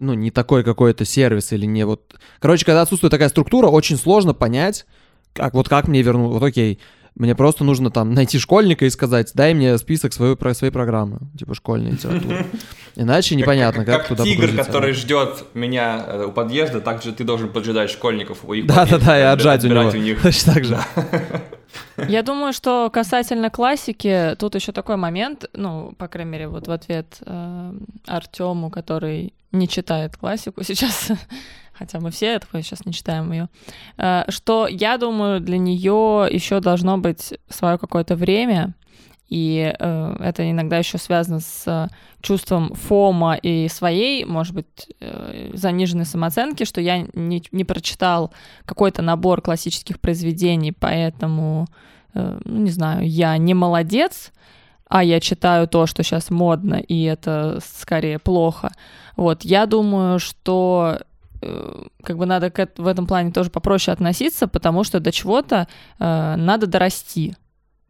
ну, 0.01 0.15
не 0.15 0.31
такой 0.31 0.65
какой-то 0.65 1.05
сервис 1.05 1.53
или 1.53 1.67
не 1.67 1.85
вот... 1.85 2.19
Короче, 2.41 2.65
когда 2.65 2.83
отсутствует 2.83 3.11
такая 3.11 3.29
структура, 3.29 3.69
очень 3.69 3.97
сложно 3.97 4.33
понять, 4.33 4.87
как 5.33 5.55
вот 5.55 5.69
как 5.69 5.89
мне 5.89 6.03
вернуть. 6.03 6.33
Вот 6.33 6.43
окей, 6.43 6.79
мне 7.15 7.35
просто 7.35 7.65
нужно 7.65 7.91
там 7.91 8.15
найти 8.15 8.39
школьника 8.39 8.85
и 8.85 8.91
сказать, 8.91 9.33
дай 9.35 9.55
мне 9.55 9.77
список 9.79 10.13
своей, 10.13 10.37
про 10.37 10.55
своей 10.55 10.73
программы, 10.73 11.19
типа 11.39 11.55
школьной 11.55 11.93
литературы. 11.93 12.47
Иначе 12.97 13.37
непонятно, 13.37 13.85
как, 13.85 13.99
как, 13.99 14.09
туда 14.09 14.25
тигр, 14.25 14.43
погрузиться. 14.43 14.65
который 14.65 14.93
ждет 14.93 15.45
меня 15.55 16.05
э, 16.07 16.25
у 16.27 16.33
подъезда, 16.33 16.81
так 16.81 17.03
же 17.03 17.13
ты 17.13 17.25
должен 17.25 17.51
поджидать 17.51 17.91
школьников 17.91 18.39
у 18.45 18.53
их 18.55 18.67
Да-да-да, 18.67 18.89
подъезда, 18.99 19.19
и 19.19 19.23
отжать 19.23 19.65
у 19.65 19.69
него. 19.69 19.91
них. 19.93 20.23
Точно 20.23 20.55
так 20.55 20.65
же. 20.65 20.79
Я 22.09 22.23
думаю, 22.23 22.53
что 22.53 22.91
касательно 22.91 23.51
классики, 23.51 24.35
тут 24.39 24.55
еще 24.55 24.73
такой 24.73 24.97
момент, 24.97 25.45
ну, 25.53 25.93
по 25.99 26.09
крайней 26.09 26.33
мере, 26.33 26.49
вот 26.49 26.67
в 26.67 26.71
ответ 26.71 27.19
э, 27.25 27.73
Артему, 28.07 28.71
который 28.71 29.33
не 29.53 29.69
читает 29.69 30.17
классику 30.17 30.63
сейчас, 30.65 31.11
хотя 31.73 32.01
мы 32.01 32.11
все 32.11 32.39
такое 32.39 32.63
сейчас 32.63 32.85
не 32.87 32.93
читаем 32.93 33.33
ее, 33.33 33.49
э, 33.97 34.25
что 34.29 34.67
я 34.67 34.99
думаю, 34.99 35.41
для 35.41 35.59
нее 35.59 36.29
еще 36.31 36.61
должно 36.61 36.99
быть 36.99 37.35
свое 37.49 37.79
какое-то 37.79 38.17
время, 38.17 38.75
и 39.29 39.73
э, 39.79 40.17
это 40.21 40.51
иногда 40.51 40.79
еще 40.79 40.99
связано 40.99 41.41
с 41.41 41.65
э, 41.67 41.89
чувством 42.21 42.75
фома 42.75 43.37
и 43.37 43.69
своей, 43.69 44.25
может 44.25 44.55
быть, 44.55 44.89
заниженной 45.55 46.05
самооценки, 46.05 46.65
что 46.65 46.81
я 46.81 47.07
не, 47.15 47.43
не 47.53 47.65
прочитал 47.65 48.33
какой-то 48.67 49.03
набор 49.03 49.41
классических 49.41 50.01
произведений, 50.01 50.73
поэтому, 50.73 51.67
ну, 52.13 52.41
не 52.45 52.71
знаю, 52.71 53.09
я 53.09 53.39
не 53.39 53.55
молодец, 53.55 54.33
а 54.91 55.05
я 55.05 55.21
читаю 55.21 55.69
то, 55.69 55.87
что 55.87 56.03
сейчас 56.03 56.31
модно, 56.31 56.75
и 56.75 57.05
это 57.05 57.61
скорее 57.65 58.19
плохо. 58.19 58.73
Вот, 59.17 59.45
я 59.45 59.67
думаю, 59.67 60.19
что 60.19 60.99
э, 61.41 61.83
как 62.03 62.19
бы 62.19 62.27
надо 62.27 62.53
в 62.77 62.87
этом 62.87 63.07
плане 63.07 63.31
тоже 63.31 63.51
попроще 63.51 63.93
относиться, 63.93 64.49
потому 64.49 64.83
что 64.83 64.99
до 64.99 65.13
чего-то 65.13 65.69
э, 66.01 66.35
надо 66.37 66.67
дорасти 66.67 67.37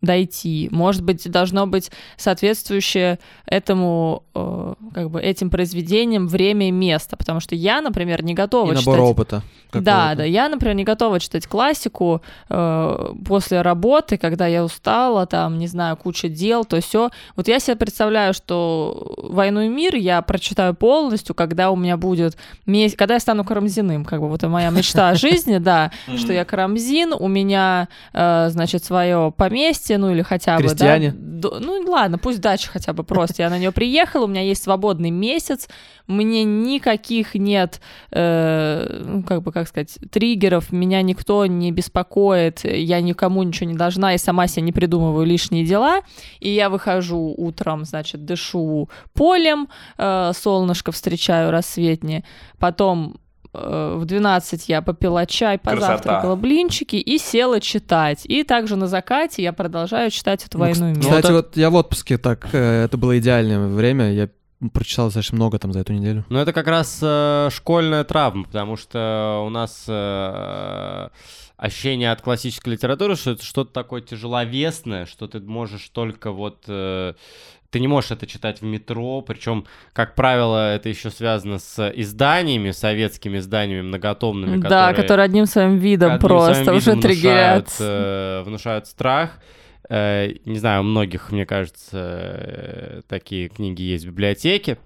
дойти. 0.02 0.68
Может 0.70 1.02
быть, 1.02 1.30
должно 1.30 1.66
быть 1.66 1.90
соответствующее 2.16 3.18
этому, 3.46 4.24
э, 4.34 4.74
как 4.94 5.10
бы 5.10 5.20
этим 5.20 5.50
произведениям 5.50 6.26
время 6.26 6.68
и 6.68 6.70
место, 6.70 7.16
потому 7.16 7.40
что 7.40 7.54
я, 7.54 7.80
например, 7.80 8.24
не 8.24 8.34
готова 8.34 8.72
И 8.72 8.76
читать... 8.76 8.86
набор 8.86 9.00
опыта. 9.00 9.42
Да, 9.72 10.14
да. 10.14 10.24
Я, 10.24 10.48
например, 10.48 10.74
не 10.74 10.84
готова 10.84 11.20
читать 11.20 11.46
классику 11.46 12.22
э, 12.48 13.14
после 13.26 13.62
работы, 13.62 14.16
когда 14.16 14.46
я 14.46 14.64
устала, 14.64 15.26
там, 15.26 15.58
не 15.58 15.66
знаю, 15.66 15.96
куча 15.96 16.28
дел, 16.28 16.64
то 16.64 16.80
все. 16.80 17.10
Вот 17.36 17.46
я 17.46 17.60
себе 17.60 17.76
представляю, 17.76 18.34
что 18.34 19.14
«Войну 19.18 19.60
и 19.60 19.68
мир» 19.68 19.94
я 19.94 20.22
прочитаю 20.22 20.74
полностью, 20.74 21.34
когда 21.34 21.70
у 21.70 21.76
меня 21.76 21.96
будет 21.96 22.36
месяц, 22.66 22.96
когда 22.96 23.14
я 23.14 23.20
стану 23.20 23.44
Карамзиным, 23.44 24.04
как 24.04 24.20
бы 24.20 24.28
вот 24.28 24.42
моя 24.42 24.70
мечта 24.70 25.10
о 25.10 25.14
жизни, 25.14 25.58
да, 25.58 25.92
что 26.16 26.32
я 26.32 26.44
Карамзин, 26.44 27.12
у 27.12 27.28
меня, 27.28 27.88
э, 28.12 28.48
значит, 28.50 28.84
свое 28.84 29.32
поместье, 29.36 29.89
ну 29.98 30.10
или 30.10 30.22
хотя 30.22 30.56
бы, 30.56 30.62
да, 30.62 30.68
Крестьяне. 30.68 31.12
до- 31.12 31.58
ну 31.60 31.82
ладно, 31.90 32.18
пусть 32.18 32.40
дача 32.40 32.68
хотя 32.70 32.92
бы 32.92 33.02
просто, 33.04 33.42
я 33.42 33.50
на 33.50 33.58
нее 33.58 33.72
приехала, 33.72 34.24
у 34.24 34.28
меня 34.28 34.42
есть 34.42 34.62
свободный 34.62 35.10
месяц, 35.10 35.68
мне 36.06 36.44
никаких 36.44 37.34
нет, 37.34 37.80
э, 38.10 39.02
ну, 39.04 39.22
как 39.22 39.42
бы, 39.42 39.52
как 39.52 39.68
сказать, 39.68 39.98
триггеров, 40.10 40.72
меня 40.72 41.02
никто 41.02 41.46
не 41.46 41.72
беспокоит, 41.72 42.64
я 42.64 43.00
никому 43.00 43.42
ничего 43.42 43.68
не 43.70 43.76
должна, 43.76 44.14
и 44.14 44.18
сама 44.18 44.46
себе 44.46 44.62
не 44.62 44.72
придумываю 44.72 45.26
лишние 45.26 45.64
дела, 45.64 46.00
и 46.40 46.48
я 46.50 46.68
выхожу 46.68 47.34
утром, 47.36 47.84
значит, 47.84 48.24
дышу 48.24 48.88
полем, 49.14 49.68
э, 49.98 50.32
солнышко 50.34 50.92
встречаю 50.92 51.50
рассветнее, 51.50 52.24
потом 52.58 53.16
в 53.52 54.04
12 54.04 54.68
я 54.68 54.80
попила 54.82 55.26
чай, 55.26 55.58
позавтракала 55.58 56.36
блинчики 56.36 56.96
и 56.96 57.18
села 57.18 57.60
читать. 57.60 58.20
И 58.24 58.44
также 58.44 58.76
на 58.76 58.86
закате 58.86 59.42
я 59.42 59.52
продолжаю 59.52 60.10
читать 60.10 60.44
эту 60.46 60.58
Ну, 60.58 60.64
«Войну 60.64 60.86
и 60.88 60.90
мир». 60.92 61.00
Кстати, 61.00 61.24
это- 61.26 61.32
вот 61.32 61.56
я 61.56 61.70
в 61.70 61.74
отпуске, 61.74 62.16
так, 62.18 62.48
э, 62.52 62.84
это 62.84 62.96
было 62.96 63.18
идеальное 63.18 63.66
время, 63.66 64.12
я 64.12 64.28
прочитал 64.72 65.06
достаточно 65.06 65.36
много 65.36 65.58
там 65.58 65.72
за 65.72 65.80
эту 65.80 65.92
неделю. 65.94 66.24
Ну, 66.28 66.38
это 66.38 66.52
как 66.52 66.66
раз 66.68 66.98
э, 67.02 67.48
школьная 67.50 68.04
травма, 68.04 68.44
потому 68.44 68.76
что 68.76 69.42
у 69.46 69.48
нас 69.48 69.84
э, 69.88 71.08
ощущение 71.56 72.12
от 72.12 72.20
классической 72.22 72.70
литературы, 72.74 73.16
что 73.16 73.32
это 73.32 73.44
что-то 73.44 73.72
такое 73.72 74.00
тяжеловесное, 74.02 75.06
что 75.06 75.26
ты 75.28 75.40
можешь 75.40 75.88
только 75.88 76.30
вот... 76.30 76.64
э, 76.68 77.14
ты 77.70 77.78
не 77.80 77.86
можешь 77.88 78.10
это 78.10 78.26
читать 78.26 78.60
в 78.60 78.64
метро, 78.64 79.22
причем, 79.22 79.64
как 79.92 80.14
правило, 80.14 80.74
это 80.74 80.88
еще 80.88 81.10
связано 81.10 81.58
с 81.58 81.92
изданиями, 81.94 82.72
советскими 82.72 83.38
изданиями 83.38 83.82
многотомными, 83.82 84.56
Да, 84.56 84.68
которые, 84.68 84.94
которые 84.94 85.24
одним 85.24 85.46
своим 85.46 85.76
видом 85.78 86.12
одним 86.12 86.20
просто 86.20 86.64
своим 86.64 86.78
уже 86.78 86.90
видом 86.90 87.02
триггерят. 87.02 87.68
внушают, 87.68 87.76
э, 87.78 88.42
внушают 88.44 88.86
страх. 88.86 89.38
Э, 89.88 90.28
не 90.44 90.58
знаю, 90.58 90.80
у 90.80 90.84
многих, 90.84 91.30
мне 91.32 91.46
кажется, 91.46 91.98
э, 91.98 93.02
такие 93.08 93.48
книги 93.48 93.82
есть 93.82 94.04
в 94.04 94.08
библиотеке. 94.08 94.78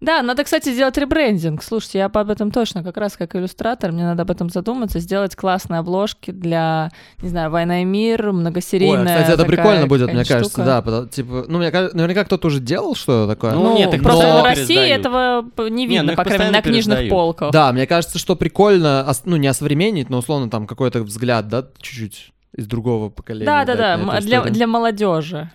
Да, 0.00 0.22
надо, 0.22 0.44
кстати, 0.44 0.68
сделать 0.70 0.96
ребрендинг. 0.96 1.60
Слушайте, 1.62 1.98
я 1.98 2.06
об 2.06 2.30
этом 2.30 2.52
точно, 2.52 2.84
как 2.84 2.96
раз 2.96 3.16
как 3.16 3.34
иллюстратор, 3.34 3.90
мне 3.90 4.04
надо 4.04 4.22
об 4.22 4.30
этом 4.30 4.48
задуматься, 4.48 5.00
сделать 5.00 5.34
классные 5.34 5.80
обложки 5.80 6.30
для, 6.30 6.90
не 7.20 7.28
знаю, 7.28 7.50
«Война 7.50 7.82
и 7.82 7.84
мир», 7.84 8.30
многосерийная 8.32 8.98
Ой, 9.00 9.02
а, 9.02 9.22
кстати, 9.22 9.28
это 9.34 9.38
такая 9.42 9.56
прикольно 9.56 9.86
будет, 9.88 10.12
мне 10.12 10.24
кажется, 10.24 10.50
штука. 10.52 10.64
да, 10.64 10.82
потому- 10.82 11.08
типа, 11.08 11.44
ну, 11.48 11.58
мне 11.58 11.72
кажется, 11.72 11.96
наверняка 11.96 12.24
кто-то 12.24 12.46
уже 12.46 12.60
делал 12.60 12.94
что 12.94 13.26
такое. 13.26 13.52
Ну, 13.54 13.62
Ну, 13.64 13.76
нет, 13.78 13.92
их 13.92 14.02
просто 14.04 14.24
много 14.26 14.40
в 14.42 14.44
России 14.44 14.66
пересдают. 14.76 15.00
этого 15.06 15.68
не 15.68 15.70
Не, 15.70 15.86
видно, 15.88 16.02
ну 16.04 16.10
их 16.12 16.16
по 16.16 16.24
крайней 16.24 16.44
мере, 16.44 16.52
на 16.56 16.62
книжных 16.62 16.98
пересдают. 16.98 17.10
полках. 17.10 17.50
Да, 17.52 17.72
мне 17.72 17.86
кажется, 17.88 18.18
что 18.20 18.36
прикольно, 18.36 19.04
ну, 19.24 19.36
не 19.36 19.48
осовременить, 19.48 20.10
но 20.10 20.18
условно 20.18 20.48
там 20.48 20.68
какой-то 20.68 21.02
взгляд, 21.02 21.48
да, 21.48 21.64
чуть-чуть 21.80 22.32
из 22.56 22.66
другого 22.66 23.08
поколения. 23.10 23.46
Да, 23.46 23.64
да, 23.64 23.74
да, 23.96 24.20
для, 24.20 24.42
для 24.42 24.66
молодежи. 24.68 25.50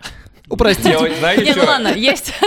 Упростить. 0.50 0.86
Нет, 0.86 1.56
ну 1.56 1.64
ладно, 1.66 1.88
есть. 1.96 2.34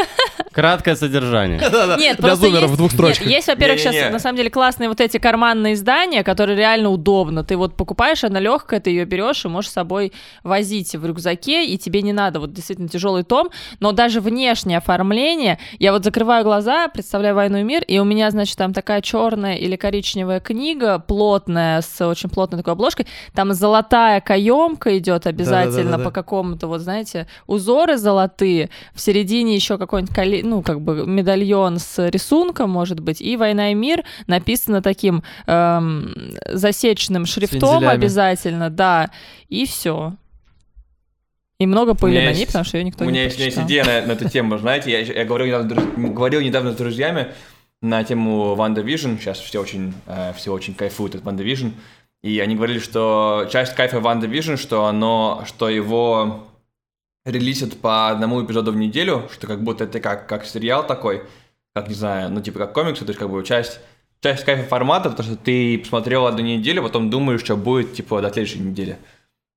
Краткое 0.52 0.96
содержание. 0.96 1.58
Нет, 1.98 2.16
Для 2.18 2.28
просто 2.28 2.46
зумеров 2.46 2.70
в 2.70 2.76
двух 2.76 2.92
строчках. 2.92 3.26
Есть, 3.26 3.48
во-первых, 3.48 3.80
сейчас 3.80 4.12
на 4.12 4.18
самом 4.18 4.36
деле 4.36 4.50
классные 4.50 4.88
вот 4.88 5.00
эти 5.00 5.18
карманные 5.18 5.74
издания, 5.74 6.22
которые 6.22 6.56
реально 6.56 6.90
удобно. 6.90 7.44
Ты 7.44 7.56
вот 7.56 7.76
покупаешь, 7.76 8.24
она 8.24 8.40
легкая, 8.40 8.80
ты 8.80 8.90
ее 8.90 9.04
берешь 9.04 9.44
и 9.44 9.48
можешь 9.48 9.70
с 9.70 9.74
собой 9.74 10.12
возить 10.42 10.94
в 10.94 11.04
рюкзаке, 11.04 11.66
и 11.66 11.78
тебе 11.78 12.02
не 12.02 12.12
надо 12.12 12.40
вот 12.40 12.52
действительно 12.52 12.88
тяжелый 12.88 13.22
том, 13.22 13.50
но 13.80 13.92
даже 13.92 14.20
внешнее 14.20 14.78
оформление, 14.78 15.58
я 15.78 15.92
вот 15.92 16.04
закрываю 16.04 16.44
глаза, 16.44 16.88
представляю 16.88 17.34
«Войну 17.34 17.58
и 17.58 17.62
мир», 17.62 17.82
и 17.82 17.98
у 17.98 18.04
меня, 18.04 18.30
значит, 18.30 18.56
там 18.56 18.72
такая 18.72 19.00
черная 19.02 19.56
или 19.56 19.76
коричневая 19.76 20.40
книга, 20.40 20.98
плотная, 20.98 21.82
с 21.82 22.04
очень 22.04 22.30
плотной 22.30 22.58
такой 22.58 22.72
обложкой, 22.72 23.06
там 23.34 23.52
золотая 23.52 24.20
каемка 24.20 24.96
идет 24.98 25.26
обязательно 25.26 25.98
по 25.98 26.10
какому-то, 26.10 26.66
вот 26.66 26.80
знаете, 26.80 27.26
узоры 27.46 27.96
золотые, 27.96 28.70
в 28.94 29.00
середине 29.00 29.54
еще 29.54 29.78
какой-нибудь, 29.78 30.14
коле- 30.26 30.42
ну, 30.44 30.62
как 30.62 30.80
бы 30.80 31.06
медальон 31.06 31.78
с 31.78 32.08
рисунком, 32.10 32.70
может 32.70 33.00
быть, 33.00 33.20
и 33.20 33.36
«Война 33.36 33.70
и 33.70 33.74
мир» 33.74 34.04
написано 34.26 34.82
таким 34.82 35.22
эм, 35.46 36.14
засеченным 36.50 37.26
шрифтом 37.26 37.60
обязательно, 37.92 38.70
да, 38.70 39.10
и 39.48 39.66
все. 39.66 40.14
И 41.58 41.66
много 41.66 41.94
пыли 41.94 42.16
на 42.18 42.30
ней, 42.32 42.40
есть- 42.40 42.46
потому 42.48 42.64
что 42.64 42.76
ее 42.76 42.84
никто 42.84 43.04
не 43.04 43.08
у 43.08 43.12
меня 43.12 43.22
есть 43.24 43.38
идея 43.64 43.84
на, 43.84 44.06
на 44.08 44.12
эту 44.12 44.28
тему, 44.28 44.58
знаете, 44.58 44.90
я, 44.90 45.00
я 45.00 45.24
говорил, 45.24 45.46
недавно, 45.64 46.10
говорил 46.12 46.40
недавно 46.42 46.72
с 46.72 46.76
друзьями 46.76 47.28
на 47.80 48.04
тему 48.04 48.54
Ванда 48.54 48.82
Vision, 48.82 49.18
сейчас 49.18 49.38
все 49.38 49.60
очень, 49.60 49.94
э, 50.06 50.32
все 50.36 50.52
очень 50.52 50.74
кайфуют 50.74 51.14
от 51.14 51.22
Ванда 51.22 51.42
Vision, 51.44 51.72
и 52.22 52.38
они 52.40 52.56
говорили, 52.56 52.78
что 52.78 53.48
часть 53.50 53.74
кайфа 53.74 54.00
Ванда 54.00 54.26
Vision, 54.26 54.56
что 54.58 54.84
оно, 54.86 55.44
что 55.46 55.68
его 55.70 56.46
релизят 57.26 57.76
по 57.76 58.08
одному 58.08 58.42
эпизоду 58.42 58.72
в 58.72 58.76
неделю, 58.76 59.28
что 59.32 59.46
как 59.46 59.62
будто 59.62 59.84
это 59.84 60.00
как, 60.00 60.26
как 60.28 60.46
сериал 60.46 60.86
такой, 60.86 61.24
как, 61.74 61.88
не 61.88 61.94
знаю, 61.94 62.30
ну, 62.30 62.40
типа 62.40 62.60
как 62.60 62.72
комиксы, 62.72 63.04
то 63.04 63.10
есть 63.10 63.18
как 63.18 63.28
бы 63.28 63.42
часть, 63.44 63.80
часть 64.22 64.44
кайфа 64.44 64.66
формата, 64.68 65.10
потому 65.10 65.28
что 65.28 65.36
ты 65.36 65.78
посмотрел 65.78 66.26
одну 66.26 66.40
неделю, 66.40 66.82
потом 66.82 67.10
думаешь, 67.10 67.40
что 67.40 67.56
будет, 67.56 67.94
типа, 67.94 68.22
до 68.22 68.30
следующей 68.30 68.60
недели. 68.60 68.96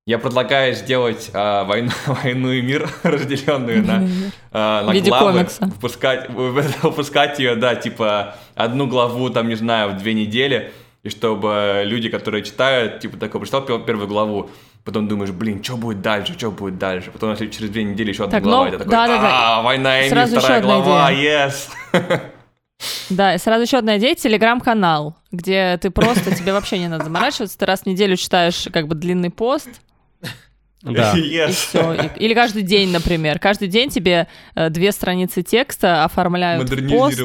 Я 0.06 0.18
предлагаю 0.18 0.74
сделать 0.74 1.30
а, 1.32 1.64
войну, 1.64 1.92
войну 2.06 2.50
и 2.50 2.60
мир, 2.60 2.90
разделенную 3.04 3.86
на, 3.86 4.08
а, 4.50 4.92
на 4.92 5.00
главы, 5.00 5.32
комикса. 5.32 5.66
выпускать, 5.66 6.28
выпускать 6.28 7.38
ее, 7.38 7.54
да, 7.54 7.76
типа 7.76 8.34
одну 8.56 8.88
главу, 8.88 9.30
там, 9.30 9.48
не 9.48 9.54
знаю, 9.54 9.90
в 9.92 9.98
две 9.98 10.14
недели, 10.14 10.72
и 11.04 11.08
чтобы 11.08 11.82
люди, 11.84 12.08
которые 12.08 12.42
читают, 12.42 12.98
типа, 12.98 13.16
такой, 13.16 13.40
прочитал 13.40 13.64
пер- 13.64 13.84
первую 13.84 14.08
главу, 14.08 14.50
потом 14.84 15.08
думаешь, 15.08 15.30
блин, 15.30 15.62
что 15.62 15.76
будет 15.76 16.00
дальше, 16.02 16.34
что 16.36 16.50
будет 16.50 16.78
дальше, 16.78 17.10
потом 17.10 17.30
если 17.30 17.48
через 17.48 17.70
две 17.70 17.84
недели 17.84 18.10
еще 18.10 18.24
одна 18.24 18.36
Так, 18.38 18.42
глава, 18.44 18.62
ну, 18.64 18.68
и 18.68 18.70
ты 18.72 18.78
такой, 18.78 18.90
да-да-да. 18.90 19.58
а, 19.58 19.62
война 19.62 20.00
и 20.00 20.02
мир, 20.04 20.10
Сразу 20.10 20.32
еще 20.34 20.40
вторая 20.40 20.60
одна 20.60 20.80
глава, 20.80 21.12
yes. 21.12 21.54
Да, 23.10 23.34
и 23.34 23.38
сразу 23.38 23.62
еще 23.62 23.76
одна 23.78 23.98
идея— 23.98 24.14
телеграм-канал, 24.16 25.16
где 25.30 25.78
ты 25.82 25.90
просто, 25.90 26.34
тебе 26.34 26.52
вообще 26.52 26.78
не 26.78 26.88
надо 26.88 27.04
заморачиваться, 27.04 27.58
ты 27.58 27.66
раз 27.66 27.82
в 27.82 27.86
неделю 27.86 28.16
читаешь 28.16 28.68
как 28.72 28.88
бы 28.88 28.94
длинный 28.94 29.30
пост, 29.30 29.68
Да. 30.82 31.12
и 31.16 31.20
Yes. 31.36 31.50
все. 31.50 32.10
Или 32.16 32.32
каждый 32.32 32.62
день, 32.62 32.90
например. 32.90 33.38
Каждый 33.38 33.68
день 33.68 33.90
тебе 33.90 34.28
э, 34.54 34.70
две 34.70 34.92
страницы 34.92 35.42
текста 35.42 36.04
оформляют 36.04 36.70
в 36.70 36.88
пост. 36.88 37.20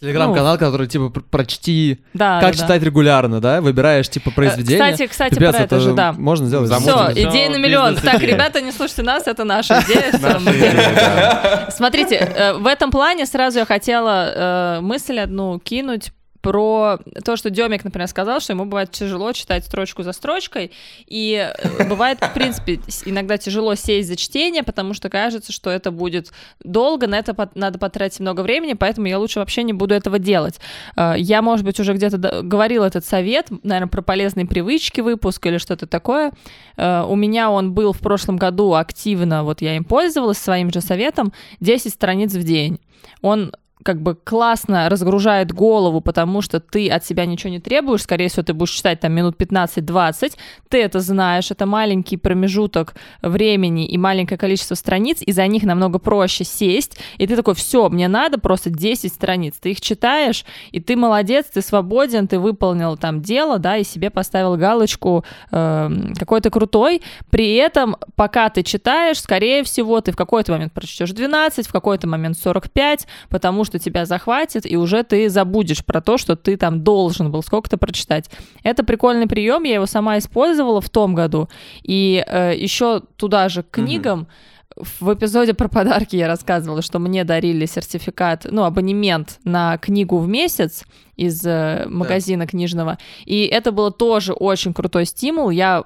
Телеграм-канал, 0.00 0.58
который, 0.58 0.86
типа, 0.86 1.08
пр- 1.08 1.24
прочти, 1.30 2.00
Да, 2.12 2.38
как 2.40 2.52
да, 2.52 2.58
да. 2.58 2.62
читать 2.64 2.82
регулярно, 2.82 3.40
да? 3.40 3.62
Выбираешь, 3.62 4.08
типа, 4.10 4.30
произведение. 4.30 4.78
Э, 4.88 4.92
Кстати, 4.92 5.10
кстати, 5.10 5.34
Капец, 5.34 5.54
про 5.54 5.62
это 5.64 5.80
же, 5.80 5.92
да. 5.94 6.12
можно 6.12 6.46
сделать. 6.46 6.70
Все, 6.70 7.12
идея 7.12 7.48
на 7.50 7.56
миллион. 7.56 7.96
Так, 7.96 8.20
ребята, 8.20 8.60
не 8.60 8.72
слушайте 8.72 9.02
нас, 9.02 9.26
это 9.26 9.44
наша 9.44 9.82
идея. 9.86 10.12
да. 10.20 11.68
Смотрите, 11.70 12.16
э, 12.16 12.52
в 12.54 12.66
этом 12.66 12.90
плане 12.90 13.26
сразу 13.26 13.60
я 13.60 13.64
хотела 13.64 14.76
э, 14.78 14.80
мысль 14.80 15.18
одну 15.18 15.58
кинуть 15.58 16.12
про 16.46 17.00
то, 17.24 17.34
что 17.34 17.50
Демик, 17.50 17.82
например, 17.82 18.06
сказал, 18.06 18.38
что 18.38 18.52
ему 18.52 18.66
бывает 18.66 18.92
тяжело 18.92 19.32
читать 19.32 19.64
строчку 19.64 20.04
за 20.04 20.12
строчкой, 20.12 20.70
и 21.08 21.52
э, 21.52 21.88
бывает, 21.88 22.20
в 22.20 22.32
принципе, 22.34 22.78
иногда 23.04 23.36
тяжело 23.36 23.74
сесть 23.74 24.06
за 24.06 24.14
чтение, 24.14 24.62
потому 24.62 24.94
что 24.94 25.10
кажется, 25.10 25.50
что 25.50 25.70
это 25.70 25.90
будет 25.90 26.30
долго, 26.62 27.08
на 27.08 27.18
это 27.18 27.34
надо 27.56 27.80
потратить 27.80 28.20
много 28.20 28.42
времени, 28.42 28.74
поэтому 28.74 29.08
я 29.08 29.18
лучше 29.18 29.40
вообще 29.40 29.64
не 29.64 29.72
буду 29.72 29.92
этого 29.92 30.20
делать. 30.20 30.60
Э, 30.96 31.14
Я, 31.18 31.42
может 31.42 31.66
быть, 31.66 31.80
уже 31.80 31.94
где-то 31.94 32.42
говорил 32.44 32.84
этот 32.84 33.04
совет, 33.04 33.48
наверное, 33.64 33.90
про 33.90 34.02
полезные 34.02 34.46
привычки 34.46 35.00
выпуск 35.00 35.44
или 35.46 35.58
что-то 35.58 35.88
такое. 35.88 36.30
Э, 36.76 37.02
У 37.08 37.16
меня 37.16 37.50
он 37.50 37.72
был 37.72 37.92
в 37.92 37.98
прошлом 37.98 38.36
году 38.36 38.74
активно, 38.74 39.42
вот 39.42 39.62
я 39.62 39.74
им 39.74 39.82
пользовалась 39.82 40.38
своим 40.38 40.70
же 40.72 40.80
советом, 40.80 41.32
10 41.58 41.92
страниц 41.92 42.34
в 42.34 42.44
день. 42.44 42.78
Он 43.20 43.50
как 43.86 44.02
бы 44.02 44.16
классно 44.16 44.88
разгружает 44.88 45.52
голову, 45.52 46.00
потому 46.00 46.42
что 46.42 46.58
ты 46.58 46.88
от 46.88 47.06
себя 47.06 47.24
ничего 47.24 47.50
не 47.50 47.60
требуешь, 47.60 48.02
скорее 48.02 48.28
всего, 48.28 48.42
ты 48.42 48.52
будешь 48.52 48.72
читать 48.72 48.98
там 48.98 49.12
минут 49.12 49.36
15-20, 49.36 50.32
ты 50.68 50.82
это 50.82 50.98
знаешь, 50.98 51.52
это 51.52 51.66
маленький 51.66 52.16
промежуток 52.16 52.96
времени 53.22 53.86
и 53.86 53.96
маленькое 53.96 54.38
количество 54.38 54.74
страниц, 54.74 55.18
и 55.20 55.30
за 55.30 55.46
них 55.46 55.62
намного 55.62 56.00
проще 56.00 56.42
сесть, 56.42 56.98
и 57.16 57.28
ты 57.28 57.36
такой, 57.36 57.54
все, 57.54 57.88
мне 57.88 58.08
надо 58.08 58.40
просто 58.40 58.70
10 58.70 59.12
страниц, 59.12 59.54
ты 59.60 59.70
их 59.70 59.80
читаешь, 59.80 60.44
и 60.72 60.80
ты 60.80 60.96
молодец, 60.96 61.46
ты 61.54 61.62
свободен, 61.62 62.26
ты 62.26 62.40
выполнил 62.40 62.96
там 62.96 63.22
дело, 63.22 63.60
да, 63.60 63.76
и 63.76 63.84
себе 63.84 64.10
поставил 64.10 64.56
галочку 64.56 65.24
эм, 65.52 66.12
какой 66.18 66.40
то 66.40 66.50
крутой, 66.50 67.02
при 67.30 67.54
этом, 67.54 67.96
пока 68.16 68.50
ты 68.50 68.64
читаешь, 68.64 69.20
скорее 69.20 69.62
всего, 69.62 70.00
ты 70.00 70.10
в 70.10 70.16
какой-то 70.16 70.50
момент 70.50 70.72
прочтешь 70.72 71.12
12, 71.12 71.68
в 71.68 71.72
какой-то 71.72 72.08
момент 72.08 72.36
45, 72.36 73.06
потому 73.28 73.64
что 73.64 73.75
тебя 73.78 74.06
захватит, 74.06 74.70
и 74.70 74.76
уже 74.76 75.02
ты 75.02 75.28
забудешь 75.28 75.84
про 75.84 76.00
то, 76.00 76.18
что 76.18 76.36
ты 76.36 76.56
там 76.56 76.82
должен 76.82 77.30
был 77.30 77.42
сколько-то 77.42 77.78
прочитать. 77.78 78.30
Это 78.62 78.84
прикольный 78.84 79.26
прием, 79.26 79.64
я 79.64 79.74
его 79.74 79.86
сама 79.86 80.18
использовала 80.18 80.80
в 80.80 80.90
том 80.90 81.14
году, 81.14 81.48
и 81.82 82.24
еще 82.58 83.02
туда 83.16 83.48
же 83.48 83.62
к 83.62 83.70
книгам, 83.70 84.28
в 84.76 85.14
эпизоде 85.14 85.54
про 85.54 85.68
подарки 85.68 86.16
я 86.16 86.28
рассказывала, 86.28 86.82
что 86.82 86.98
мне 86.98 87.24
дарили 87.24 87.64
сертификат, 87.64 88.46
ну, 88.50 88.64
абонемент 88.64 89.38
на 89.44 89.78
книгу 89.78 90.18
в 90.18 90.28
месяц 90.28 90.84
из 91.16 91.44
э, 91.46 91.86
магазина 91.88 92.46
книжного. 92.46 92.98
И 93.24 93.46
это 93.46 93.72
было 93.72 93.90
тоже 93.90 94.34
очень 94.34 94.74
крутой 94.74 95.06
стимул. 95.06 95.48
Я 95.48 95.82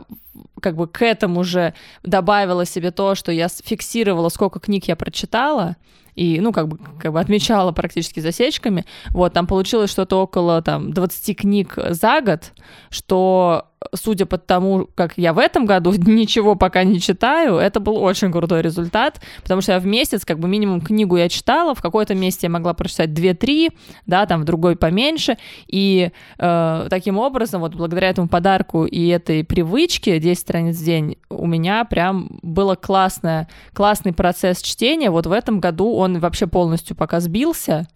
как 0.61 0.75
бы 0.75 0.89
к 0.89 1.03
этому 1.03 1.45
же 1.45 1.73
добавила 2.03 2.67
себе 2.67 2.91
то, 2.91 3.15
что 3.15 3.31
я 3.31 3.49
фиксировала, 3.49 4.29
сколько 4.29 4.59
книг 4.59 4.89
я 4.89 4.97
прочитала, 4.97 5.77
и, 6.15 6.41
ну, 6.41 6.53
как 6.53 6.69
бы, 6.69 6.79
как 6.99 7.13
бы 7.13 7.21
отмечала 7.21 7.73
практически 7.73 8.21
засечками. 8.21 8.85
Вот, 9.11 9.33
там 9.33 9.47
получилось 9.47 9.91
что-то 9.91 10.23
около, 10.23 10.63
там, 10.63 10.93
20 10.93 11.39
книг 11.39 11.79
за 11.91 12.21
год, 12.21 12.53
что, 12.91 13.70
судя 13.95 14.27
по 14.27 14.39
тому, 14.39 14.89
как 14.95 15.15
я 15.17 15.33
в 15.33 15.39
этом 15.39 15.67
году 15.67 15.93
ничего 15.97 16.55
пока 16.55 16.85
не 16.85 17.01
читаю, 17.01 17.57
это 17.57 17.81
был 17.81 17.97
очень 17.97 18.31
крутой 18.31 18.63
результат, 18.63 19.21
потому 19.43 19.61
что 19.61 19.73
я 19.73 19.79
в 19.79 19.87
месяц, 19.87 20.25
как 20.25 20.39
бы, 20.39 20.49
минимум 20.49 20.81
книгу 20.81 21.17
я 21.17 21.29
читала, 21.29 21.75
в 21.75 21.83
какой-то 21.83 22.15
месте 22.15 22.47
я 22.47 22.51
могла 22.51 22.75
прочитать 22.75 23.11
2-3, 23.11 23.73
да, 24.07 24.27
там, 24.27 24.43
в 24.43 24.45
другой 24.45 24.77
поменьше, 24.77 25.39
и 25.67 26.11
э, 26.39 26.87
таким 26.91 27.19
образом, 27.19 27.61
вот 27.61 27.75
благодаря 27.75 28.11
этому 28.11 28.29
подарку 28.29 28.85
и 28.85 29.09
этой 29.09 29.45
привычке 29.45 30.19
10 30.19 30.39
страниц 30.39 30.77
в 30.77 30.85
день 30.85 31.17
у 31.29 31.47
меня 31.47 31.85
прям 31.85 32.39
было 32.43 32.75
классное, 32.75 33.49
классный 33.73 34.13
процесс 34.13 34.63
чтения. 34.63 35.11
Вот 35.11 35.27
в 35.27 35.33
этом 35.33 35.61
году 35.61 35.95
он 35.95 36.19
вообще 36.19 36.47
полностью 36.47 36.97
пока 36.97 37.21
сбился, 37.21 37.87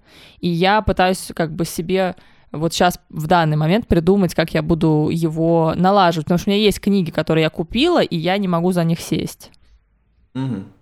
и 0.41 0.49
я 0.49 0.82
пытаюсь 0.82 1.30
как 1.35 1.55
бы 1.55 1.64
себе 1.64 2.14
вот 2.55 2.72
сейчас 2.72 2.98
в 3.11 3.26
данный 3.26 3.57
момент 3.57 3.86
придумать, 3.86 4.34
как 4.34 4.55
я 4.55 4.62
буду 4.62 5.09
его 5.11 5.74
налаживать, 5.76 6.26
потому 6.26 6.38
что 6.38 6.50
у 6.50 6.52
меня 6.52 6.62
есть 6.62 6.80
книги, 6.80 7.11
которые 7.11 7.42
я 7.42 7.50
купила, 7.50 8.02
и 8.02 8.16
я 8.16 8.38
не 8.38 8.48
могу 8.48 8.72
за 8.72 8.84
них 8.84 9.00
сесть. 9.00 9.50
Мгм. 10.34 10.72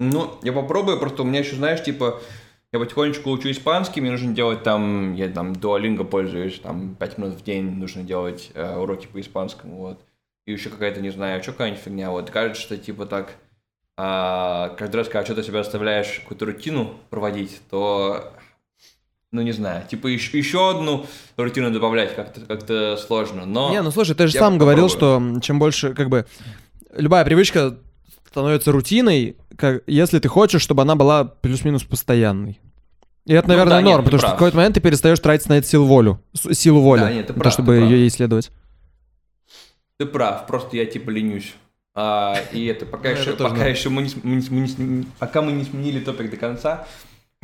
Ну, 0.00 0.30
я 0.42 0.52
попробую, 0.52 0.98
просто 0.98 1.22
у 1.22 1.24
меня 1.24 1.40
еще, 1.40 1.56
знаешь, 1.56 1.82
типа, 1.82 2.20
я 2.72 2.80
потихонечку 2.80 3.30
учу 3.30 3.50
испанский, 3.50 4.00
мне 4.00 4.10
нужно 4.10 4.34
делать 4.34 4.64
там, 4.64 5.14
я 5.14 5.28
там 5.28 5.54
дуалинго 5.54 6.04
пользуюсь, 6.04 6.58
там 6.58 6.96
5 6.96 7.18
минут 7.18 7.34
в 7.34 7.44
день 7.44 7.70
нужно 7.70 8.02
делать 8.02 8.50
э, 8.54 8.76
уроки 8.76 9.06
по 9.06 9.20
испанскому, 9.20 9.78
вот. 9.78 10.00
И 10.46 10.52
еще 10.52 10.70
какая-то, 10.70 11.00
не 11.00 11.10
знаю, 11.10 11.42
что 11.42 11.52
какая-нибудь 11.52 11.82
фигня, 11.82 12.10
вот. 12.10 12.30
Кажется, 12.30 12.60
что 12.60 12.76
типа 12.76 13.06
так, 13.06 13.36
а, 13.96 14.70
каждый 14.70 14.96
раз, 14.96 15.08
когда 15.08 15.24
что-то 15.24 15.44
себя 15.44 15.60
оставляешь, 15.60 16.18
какую-то 16.20 16.46
рутину 16.46 16.94
проводить, 17.10 17.60
то, 17.70 18.32
ну, 19.34 19.42
не 19.42 19.52
знаю, 19.52 19.82
типа 19.90 20.06
еще, 20.06 20.38
еще 20.38 20.70
одну 20.70 21.06
рутину 21.36 21.70
добавлять 21.72 22.14
как-то 22.14 22.40
как 22.42 22.98
сложно, 23.00 23.44
но... 23.46 23.70
Не, 23.70 23.82
ну 23.82 23.90
слушай, 23.90 24.14
ты 24.14 24.28
же 24.28 24.32
сам 24.32 24.58
говорил, 24.58 24.88
что 24.88 25.16
попробую. 25.16 25.40
чем 25.40 25.58
больше, 25.58 25.92
как 25.92 26.08
бы, 26.08 26.24
любая 26.96 27.24
привычка 27.24 27.76
становится 28.28 28.70
рутиной, 28.72 29.36
как, 29.58 29.82
если 29.88 30.20
ты 30.20 30.28
хочешь, 30.28 30.62
чтобы 30.62 30.82
она 30.82 30.94
была 30.94 31.24
плюс-минус 31.24 31.82
постоянной. 31.82 32.60
И 33.26 33.32
это, 33.32 33.48
Ну 33.48 33.54
наверное, 33.54 33.76
да, 33.78 33.82
нет, 33.82 33.90
норм, 33.92 34.04
ты 34.04 34.04
потому 34.04 34.18
что 34.18 34.26
в 34.26 34.30
прав. 34.30 34.38
какой-то 34.38 34.56
момент 34.56 34.74
ты 34.76 34.80
перестаешь 34.80 35.18
тратить 35.18 35.48
на 35.48 35.54
это 35.58 35.66
силу 35.66 35.86
волю, 35.86 36.20
силу 36.34 36.80
воли, 36.80 37.00
Да, 37.00 37.12
нет, 37.12 37.26
ты 37.26 37.32
на 37.32 37.36
то, 37.36 37.40
прав, 37.40 37.52
чтобы 37.52 37.72
ты 37.74 37.78
прав. 37.80 37.90
ее 37.90 38.06
исследовать. 38.08 38.50
Ты 39.98 40.06
прав, 40.06 40.46
просто 40.46 40.76
я 40.76 40.86
типа 40.86 41.10
ленюсь. 41.10 41.54
А, 41.96 42.36
и 42.52 42.66
это 42.66 42.86
пока 42.86 43.10
Ну, 43.12 43.16
еще, 43.20 43.32
пока 43.34 43.66
еще 43.66 43.88
мы 43.88 44.02
не, 44.02 44.10
мы 44.22 44.36
не 44.36 44.48
мы 44.50 44.60
не 44.84 45.06
пока 45.18 45.42
мы 45.42 45.52
не 45.52 45.64
сменили 45.64 46.00
топик 46.00 46.30
до 46.30 46.36
конца, 46.36 46.86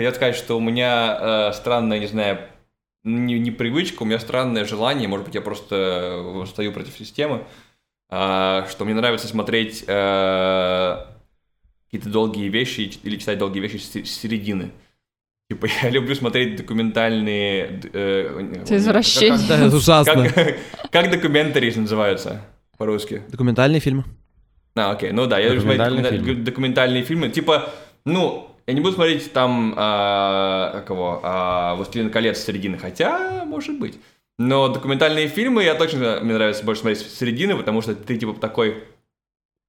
хотел 0.05 0.15
сказать, 0.15 0.37
что 0.37 0.57
у 0.57 0.61
меня 0.61 1.19
э, 1.21 1.53
странная, 1.55 1.99
не 1.99 2.07
знаю, 2.07 2.39
не, 3.05 3.39
не 3.39 3.51
привычка, 3.51 4.03
у 4.03 4.07
меня 4.07 4.19
странное 4.19 4.65
желание, 4.65 5.09
может 5.09 5.27
быть, 5.27 5.35
я 5.35 5.41
просто 5.41 6.21
восстаю 6.23 6.73
против 6.73 6.97
системы, 6.97 7.45
а, 8.11 8.67
что 8.71 8.85
мне 8.85 8.95
нравится 8.95 9.29
смотреть 9.29 9.85
э, 9.87 10.97
какие-то 11.87 12.09
долгие 12.11 12.49
вещи 12.49 12.91
или 13.03 13.17
читать 13.17 13.39
долгие 13.39 13.61
вещи 13.61 13.77
с, 13.77 13.93
середины. 14.09 14.71
Типа, 15.49 15.67
я 15.83 15.91
люблю 15.97 16.15
смотреть 16.15 16.57
документальные... 16.57 17.81
э, 17.93 18.51
Это 18.63 18.77
извращение. 18.77 19.39
как- 19.49 19.61
это 19.61 19.77
ужасно. 19.77 20.29
Как, 20.29 20.57
как 20.91 21.11
документарии 21.11 21.73
называются 21.79 22.41
по-русски? 22.79 23.23
Документальный 23.29 23.81
фильм. 23.81 24.05
А, 24.77 24.93
окей, 24.93 25.13
ну 25.13 25.27
да, 25.27 25.39
я 25.39 25.47
люблю 25.49 25.61
смотреть 25.63 25.79
Документальные 25.79 26.03
документа- 26.13 26.27
фильмы. 26.35 26.45
документальные 26.45 27.03
фильмы. 27.03 27.29
Типа, 27.31 27.71
ну, 28.05 28.50
я 28.71 28.75
не 28.75 28.81
буду 28.81 28.95
смотреть 28.95 29.33
там, 29.33 29.75
а, 29.77 30.71
как 30.75 30.91
его, 30.91 31.21
а, 31.23 31.75
«Властелин 31.75 32.11
колец» 32.11 32.39
середины, 32.39 32.79
хотя, 32.79 33.45
может 33.45 33.79
быть. 33.79 33.99
Но 34.39 34.69
документальные 34.69 35.29
фильмы 35.29 35.65
я 35.65 35.75
точно, 35.75 36.21
мне 36.23 36.33
нравится 36.35 36.65
больше 36.65 36.81
смотреть 36.81 37.01
с 37.01 37.19
середины, 37.19 37.57
потому 37.57 37.83
что 37.83 37.95
ты, 37.95 38.17
типа, 38.17 38.33
такой 38.41 38.83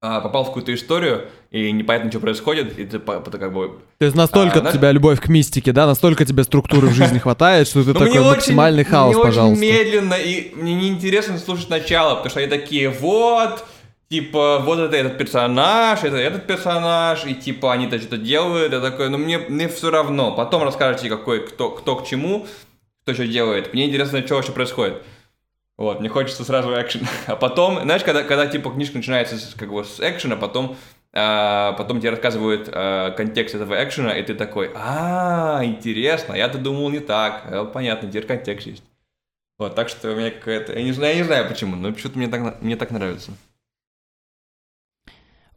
а, 0.04 0.20
попал 0.20 0.42
в 0.42 0.46
какую-то 0.48 0.74
историю, 0.74 1.26
и 1.52 1.70
непонятно, 1.70 2.10
что 2.10 2.18
происходит, 2.18 2.76
и 2.78 2.84
ты 2.86 2.98
по- 2.98 3.20
как 3.20 3.52
бы... 3.52 3.78
То 3.98 4.04
есть 4.06 4.16
настолько 4.16 4.60
А, 4.60 4.68
у 4.68 4.72
тебя 4.72 4.90
любовь 4.90 5.20
к 5.20 5.28
мистике, 5.28 5.70
да, 5.72 5.86
настолько 5.86 6.24
тебе 6.24 6.42
структуры 6.42 6.88
в 6.88 6.92
жизни 6.92 7.18
хватает, 7.18 7.68
что 7.68 7.82
ты 7.84 7.88
Ну, 7.92 7.94
такой 7.94 8.10
мне 8.18 8.20
максимальный 8.20 8.82
хаос, 8.84 9.14
мне 9.14 9.24
пожалуйста. 9.24 9.64
очень 9.64 9.72
медленно, 9.72 10.14
и 10.14 10.52
мне 10.56 10.74
неинтересно 10.74 11.38
слушать 11.38 11.70
начало, 11.70 12.14
потому 12.16 12.30
что 12.30 12.40
они 12.40 12.48
такие, 12.48 12.88
вот, 12.88 13.64
типа, 14.12 14.58
вот 14.58 14.78
это 14.78 14.94
этот 14.94 15.16
персонаж, 15.16 16.04
это 16.04 16.18
этот 16.18 16.46
персонаж, 16.46 17.24
и 17.24 17.34
типа 17.34 17.72
они-то 17.72 17.98
что-то 17.98 18.18
делают, 18.18 18.74
я 18.74 18.80
такой, 18.80 19.08
ну 19.08 19.16
мне, 19.16 19.38
мне 19.38 19.68
все 19.68 19.90
равно. 19.90 20.36
Потом 20.36 20.64
расскажете, 20.64 21.08
какой, 21.08 21.46
кто, 21.46 21.70
кто 21.70 21.96
к 21.96 22.06
чему, 22.06 22.46
кто 23.02 23.14
что 23.14 23.26
делает. 23.26 23.72
Мне 23.72 23.86
интересно, 23.86 24.22
что 24.22 24.34
вообще 24.34 24.52
происходит. 24.52 25.02
Вот, 25.78 26.00
мне 26.00 26.10
хочется 26.10 26.44
сразу 26.44 26.78
экшен. 26.78 27.08
А 27.26 27.36
потом, 27.36 27.80
знаешь, 27.80 28.04
когда, 28.04 28.22
когда 28.22 28.46
типа 28.46 28.70
книжка 28.70 28.98
начинается 28.98 29.38
с, 29.38 29.54
как 29.54 29.72
бы 29.72 29.82
с 29.82 29.98
экшена, 29.98 30.36
потом, 30.36 30.76
а, 31.14 31.72
потом 31.72 31.98
тебе 31.98 32.10
рассказывают 32.10 32.68
а, 32.70 33.12
контекст 33.12 33.54
этого 33.54 33.82
экшена, 33.82 34.18
и 34.18 34.22
ты 34.22 34.34
такой, 34.34 34.72
а, 34.74 35.62
интересно, 35.64 36.34
я-то 36.34 36.58
думал 36.58 36.90
не 36.90 37.00
так. 37.00 37.44
А, 37.46 37.64
понятно, 37.64 38.10
теперь 38.10 38.26
контекст 38.26 38.66
есть. 38.66 38.84
Вот, 39.58 39.74
так 39.74 39.88
что 39.88 40.12
у 40.12 40.16
меня 40.16 40.30
какая-то... 40.30 40.74
Я 40.74 40.82
не 40.82 40.92
знаю, 40.92 41.14
я 41.14 41.18
не 41.20 41.26
знаю 41.26 41.48
почему, 41.48 41.76
но 41.76 41.92
почему-то 41.92 42.18
мне 42.18 42.28
так, 42.28 42.60
мне 42.60 42.76
так 42.76 42.90
нравится. 42.90 43.32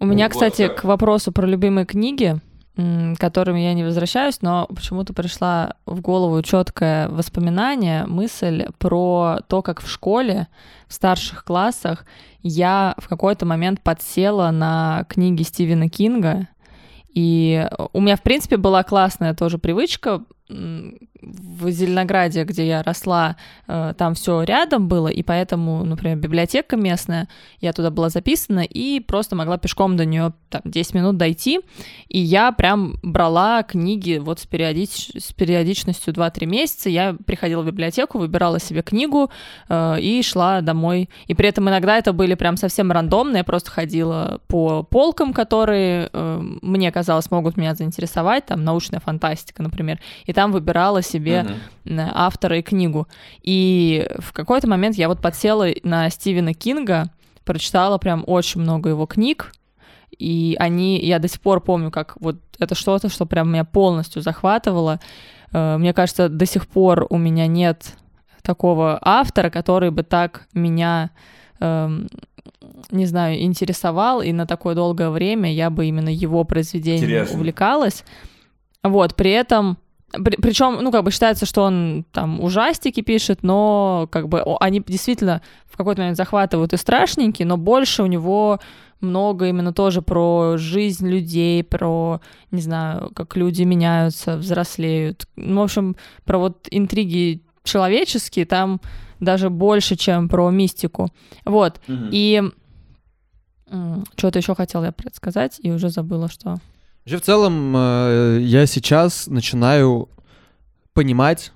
У 0.05 0.07
меня, 0.07 0.29
кстати, 0.29 0.67
к 0.67 0.83
вопросу 0.83 1.31
про 1.31 1.47
любимые 1.47 1.87
книги, 1.87 2.39
к 2.75 3.15
которым 3.17 3.55
я 3.55 3.73
не 3.73 3.83
возвращаюсь, 3.83 4.39
но 4.41 4.67
почему-то 4.67 5.13
пришла 5.13 5.77
в 5.87 5.99
голову 6.01 6.43
четкое 6.43 7.09
воспоминание, 7.09 8.05
мысль 8.05 8.67
про 8.77 9.39
то, 9.47 9.63
как 9.63 9.81
в 9.81 9.89
школе, 9.89 10.47
в 10.87 10.93
старших 10.93 11.43
классах, 11.43 12.05
я 12.43 12.93
в 12.99 13.07
какой-то 13.07 13.47
момент 13.47 13.81
подсела 13.81 14.51
на 14.51 15.05
книги 15.09 15.41
Стивена 15.41 15.89
Кинга, 15.89 16.49
и 17.15 17.67
у 17.93 17.99
меня, 17.99 18.15
в 18.15 18.21
принципе, 18.21 18.57
была 18.57 18.83
классная 18.83 19.33
тоже 19.33 19.57
привычка. 19.57 20.21
В 21.25 21.71
Зеленограде, 21.71 22.43
где 22.43 22.67
я 22.67 22.83
росла, 22.83 23.35
э, 23.67 23.93
там 23.97 24.13
все 24.13 24.43
рядом 24.43 24.87
было, 24.87 25.07
и 25.07 25.23
поэтому, 25.23 25.83
например, 25.83 26.17
библиотека 26.17 26.75
местная, 26.77 27.27
я 27.61 27.73
туда 27.73 27.89
была 27.89 28.09
записана 28.09 28.59
и 28.59 28.99
просто 28.99 29.35
могла 29.35 29.57
пешком 29.57 29.97
до 29.97 30.05
нее 30.05 30.33
там, 30.49 30.61
10 30.63 30.93
минут 30.93 31.17
дойти. 31.17 31.61
И 32.09 32.19
я 32.19 32.51
прям 32.51 32.97
брала 33.01 33.63
книги 33.63 34.17
вот 34.17 34.39
с, 34.39 34.45
периодич- 34.45 35.19
с 35.19 35.33
периодичностью 35.33 36.13
2-3 36.13 36.45
месяца. 36.45 36.89
Я 36.89 37.15
приходила 37.25 37.63
в 37.63 37.65
библиотеку, 37.65 38.19
выбирала 38.19 38.59
себе 38.59 38.83
книгу 38.83 39.31
э, 39.67 39.99
и 39.99 40.21
шла 40.21 40.61
домой. 40.61 41.09
И 41.25 41.33
при 41.33 41.49
этом 41.49 41.67
иногда 41.67 41.97
это 41.97 42.13
были 42.13 42.35
прям 42.35 42.57
совсем 42.57 42.91
рандомно. 42.91 43.37
Я 43.37 43.43
просто 43.43 43.71
ходила 43.71 44.39
по 44.47 44.83
полкам, 44.83 45.33
которые 45.33 46.09
э, 46.13 46.39
мне 46.61 46.91
казалось 46.91 47.31
могут 47.31 47.57
меня 47.57 47.73
заинтересовать. 47.73 48.45
Там 48.45 48.63
научная 48.63 48.99
фантастика, 48.99 49.63
например. 49.63 49.99
И 50.25 50.33
там 50.33 50.51
выбирала 50.51 51.01
себе 51.01 51.14
Мгм. 51.43 51.99
э, 51.99 52.09
автора 52.13 52.57
и 52.57 52.61
книгу. 52.61 53.07
И 53.41 54.07
в 54.19 54.33
какой-то 54.33 54.67
момент 54.67 54.95
я 54.95 55.07
вот 55.07 55.21
подсела 55.21 55.67
на 55.83 56.09
Стивена 56.09 56.53
Кинга, 56.53 57.09
прочитала 57.43 57.97
прям 57.97 58.23
очень 58.27 58.61
много 58.61 58.89
его 58.89 59.05
книг, 59.05 59.53
и 60.17 60.55
они, 60.59 60.99
я 60.99 61.19
до 61.19 61.27
сих 61.27 61.41
пор 61.41 61.61
помню, 61.61 61.91
как 61.91 62.15
вот 62.19 62.37
это 62.59 62.75
что-то, 62.75 63.09
что 63.09 63.25
прям 63.25 63.51
меня 63.51 63.65
полностью 63.65 64.21
захватывало. 64.21 64.99
Э, 65.51 65.77
Мне 65.77 65.93
кажется, 65.93 66.29
до 66.29 66.45
сих 66.45 66.67
пор 66.67 67.05
у 67.09 67.17
меня 67.17 67.47
нет 67.47 67.95
такого 68.41 68.99
автора, 69.01 69.49
который 69.49 69.91
бы 69.91 70.03
так 70.03 70.47
меня, 70.53 71.09
эм, 71.59 72.07
не 72.91 73.05
знаю, 73.05 73.41
интересовал, 73.41 74.21
и 74.21 74.31
на 74.31 74.45
такое 74.45 74.75
долгое 74.75 75.09
время 75.09 75.51
я 75.51 75.69
бы 75.69 75.87
именно 75.87 76.09
его 76.09 76.43
произведением 76.43 77.03
Интересно. 77.03 77.37
увлекалась. 77.37 78.03
Вот, 78.83 79.15
при 79.15 79.31
этом 79.31 79.77
причем, 80.11 80.79
ну, 80.81 80.91
как 80.91 81.03
бы 81.03 81.11
считается, 81.11 81.45
что 81.45 81.63
он 81.63 82.05
там 82.11 82.39
ужастики 82.39 83.01
пишет, 83.01 83.43
но 83.43 84.07
как 84.11 84.29
бы 84.29 84.41
они 84.59 84.81
действительно 84.85 85.41
в 85.65 85.75
какой-то 85.77 86.01
момент 86.01 86.17
захватывают 86.17 86.73
и 86.73 86.77
страшненькие, 86.77 87.45
но 87.45 87.57
больше 87.57 88.03
у 88.03 88.05
него 88.05 88.59
много 89.01 89.47
именно 89.47 89.73
тоже 89.73 90.01
про 90.01 90.55
жизнь 90.57 91.07
людей, 91.07 91.63
про, 91.63 92.21
не 92.51 92.61
знаю, 92.61 93.11
как 93.13 93.35
люди 93.35 93.63
меняются, 93.63 94.37
взрослеют. 94.37 95.27
Ну, 95.35 95.61
в 95.61 95.63
общем, 95.65 95.95
про 96.23 96.37
вот 96.37 96.67
интриги 96.71 97.41
человеческие 97.63 98.45
там 98.45 98.79
даже 99.19 99.49
больше, 99.49 99.95
чем 99.95 100.29
про 100.29 100.49
мистику. 100.49 101.09
Вот. 101.43 101.81
Мгм. 101.87 102.09
И 102.11 102.43
что-то 104.15 104.39
еще 104.39 104.55
хотела 104.55 104.85
я 104.85 104.91
предсказать, 104.91 105.59
и 105.61 105.71
уже 105.71 105.89
забыла, 105.89 106.29
что. 106.29 106.57
Вообще, 107.05 107.17
в 107.17 107.21
целом, 107.21 107.73
э, 107.77 108.39
я 108.41 108.65
сейчас 108.65 109.27
начинаю 109.27 110.09
понимать, 110.93 111.51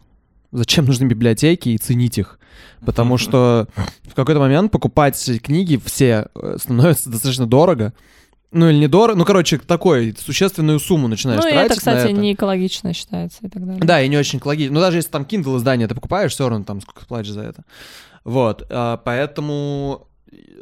зачем 0.52 0.86
нужны 0.86 1.06
библиотеки 1.06 1.70
и 1.70 1.78
ценить 1.80 2.20
их. 2.20 2.40
Потому 2.86 3.18
что 3.18 3.68
в 4.04 4.14
какой-то 4.14 4.40
момент 4.40 4.72
покупать 4.72 5.42
книги 5.42 5.82
все 5.84 6.28
э, 6.36 6.58
становится 6.60 7.10
достаточно 7.10 7.48
дорого. 7.48 7.94
Ну 8.52 8.70
или 8.70 8.78
недорого, 8.78 9.18
ну 9.18 9.26
короче, 9.26 9.58
такой 9.58 10.16
существенную 10.20 10.80
сумму 10.80 11.08
начинаешь 11.08 11.44
ну, 11.44 11.50
тратить 11.50 11.72
это, 11.72 11.80
кстати, 11.80 12.12
это. 12.12 12.14
не 12.14 12.34
экологично 12.34 12.94
считается 12.94 13.40
и 13.42 13.50
так 13.50 13.66
далее. 13.66 13.82
Да, 13.84 14.02
и 14.02 14.08
не 14.08 14.18
очень 14.18 14.38
экологично. 14.38 14.76
Ну, 14.76 14.80
даже 14.82 14.98
если 14.98 15.10
там 15.10 15.24
Kindle 15.24 15.58
издание 15.58 15.88
ты 15.88 15.96
покупаешь, 15.96 16.32
все 16.32 16.48
равно 16.48 16.64
там 16.64 16.82
сколько 16.82 17.06
платишь 17.08 17.32
за 17.32 17.42
это. 17.42 17.64
Вот, 18.24 18.68
а, 18.70 18.98
поэтому 18.98 20.08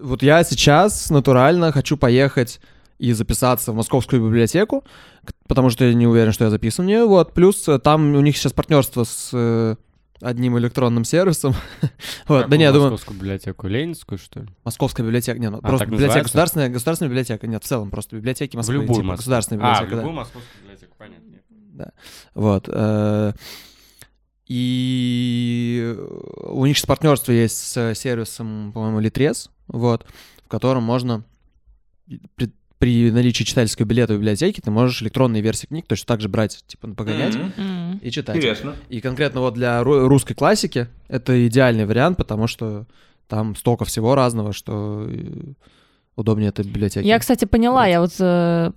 вот 0.01 0.23
я 0.23 0.43
сейчас 0.45 1.09
натурально 1.09 1.73
хочу 1.73 1.97
поехать 1.97 2.61
и 2.99 3.11
записаться 3.13 3.71
в 3.71 3.75
Московскую 3.75 4.23
библиотеку, 4.25 4.83
потому 5.47 5.69
что 5.69 5.85
я 5.85 5.93
не 5.93 6.07
уверен, 6.07 6.31
что 6.31 6.45
я 6.45 6.49
записан 6.49 6.85
в 6.85 6.87
нее. 6.87 7.05
Вот, 7.05 7.33
плюс 7.33 7.67
э, 7.67 7.79
там 7.79 8.15
у 8.15 8.21
них 8.21 8.37
сейчас 8.37 8.53
партнерство 8.53 9.03
с 9.03 9.29
э, 9.33 9.75
одним 10.21 10.57
электронным 10.57 11.03
сервисом. 11.03 11.53
вот, 12.27 12.49
да 12.49 12.57
не, 12.57 12.63
я 12.63 12.71
думаю, 12.71 12.91
Московскую 12.91 13.17
библиотеку 13.17 13.67
Ленинскую, 13.67 14.17
что 14.17 14.41
ли? 14.41 14.47
Московская 14.63 15.03
библиотека, 15.03 15.39
нет, 15.39 15.51
ну, 15.51 15.59
А, 15.61 15.67
просто 15.67 15.85
библиотека, 15.85 16.07
называется? 16.07 16.23
государственная, 16.23 16.69
государственная 16.69 17.09
библиотека, 17.09 17.47
нет, 17.47 17.63
в 17.63 17.67
целом 17.67 17.91
просто 17.91 18.15
библиотеки 18.15 18.55
В 18.55 18.57
Москвы, 18.57 18.75
любую 18.75 19.01
типа 19.01 19.15
государственная 19.15 19.63
А, 19.63 19.81
библиотека, 19.81 20.01
в 20.01 20.05
да. 20.05 20.11
московскую 20.11 20.61
библиотеку, 20.63 20.95
понятно. 20.97 21.93
Вот. 22.33 22.67
э, 22.67 23.33
И 24.47 25.95
у 26.43 26.65
них 26.65 26.77
сейчас 26.77 26.87
партнерство 26.87 27.31
есть 27.31 27.57
с 27.57 27.93
сервисом, 27.93 28.71
по-моему, 28.73 28.99
Литрес, 28.99 29.51
вот, 29.67 30.05
в 30.43 30.47
котором 30.47 30.83
можно 30.83 31.23
при, 32.79 33.11
наличии 33.11 33.43
читательского 33.43 33.85
билета 33.85 34.13
в 34.13 34.17
библиотеке 34.17 34.61
ты 34.61 34.69
можешь 34.71 35.01
электронные 35.01 35.41
версии 35.41 35.65
книг 35.67 35.85
точно 35.87 36.05
так 36.05 36.21
же 36.21 36.29
брать, 36.29 36.63
типа, 36.67 36.87
погонять 36.89 37.35
Мгм. 37.35 37.53
М. 37.57 37.97
и 38.03 38.11
читать. 38.11 38.35
Интересно. 38.37 38.75
И 38.89 39.01
конкретно 39.01 39.41
вот 39.41 39.53
для 39.55 39.81
ру- 39.81 40.07
русской 40.07 40.33
классики 40.35 40.87
это 41.07 41.47
идеальный 41.47 41.85
вариант, 41.85 42.17
потому 42.17 42.47
что 42.47 42.85
там 43.27 43.55
столько 43.55 43.83
всего 43.85 44.15
разного, 44.15 44.53
что 44.53 45.05
э, 45.09 45.53
удобнее 46.17 46.49
это 46.49 46.63
в 46.63 46.65
библиотеке. 46.65 47.07
Я, 47.07 47.19
кстати, 47.19 47.45
поняла, 47.45 47.85
я 47.85 48.01
вот 48.01 48.11
э, 48.19 48.71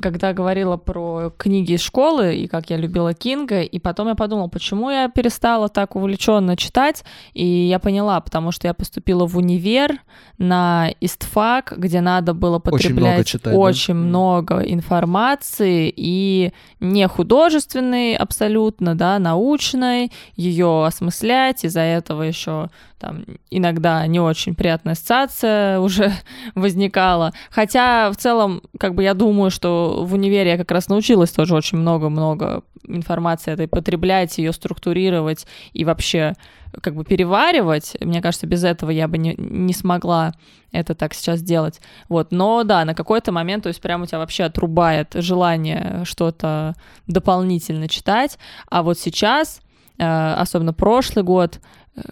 когда 0.00 0.32
говорила 0.32 0.78
про 0.78 1.30
книги 1.36 1.74
из 1.74 1.82
школы 1.82 2.34
и 2.34 2.48
как 2.48 2.70
я 2.70 2.78
любила 2.78 3.12
Кинга, 3.12 3.60
и 3.60 3.78
потом 3.78 4.08
я 4.08 4.14
подумала, 4.14 4.48
почему 4.48 4.90
я 4.90 5.08
перестала 5.10 5.68
так 5.68 5.94
увлеченно 5.94 6.56
читать, 6.56 7.04
и 7.34 7.44
я 7.46 7.78
поняла, 7.78 8.18
потому 8.20 8.50
что 8.50 8.66
я 8.66 8.72
поступила 8.74 9.26
в 9.26 9.36
универ 9.36 9.98
на 10.38 10.90
истфак, 11.00 11.74
где 11.76 12.00
надо 12.00 12.32
было 12.32 12.56
Очень 12.56 12.94
много 12.94 13.04
потреблять 13.04 13.26
читать, 13.26 13.52
да? 13.52 13.58
очень 13.58 13.94
Мгм. 13.94 14.08
много 14.08 14.60
информации 14.60 15.92
и 15.94 16.52
не 16.80 17.06
художественной 17.06 18.16
абсолютно, 18.16 18.94
да, 18.94 19.18
научной, 19.18 20.10
ее 20.34 20.86
осмыслять, 20.86 21.62
из-за 21.64 21.80
этого 21.80 22.22
еще 22.22 22.70
там 22.98 23.24
иногда 23.50 24.06
не 24.06 24.20
очень 24.20 24.54
приятная 24.54 24.92
ассоциация 24.92 25.78
уже 25.80 26.12
возникала. 26.54 27.32
Хотя 27.50 28.10
в 28.10 28.16
целом, 28.16 28.62
как 28.78 28.94
бы 28.94 29.02
я 29.02 29.14
думаю, 29.14 29.50
что 29.50 30.04
в 30.04 30.14
универе 30.14 30.50
я 30.50 30.56
как 30.56 30.70
раз 30.70 30.88
научилась 30.88 31.30
тоже 31.30 31.54
очень 31.54 31.78
много-много 31.78 32.62
информации 32.88 33.52
этой 33.52 33.68
потреблять, 33.68 34.38
ее 34.38 34.52
структурировать 34.52 35.46
и 35.72 35.84
вообще 35.84 36.34
как 36.80 36.94
бы 36.94 37.04
переваривать. 37.04 37.96
Мне 38.00 38.20
кажется, 38.22 38.46
без 38.46 38.64
этого 38.64 38.90
я 38.90 39.08
бы 39.08 39.18
не, 39.18 39.34
не 39.36 39.72
смогла 39.72 40.34
это 40.72 40.94
так 40.94 41.14
сейчас 41.14 41.42
делать. 41.42 41.80
Вот, 42.08 42.32
но 42.32 42.62
да, 42.64 42.84
на 42.84 42.94
какой-то 42.94 43.32
момент, 43.32 43.64
то 43.64 43.68
есть 43.68 43.80
прям 43.80 44.02
у 44.02 44.06
тебя 44.06 44.18
вообще 44.18 44.44
отрубает 44.44 45.14
желание 45.14 46.02
что-то 46.04 46.74
дополнительно 47.06 47.88
читать, 47.88 48.38
а 48.68 48.82
вот 48.82 48.98
сейчас, 48.98 49.60
э, 49.98 50.34
особенно 50.34 50.72
прошлый 50.72 51.24
год, 51.24 51.60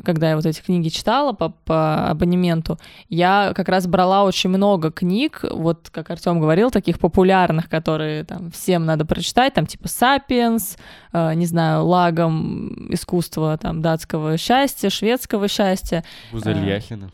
когда 0.04 0.30
я 0.30 0.36
вот 0.36 0.46
эти 0.46 0.60
книги 0.60 0.88
читала 0.88 1.32
по, 1.32 1.50
по 1.50 2.08
абонементу, 2.10 2.78
я 3.08 3.52
как 3.54 3.68
раз 3.68 3.86
брала 3.86 4.24
очень 4.24 4.50
много 4.50 4.90
книг, 4.90 5.44
вот 5.50 5.90
как 5.90 6.10
Артем 6.10 6.40
говорил, 6.40 6.70
таких 6.70 6.98
популярных, 6.98 7.68
которые 7.68 8.24
там 8.24 8.50
всем 8.50 8.84
надо 8.84 9.04
прочитать, 9.04 9.54
там 9.54 9.66
типа 9.66 9.88
«Сапиенс», 9.88 10.76
э, 11.12 11.34
не 11.34 11.46
знаю, 11.46 11.84
«Лагом 11.84 12.92
искусства 12.92 13.58
там 13.58 13.82
датского 13.82 14.36
счастья», 14.36 14.90
шведского 14.90 15.48
счастья, 15.48 16.04
Гузель 16.32 16.58
А. 16.58 16.64
Яхина. 16.76 17.10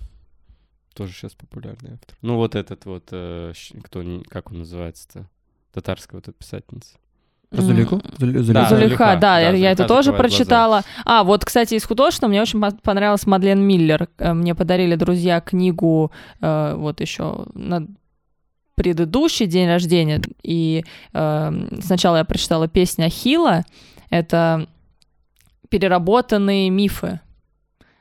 Тоже 0.94 1.12
сейчас 1.12 1.32
популярный 1.32 1.94
автор. 1.94 2.16
Ну, 2.20 2.36
вот 2.36 2.54
этот 2.54 2.84
вот, 2.84 3.08
э, 3.12 3.52
кто, 3.82 4.02
как 4.28 4.50
он 4.50 4.60
называется-то? 4.60 5.28
Татарская 5.72 6.18
вот 6.18 6.28
эта 6.28 6.36
писательница. 6.36 6.96
М, 7.52 7.58
Зуле- 8.18 8.42
Да, 8.52 8.68
Зулейха, 8.68 9.04
да, 9.14 9.16
да, 9.20 9.40
я, 9.40 9.50
я 9.50 9.70
это 9.72 9.84
тоже 9.86 10.04
закрывает 10.10 10.20
глаза. 10.30 10.36
прочитала. 10.38 10.82
А, 11.04 11.24
вот, 11.24 11.44
кстати, 11.44 11.74
из 11.74 11.84
художественного 11.84 12.30
мне 12.30 12.42
очень 12.42 12.60
по- 12.60 12.70
понравилась 12.70 13.26
Мадлен 13.26 13.60
Миллер. 13.60 14.08
Э, 14.18 14.32
Мне 14.34 14.54
подарили 14.54 14.94
друзья 14.94 15.40
книгу 15.40 16.12
э, 16.40 16.74
вот 16.76 17.00
еще 17.00 17.46
на 17.54 17.86
предыдущий 18.76 19.46
день 19.46 19.66
рождения. 19.68 20.22
И 20.42 20.84
э, 21.12 21.52
сначала 21.82 22.18
я 22.18 22.24
прочитала 22.24 22.68
песню 22.68 23.06
Ахила. 23.06 23.62
Это 24.10 24.66
переработанные 25.68 26.70
мифы. 26.70 27.20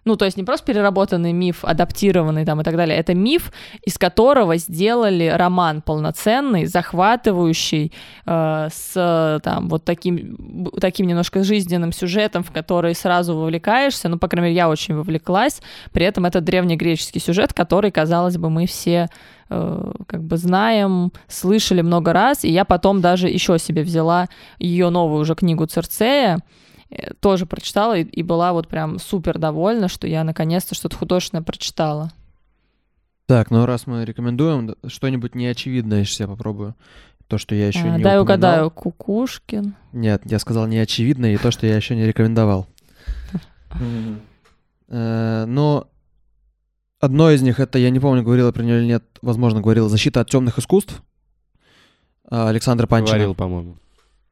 Ну, 0.05 0.15
то 0.15 0.25
есть 0.25 0.37
не 0.37 0.43
просто 0.43 0.65
переработанный 0.65 1.33
миф, 1.33 1.63
адаптированный 1.63 2.45
там 2.45 2.61
и 2.61 2.63
так 2.63 2.75
далее. 2.75 2.97
Это 2.97 3.13
миф, 3.13 3.51
из 3.85 3.97
которого 3.97 4.57
сделали 4.57 5.27
роман 5.27 5.81
полноценный, 5.81 6.65
захватывающий, 6.65 7.91
э, 8.25 8.67
с 8.71 9.39
там 9.43 9.69
вот 9.69 9.83
таким, 9.83 10.69
таким 10.79 11.07
немножко 11.07 11.43
жизненным 11.43 11.91
сюжетом, 11.91 12.43
в 12.43 12.51
который 12.51 12.95
сразу 12.95 13.35
вовлекаешься. 13.35 14.09
Ну, 14.09 14.17
по 14.17 14.27
крайней 14.27 14.49
мере, 14.49 14.55
я 14.55 14.69
очень 14.69 14.95
вовлеклась. 14.95 15.61
При 15.91 16.05
этом 16.05 16.25
это 16.25 16.41
древнегреческий 16.41 17.21
сюжет, 17.21 17.53
который, 17.53 17.91
казалось 17.91 18.37
бы, 18.37 18.49
мы 18.49 18.65
все 18.65 19.07
э, 19.49 19.91
как 20.07 20.23
бы 20.23 20.37
знаем, 20.37 21.11
слышали 21.27 21.81
много 21.81 22.13
раз. 22.13 22.43
И 22.45 22.51
я 22.51 22.65
потом 22.65 23.01
даже 23.01 23.27
еще 23.27 23.59
себе 23.59 23.83
взяла 23.83 24.27
ее 24.59 24.89
новую 24.89 25.21
уже 25.21 25.35
книгу 25.35 25.65
Церцея, 25.65 26.39
тоже 27.19 27.45
прочитала 27.45 27.97
и, 27.97 28.03
и 28.03 28.23
была 28.23 28.53
вот 28.53 28.67
прям 28.67 28.99
супер 28.99 29.37
довольна, 29.37 29.87
что 29.87 30.07
я 30.07 30.23
наконец-то 30.23 30.75
что-то 30.75 30.95
художественное 30.97 31.43
прочитала. 31.43 32.11
Так, 33.27 33.51
ну 33.51 33.65
раз 33.65 33.85
мы 33.85 34.05
рекомендуем, 34.05 34.75
что-нибудь 34.87 35.35
неочевидное 35.35 36.03
сейчас 36.03 36.21
я 36.21 36.27
попробую. 36.27 36.75
То, 37.27 37.37
что 37.37 37.53
я 37.53 37.67
еще 37.67 37.81
А, 37.81 37.83
не 37.83 38.03
дай 38.03 38.19
упоминал. 38.19 38.21
угадаю, 38.23 38.71
Кукушкин. 38.71 39.75
Нет, 39.93 40.23
я 40.25 40.39
сказал 40.39 40.65
неочевидное 40.65 41.33
и 41.35 41.37
то, 41.37 41.51
что 41.51 41.67
я 41.67 41.75
еще 41.75 41.95
не 41.95 42.05
рекомендовал. 42.05 42.67
Э, 44.91 45.45
Но 45.45 45.87
одно 46.99 47.29
из 47.29 47.43
них, 47.43 47.59
это, 47.59 47.77
я 47.77 47.91
не 47.91 47.99
помню, 47.99 48.23
говорила 48.23 48.51
про 48.51 48.63
нее 48.63 48.79
или 48.79 48.87
нет, 48.87 49.03
возможно, 49.21 49.61
говорила 49.61 49.87
«Защита 49.89 50.21
от 50.21 50.29
темных 50.31 50.57
искусств» 50.57 51.03
Александра 52.27 52.87
Панчина. 52.87 53.17
Говорил, 53.17 53.35
по-моему. 53.35 53.77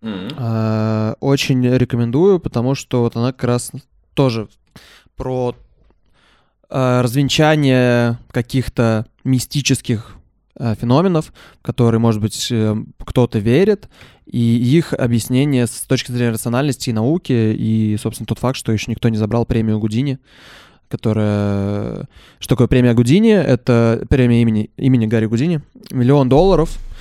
А, 0.02 1.16
Очень 1.20 1.68
рекомендую, 1.68 2.40
потому 2.40 2.76
что 2.76 3.02
вот 3.02 3.16
она 3.16 3.32
как 3.32 3.44
раз 3.44 3.72
тоже 4.14 4.48
про 5.16 5.56
а, 6.70 7.02
развенчание 7.02 8.20
каких-то 8.32 9.06
мистических 9.24 10.16
а, 10.60 10.76
феноменов, 10.76 11.34
в 11.60 11.62
которые, 11.62 12.00
может 12.00 12.22
быть, 12.22 12.48
э, 12.52 12.76
кто-то 13.06 13.40
верит, 13.40 13.90
и 14.26 14.40
их 14.40 14.94
объяснение 14.94 15.68
с 15.68 15.82
точки 15.82 16.12
зрения 16.12 16.32
рациональности 16.32 16.90
и 16.90 16.94
науки, 16.94 17.32
и, 17.32 17.96
собственно, 18.02 18.28
тот 18.28 18.40
факт, 18.40 18.58
что 18.58 18.72
еще 18.72 18.92
никто 18.92 19.08
не 19.10 19.18
забрал 19.18 19.46
премию 19.46 19.80
Гудини, 19.80 20.20
которая... 20.90 22.08
Что 22.40 22.56
такое 22.56 22.68
премия 22.68 22.94
Гудини? 22.94 23.32
Это 23.32 24.06
премия 24.10 24.42
имени, 24.42 24.72
имени 24.78 25.06
Гарри 25.06 25.28
Гудини. 25.28 25.62
Миллион 25.92 26.28
долларов 26.28 26.78
э, 26.78 26.97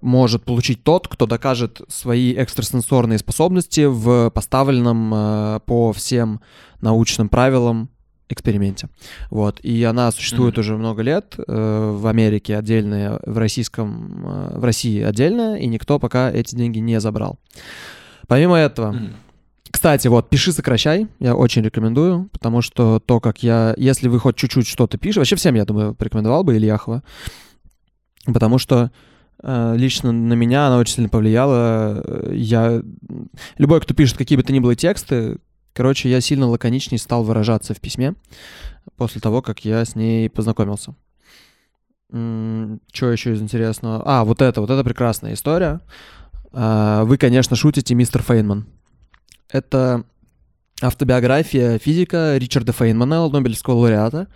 может 0.00 0.44
получить 0.44 0.82
тот, 0.82 1.08
кто 1.08 1.26
докажет 1.26 1.80
свои 1.88 2.32
экстрасенсорные 2.34 3.18
способности 3.18 3.84
в 3.84 4.30
поставленном 4.30 5.12
э, 5.14 5.60
по 5.66 5.92
всем 5.92 6.40
научным 6.80 7.28
правилам 7.28 7.90
эксперименте. 8.28 8.88
Вот. 9.30 9.60
И 9.60 9.84
она 9.84 10.10
существует 10.10 10.54
Мгм. 10.54 10.60
уже 10.60 10.76
много 10.76 11.02
лет 11.02 11.34
э, 11.38 11.96
в 11.96 12.06
Америке 12.06 12.56
отдельно, 12.56 13.20
в 13.24 13.38
российском, 13.38 14.24
э, 14.26 14.58
в 14.58 14.64
России 14.64 15.00
отдельно, 15.02 15.56
и 15.58 15.66
никто 15.66 15.98
пока 15.98 16.30
эти 16.30 16.56
деньги 16.56 16.78
не 16.78 16.98
забрал. 17.00 17.38
Помимо 18.26 18.56
этого, 18.56 18.92
Мгм. 18.92 19.14
кстати, 19.70 20.08
вот 20.08 20.28
«Пиши, 20.28 20.52
сокращай» 20.52 21.06
я 21.20 21.36
очень 21.36 21.62
рекомендую, 21.62 22.28
потому 22.32 22.62
что 22.62 22.98
то, 22.98 23.20
как 23.20 23.42
я... 23.42 23.74
Если 23.76 24.08
вы 24.08 24.18
хоть 24.18 24.36
чуть-чуть 24.36 24.66
что-то 24.66 24.98
пишете... 24.98 25.20
Вообще 25.20 25.36
всем, 25.36 25.54
я 25.54 25.64
думаю, 25.64 25.94
порекомендовал 25.94 26.42
бы 26.42 26.56
Ильяхова. 26.56 27.02
Потому 28.24 28.58
что 28.58 28.84
э, 28.84 28.88
лично 29.42 30.12
на 30.12 30.34
меня 30.34 30.66
она 30.66 30.78
очень 30.78 30.94
сильно 30.94 31.08
повлияла. 31.08 32.02
Э, 32.04 32.32
Я... 32.34 32.82
Любой, 33.58 33.80
кто 33.80 33.94
пишет 33.94 34.16
какие 34.16 34.36
бы 34.36 34.42
то 34.42 34.52
ни 34.52 34.58
было 34.58 34.74
тексты, 34.74 35.38
короче, 35.72 36.10
я 36.10 36.20
сильно 36.20 36.46
лаконичнее 36.46 36.98
стал 36.98 37.22
выражаться 37.22 37.74
в 37.74 37.80
письме 37.80 38.14
после 38.96 39.20
того, 39.20 39.42
как 39.42 39.64
я 39.64 39.84
с 39.84 39.94
ней 39.94 40.30
познакомился. 40.30 40.94
Что 42.08 43.10
еще 43.10 43.32
из 43.32 43.42
интересного? 43.42 44.02
А, 44.06 44.24
вот 44.24 44.40
это, 44.40 44.60
вот 44.60 44.70
это 44.70 44.84
прекрасная 44.84 45.34
история. 45.34 45.80
А, 46.52 47.04
Вы, 47.04 47.18
конечно, 47.18 47.56
шутите, 47.56 47.94
мистер 47.94 48.22
Фейнман. 48.22 48.66
Это 49.50 50.04
автобиография 50.80 51.78
физика 51.78 52.36
Ричарда 52.36 52.72
Фейнмана, 52.72 53.28
Нобелевского 53.28 53.74
лауреата, 53.74 54.28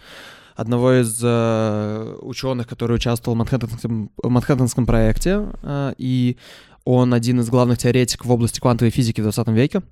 одного 0.61 1.01
из 1.01 1.19
э, 1.23 2.17
ученых, 2.21 2.69
который 2.69 2.97
участвовал 2.97 3.35
в 3.35 3.39
Манхэттенском, 3.39 4.11
в 4.23 4.29
Манхэттенском 4.29 4.85
проекте, 4.85 5.47
э, 5.63 5.95
и 5.97 6.37
он 6.85 7.15
один 7.15 7.41
из 7.41 7.49
главных 7.49 7.79
теоретиков 7.79 8.27
в 8.27 8.31
области 8.31 8.61
квантовой 8.61 8.91
физики 8.91 9.23
в 9.23 9.25
20 9.25 9.49
веке. 9.49 9.83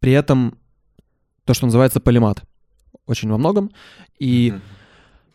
При 0.00 0.12
этом 0.12 0.58
то, 1.44 1.54
что 1.54 1.66
называется 1.66 2.00
полимат, 2.00 2.42
очень 3.06 3.30
во 3.30 3.38
многом. 3.38 3.70
И. 4.18 4.52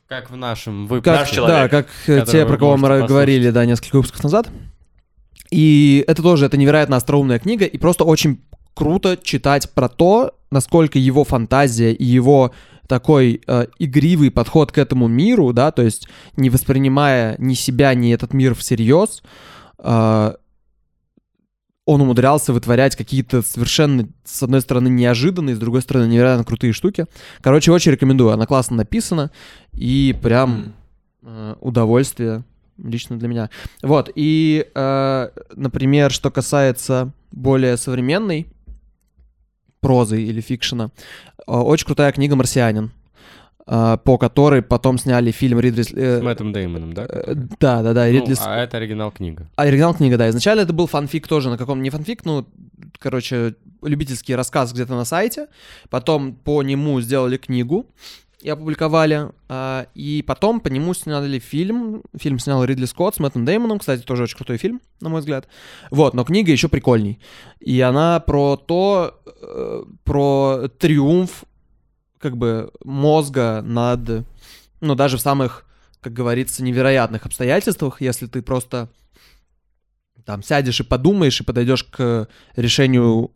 Как 0.07 0.29
в 0.29 0.35
нашем 0.35 0.87
как, 0.87 0.91
выпуске. 0.91 1.11
Наш 1.11 1.29
человек, 1.29 1.71
да, 1.71 1.83
как 1.83 2.27
те, 2.29 2.45
про 2.45 2.57
кого 2.57 2.75
мы 2.75 2.89
ра- 2.89 3.07
говорили, 3.07 3.49
да, 3.49 3.65
несколько 3.65 3.95
выпусков 3.95 4.23
назад. 4.23 4.49
И 5.51 6.03
это 6.05 6.21
тоже, 6.21 6.45
это 6.45 6.57
невероятно 6.57 6.97
остроумная 6.97 7.39
книга, 7.39 7.63
и 7.63 7.77
просто 7.77 8.03
очень 8.03 8.41
круто 8.73 9.17
читать 9.17 9.71
про 9.71 9.87
то, 9.87 10.33
насколько 10.51 10.99
его 10.99 11.23
фантазия 11.23 11.93
и 11.93 12.03
его 12.03 12.53
такой 12.87 13.41
э, 13.45 13.67
игривый 13.79 14.31
подход 14.31 14.71
к 14.71 14.77
этому 14.77 15.07
миру, 15.07 15.53
да, 15.53 15.71
то 15.71 15.81
есть 15.81 16.07
не 16.35 16.49
воспринимая 16.49 17.35
ни 17.37 17.53
себя, 17.53 17.93
ни 17.93 18.13
этот 18.13 18.33
мир 18.33 18.55
всерьез, 18.55 19.23
э, 19.79 20.33
он 21.85 22.01
умудрялся 22.01 22.51
вытворять 22.51 22.97
какие-то 22.97 23.41
совершенно, 23.41 24.09
с 24.25 24.43
одной 24.43 24.61
стороны, 24.61 24.89
неожиданные, 24.89 25.55
с 25.55 25.59
другой 25.59 25.81
стороны, 25.81 26.07
невероятно 26.07 26.43
крутые 26.43 26.73
штуки. 26.73 27.05
Короче, 27.41 27.71
очень 27.71 27.93
рекомендую. 27.93 28.31
Она 28.31 28.45
классно 28.45 28.75
написана, 28.75 29.31
и 29.71 30.13
прям 30.21 30.73
э, 31.23 31.55
удовольствие 31.61 32.43
лично 32.77 33.17
для 33.17 33.29
меня. 33.29 33.49
Вот, 33.81 34.11
и, 34.13 34.67
э, 34.75 35.29
например, 35.55 36.11
что 36.11 36.29
касается 36.29 37.13
более 37.31 37.77
современной 37.77 38.47
прозы 39.81 40.21
или 40.21 40.41
фикшена, 40.41 40.91
э, 41.47 41.51
очень 41.51 41.85
крутая 41.85 42.11
книга 42.11 42.35
«Марсианин», 42.35 42.91
э, 43.67 43.97
по 44.03 44.17
которой 44.17 44.61
потом 44.61 44.97
сняли 44.97 45.31
фильм 45.31 45.59
Ридли... 45.59 45.83
э, 45.93 46.19
С 46.19 46.23
Мэттом 46.23 46.53
Деймоном, 46.53 46.93
да? 46.93 47.03
э, 47.03 47.05
который? 47.07 47.47
да, 47.59 47.81
да, 47.83 47.93
да, 47.93 48.05
Ну, 48.05 48.11
Ридли... 48.11 48.33
С- 48.33 48.41
а 48.45 48.57
это 48.57 48.77
оригинал 48.77 49.11
книга. 49.11 49.49
а, 49.55 49.63
оригинал 49.63 49.93
книга, 49.95 50.17
да. 50.17 50.29
Изначально 50.29 50.61
это 50.61 50.73
был 50.73 50.87
фанфик 50.87 51.27
тоже 51.27 51.49
на 51.49 51.57
каком... 51.57 51.81
Не 51.81 51.89
фанфик, 51.89 52.25
ну, 52.25 52.47
короче, 52.99 53.55
любительский 53.83 54.35
рассказ 54.35 54.73
где-то 54.73 54.95
на 54.95 55.05
сайте. 55.05 55.47
Потом 55.89 56.33
по 56.35 56.63
нему 56.63 56.99
сделали 57.01 57.37
книгу 57.37 57.85
и 58.47 58.49
опубликовали. 58.49 59.29
а, 59.49 59.87
и 59.93 60.23
потом 60.25 60.61
по 60.61 60.69
нему 60.69 60.93
сняли 60.93 61.37
фильм. 61.37 62.01
Фильм 62.17 62.39
снял 62.39 62.63
Ридли 62.63 62.85
Скотт 62.85 63.15
с 63.15 63.19
Мэттом 63.19 63.43
Деймоном. 63.43 63.79
Кстати, 63.79 64.03
тоже 64.03 64.23
очень 64.23 64.37
крутой 64.37 64.57
фильм, 64.57 64.79
на 65.01 65.09
мой 65.09 65.19
взгляд. 65.19 65.49
Вот, 65.91 66.13
но 66.13 66.23
книга 66.23 66.51
еще 66.51 66.69
прикольней. 66.69 67.19
И 67.59 67.81
она 67.81 68.21
про 68.21 68.55
то, 68.55 69.19
э, 69.25 69.83
про 70.05 70.69
триумф 70.79 71.43
как 72.19 72.37
бы 72.37 72.71
мозга 72.85 73.61
над... 73.61 74.25
Ну, 74.79 74.95
даже 74.95 75.17
в 75.17 75.21
самых 75.21 75.65
как 75.99 76.13
говорится, 76.13 76.63
невероятных 76.63 77.25
обстоятельствах, 77.25 77.99
если 77.99 78.27
ты 78.27 78.41
просто 78.41 78.87
там 80.25 80.41
сядешь 80.41 80.79
и 80.79 80.83
подумаешь 80.83 81.41
и 81.41 81.43
подойдешь 81.43 81.83
к 81.83 82.29
решению 82.55 83.31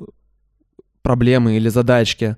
проблемы 1.02 1.58
или 1.58 1.68
задачки 1.68 2.38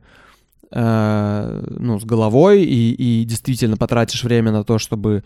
э, 0.74 1.66
ну, 1.80 2.00
с 2.00 2.04
головой 2.04 2.64
и, 2.64 2.92
и 2.94 3.26
действительно 3.26 3.78
потратишь 3.78 4.24
время 4.24 4.52
на 4.52 4.64
то, 4.64 4.80
чтобы 4.80 5.24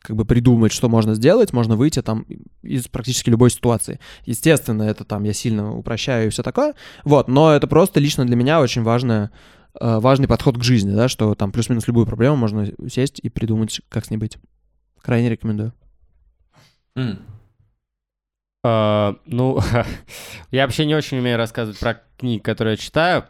как 0.00 0.16
бы 0.16 0.24
придумать, 0.24 0.72
что 0.72 0.88
можно 0.88 1.14
сделать, 1.14 1.52
можно 1.52 1.76
выйти 1.76 2.00
там 2.00 2.24
из 2.62 2.88
практически 2.88 3.30
любой 3.30 3.50
ситуации. 3.50 4.00
Естественно, 4.24 4.84
это 4.84 5.04
там 5.04 5.24
я 5.24 5.32
сильно 5.32 5.76
упрощаю 5.76 6.28
и 6.28 6.30
все 6.30 6.42
такое, 6.42 6.74
вот, 7.04 7.28
но 7.28 7.52
это 7.52 7.66
просто 7.66 8.00
лично 8.00 8.24
для 8.24 8.36
меня 8.36 8.60
очень 8.60 8.82
важное, 8.82 9.30
э, 9.78 9.98
важный 9.98 10.28
подход 10.28 10.56
к 10.56 10.62
жизни, 10.62 10.94
да, 10.94 11.08
что 11.08 11.34
там 11.34 11.52
плюс-минус 11.52 11.86
любую 11.86 12.06
проблему 12.06 12.36
можно 12.36 12.66
сесть 12.88 13.20
и 13.20 13.28
придумать, 13.28 13.80
как 13.88 14.06
с 14.06 14.10
ней 14.10 14.16
быть. 14.16 14.38
Крайне 15.02 15.30
рекомендую. 15.30 15.74
Мгм. 16.94 17.18
А, 18.62 19.16
ну, 19.26 19.58
я 20.50 20.64
вообще 20.64 20.86
не 20.86 20.94
очень 20.94 21.18
умею 21.18 21.36
рассказывать 21.36 21.78
про 21.78 22.02
книги, 22.18 22.40
которые 22.40 22.72
я 22.72 22.76
читаю. 22.76 23.24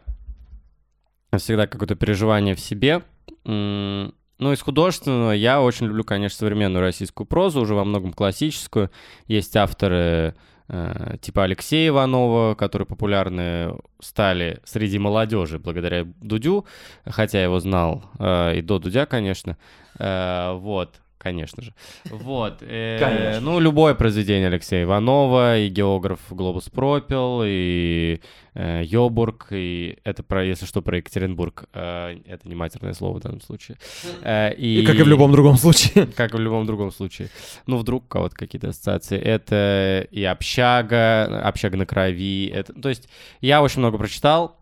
Всегда 1.37 1.67
какое-то 1.67 1.95
переживание 1.95 2.55
в 2.55 2.61
себе. 2.61 3.03
Ну, 3.45 4.53
из 4.53 4.61
художественного 4.63 5.33
я 5.33 5.61
очень 5.61 5.87
люблю, 5.87 6.03
конечно, 6.03 6.39
современную 6.39 6.81
российскую 6.81 7.27
прозу, 7.27 7.61
уже 7.61 7.75
во 7.75 7.85
многом 7.85 8.13
классическую. 8.15 8.91
Есть 9.27 9.55
авторы 9.55 10.35
э, 10.69 11.17
типа 11.21 11.45
Алексея 11.45 11.89
Иванова, 11.89 12.55
которые 12.55 12.87
популярны 12.87 13.75
стали 14.01 14.61
среди 14.65 14.99
молодежи 14.99 15.59
благодаря 15.59 16.07
Дудю, 16.23 16.65
хотя 17.05 17.39
я 17.39 17.45
его 17.45 17.61
знал 17.61 18.03
э, 18.19 18.57
и 18.57 18.63
до 18.63 18.79
Дудя, 18.79 19.05
конечно. 19.05 19.59
Э, 19.99 20.55
Вот. 20.55 21.01
Конечно 21.21 21.63
же. 21.63 21.75
Вот. 22.11 22.59
э, 22.63 22.99
Конечно. 22.99 23.41
Ну, 23.41 23.61
любое 23.61 23.95
произведение 23.95 24.49
Алексея 24.49 24.85
Иванова, 24.85 25.59
и 25.59 25.69
географ 25.69 26.21
Глобус 26.31 26.69
пропил, 26.71 27.43
и 27.45 28.21
э, 28.55 28.83
Йобург, 28.85 29.49
и 29.51 29.99
это 30.05 30.23
про, 30.23 30.45
если 30.45 30.67
что, 30.67 30.83
про 30.83 30.97
Екатеринбург. 30.97 31.65
Э, 31.75 32.17
это 32.27 32.49
не 32.49 32.55
матерное 32.55 32.95
слово 32.95 33.19
в 33.19 33.21
данном 33.21 33.41
случае. 33.43 33.77
Э, 34.23 34.53
И 34.55 34.85
как 34.87 34.97
и 34.97 35.03
в 35.03 35.09
любом 35.09 35.33
другом 35.33 35.57
случае. 35.57 36.07
как 36.17 36.35
в 36.35 36.39
любом 36.39 36.67
другом 36.67 36.91
случае. 36.91 37.29
Ну, 37.67 37.77
вдруг 37.77 38.05
у 38.05 38.09
кого-то 38.09 38.35
какие-то 38.35 38.71
ассоциации. 38.71 39.19
Это 39.19 40.07
и 40.11 40.25
общага, 40.25 41.41
общага 41.43 41.77
на 41.77 41.87
крови. 41.87 42.47
Это... 42.47 42.73
То 42.73 42.89
есть 42.89 43.09
я 43.41 43.63
очень 43.63 43.81
много 43.81 43.99
прочитал. 43.99 44.60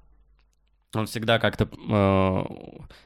Он 0.94 1.06
всегда 1.06 1.38
как-то, 1.38 1.68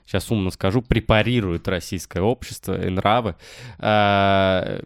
сейчас 0.07 0.31
умно 0.31 0.51
скажу, 0.51 0.83
препарирует 0.83 1.67
российское 1.67 2.21
общество 2.23 2.81
и 2.81 2.89
нравы. 2.89 3.35
Э, 3.79 4.81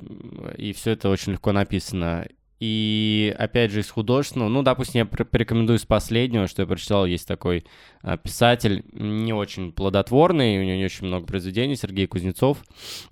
и 0.57 0.73
все 0.73 0.93
это 0.93 1.11
очень 1.11 1.33
легко 1.33 1.53
написано. 1.53 2.27
И 2.59 3.35
опять 3.39 3.71
же 3.71 3.81
из 3.81 3.91
художественного, 3.91 4.49
ну, 4.49 4.63
допустим, 4.63 5.01
я 5.01 5.05
порекомендую 5.05 5.79
из 5.79 5.85
последнего, 5.85 6.47
что 6.47 6.63
я 6.63 6.67
прочитал, 6.67 7.05
есть 7.05 7.29
такой 7.29 7.67
а, 8.01 8.17
писатель, 8.17 8.83
не 8.93 9.35
очень 9.35 9.73
плодотворный, 9.73 10.59
у 10.59 10.63
него 10.63 10.77
не 10.77 10.85
очень 10.87 11.07
много 11.07 11.27
произведений, 11.27 11.77
Сергей 11.77 12.07
Кузнецов, 12.07 12.65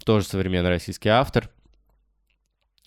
тоже 0.06 0.24
современный 0.24 0.70
российский 0.70 1.10
автор. 1.10 1.50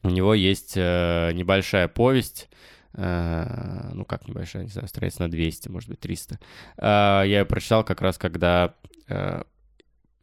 У 0.02 0.10
него 0.10 0.34
есть 0.34 0.74
э, 0.76 1.32
небольшая 1.34 1.88
повесть, 1.88 2.50
э, 2.50 2.56
ну 2.98 4.06
как 4.06 4.28
небольшая, 4.28 4.64
не 4.64 4.70
знаю, 4.70 4.88
страниц 4.88 5.20
на 5.20 5.30
200, 5.30 5.70
может 5.70 5.90
быть, 5.90 6.00
300. 6.00 6.40
Э, 6.78 6.80
я 6.80 7.24
ее 7.24 7.46
прочитал 7.46 7.84
как 7.84 8.02
раз, 8.02 8.18
когда 8.18 8.74
э, 9.08 9.44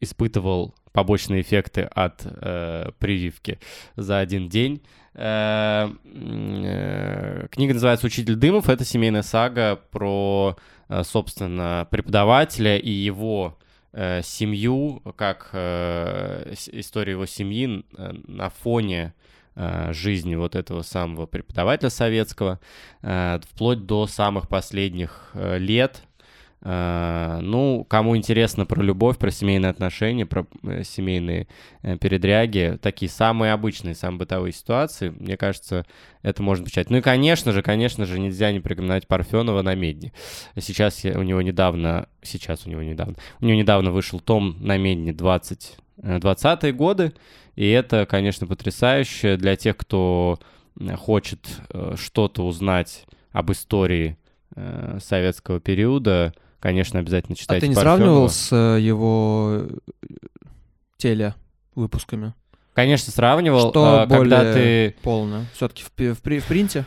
испытывал 0.01 0.75
побочные 0.93 1.43
эффекты 1.43 1.83
от 1.83 2.23
э, 2.25 2.91
прививки 2.99 3.59
за 3.97 4.19
один 4.19 4.49
день. 4.49 4.83
Э, 5.15 5.89
э, 6.05 7.47
Книга 7.51 7.75
называется 7.75 8.07
«Учитель 8.07 8.35
Дымов». 8.37 8.69
Это 8.69 8.85
семейная 8.85 9.23
сага 9.23 9.77
про, 9.91 10.57
э, 10.89 11.03
собственно, 11.05 11.87
преподавателя 11.91 12.77
и 12.77 12.91
его 12.91 13.59
э, 13.93 14.23
семью, 14.23 15.01
как 15.17 15.51
э, 15.53 16.55
история 16.73 17.13
его 17.13 17.27
семьи 17.27 17.85
э, 17.97 18.13
на 18.27 18.51
фоне 18.51 19.15
э, 19.17 19.34
жизни 19.93 20.35
вот 20.35 20.55
этого 20.57 20.83
самого 20.83 21.27
преподавателя 21.27 21.91
советского, 21.91 22.59
э, 23.03 23.39
вплоть 23.51 23.87
до 23.87 24.07
самых 24.07 24.49
последних 24.49 25.31
э, 25.35 25.59
лет. 25.59 26.03
Э, 26.63 27.39
Ну, 27.43 27.85
кому 27.85 28.17
интересно 28.17 28.65
про 28.67 28.83
любовь, 28.83 29.19
про 29.19 29.31
семейные 29.31 29.71
отношения, 29.71 30.25
про 30.25 30.47
э, 30.63 30.83
семейные 30.83 31.47
э, 31.83 31.99
передряги, 31.99 32.79
такие 32.81 33.11
самые 33.11 33.53
обычные, 33.53 33.95
самые 33.95 34.21
бытовые 34.21 34.53
ситуации, 34.53 35.11
мне 35.11 35.37
кажется, 35.37 35.85
это 36.23 36.43
можно 36.43 36.65
почитать. 36.65 36.89
Ну 36.91 36.97
и, 36.97 37.01
конечно 37.03 37.53
же, 37.53 37.63
конечно 37.63 38.07
же, 38.07 38.19
нельзя 38.19 38.51
не 38.51 38.61
порекомендовать 38.61 39.07
Парфенова 39.07 39.61
на 39.63 39.75
Медне. 39.75 40.13
Сейчас 40.59 41.05
я- 41.05 41.19
у 41.19 41.23
него 41.23 41.43
недавно, 41.43 42.09
сейчас 42.23 42.67
у 42.67 42.71
него 42.71 42.83
недавно, 42.83 43.17
у 43.41 43.45
него 43.45 43.59
недавно 43.59 43.91
вышел 43.91 44.19
том 44.21 44.57
на 44.61 44.79
Медне 44.79 45.13
20, 45.13 45.77
э, 46.03 46.19
20-е 46.19 46.73
годы, 46.73 47.13
и 47.57 47.69
это, 47.69 48.07
конечно, 48.07 48.47
потрясающе 48.47 49.37
для 49.37 49.57
тех, 49.57 49.77
кто 49.77 50.39
э, 50.81 50.97
хочет 50.97 51.47
э, 51.71 51.95
что-то 51.97 52.47
узнать 52.47 53.05
об 53.33 53.51
истории 53.53 54.17
э, 54.57 54.99
советского 55.03 55.61
периода, 55.61 56.33
конечно, 56.61 56.99
обязательно 57.01 57.35
А 57.35 57.41
читайте 57.41 57.61
ты 57.67 57.69
не 57.69 57.75
Парфенова. 57.75 57.97
сравнивал 57.99 58.29
с 58.29 58.57
его 58.79 59.63
теле 60.97 61.35
выпусками? 61.75 62.35
Конечно, 62.75 63.13
сравнивал, 63.13 63.71
Что 63.71 64.03
а, 64.03 64.07
когда 64.07 64.39
более 64.41 64.91
ты... 64.91 64.97
полно? 65.03 65.45
Все-таки 65.55 65.85
в, 65.85 66.15
в 66.15 66.41
в 66.41 66.47
принте? 66.49 66.85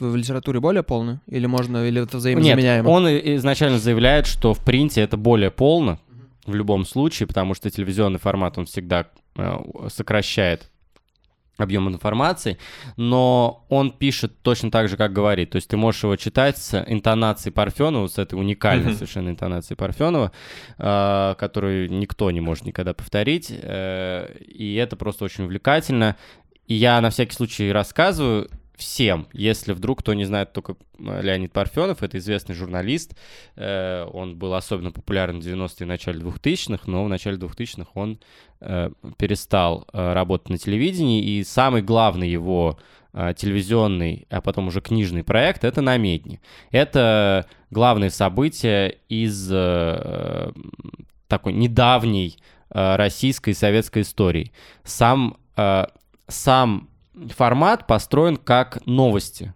В, 0.00 0.16
литературе 0.16 0.60
более 0.60 0.82
полно? 0.82 1.20
Или 1.26 1.46
можно, 1.46 1.86
или 1.86 2.02
это 2.02 2.14
Нет, 2.16 2.20
взаимозаменяемо? 2.20 2.88
он 2.88 3.06
и- 3.08 3.36
изначально 3.36 3.78
заявляет, 3.78 4.26
что 4.26 4.54
в 4.54 4.64
принте 4.64 5.02
это 5.02 5.16
более 5.16 5.50
полно 5.50 5.98
в 6.46 6.54
любом 6.54 6.86
случае, 6.86 7.26
потому 7.26 7.54
что 7.54 7.70
телевизионный 7.70 8.18
формат, 8.18 8.56
он 8.56 8.64
всегда 8.66 9.08
сокращает 9.88 10.70
объем 11.56 11.88
информации, 11.88 12.58
но 12.96 13.64
он 13.68 13.90
пишет 13.90 14.42
точно 14.42 14.70
так 14.70 14.88
же, 14.88 14.96
как 14.96 15.12
говорит. 15.12 15.50
То 15.50 15.56
есть 15.56 15.68
ты 15.68 15.76
можешь 15.76 16.02
его 16.02 16.16
читать 16.16 16.58
с 16.58 16.84
интонацией 16.86 17.52
Парфенова, 17.52 18.06
с 18.08 18.18
этой 18.18 18.34
уникальной 18.34 18.92
совершенно 18.94 19.30
интонацией 19.30 19.76
Парфенова, 19.76 20.32
э, 20.78 21.34
которую 21.38 21.90
никто 21.90 22.30
не 22.30 22.40
может 22.40 22.64
никогда 22.64 22.94
повторить. 22.94 23.50
э, 23.50 24.36
и 24.40 24.74
это 24.74 24.96
просто 24.96 25.24
очень 25.24 25.44
увлекательно. 25.44 26.16
И 26.66 26.74
я 26.74 27.00
на 27.00 27.10
всякий 27.10 27.32
случай 27.32 27.72
рассказываю 27.72 28.50
всем, 28.76 29.26
если 29.32 29.72
вдруг 29.72 30.00
кто 30.00 30.14
не 30.14 30.24
знает 30.24 30.52
только 30.52 30.76
э, 30.98 31.22
Леонид 31.22 31.52
Парфенов, 31.52 32.02
это 32.02 32.18
известный 32.18 32.54
журналист, 32.54 33.16
э, 33.56 34.04
он 34.12 34.36
был 34.36 34.54
особенно 34.54 34.92
популярен 34.92 35.40
в 35.40 35.44
90-е 35.44 35.74
и 35.80 35.84
начале 35.84 36.20
2000-х, 36.20 36.84
но 36.86 37.04
в 37.04 37.08
начале 37.08 37.38
2000-х 37.38 37.90
он 37.94 38.18
э, 38.60 38.90
перестал 39.18 39.86
работать 39.92 40.50
на 40.50 40.58
телевидении, 40.58 41.22
и 41.22 41.44
самый 41.44 41.82
главный 41.82 42.28
его 42.28 42.78
телевизионный, 43.36 44.26
а 44.28 44.42
потом 44.42 44.68
уже 44.68 44.82
книжный 44.82 45.24
проект— 45.24 45.64
это 45.64 45.80
«Намедни». 45.80 46.42
Это 46.70 47.46
главные 47.70 48.10
события 48.10 48.98
из 49.08 49.46
такой 51.26 51.54
недавней 51.54 52.36
российской 52.68 53.50
и 53.50 53.54
советской 53.54 54.02
истории. 54.02 54.52
Сам, 54.84 55.38
сам 56.28 56.90
формат 57.36 57.86
построен 57.86 58.36
как 58.36 58.84
новости. 58.86 59.54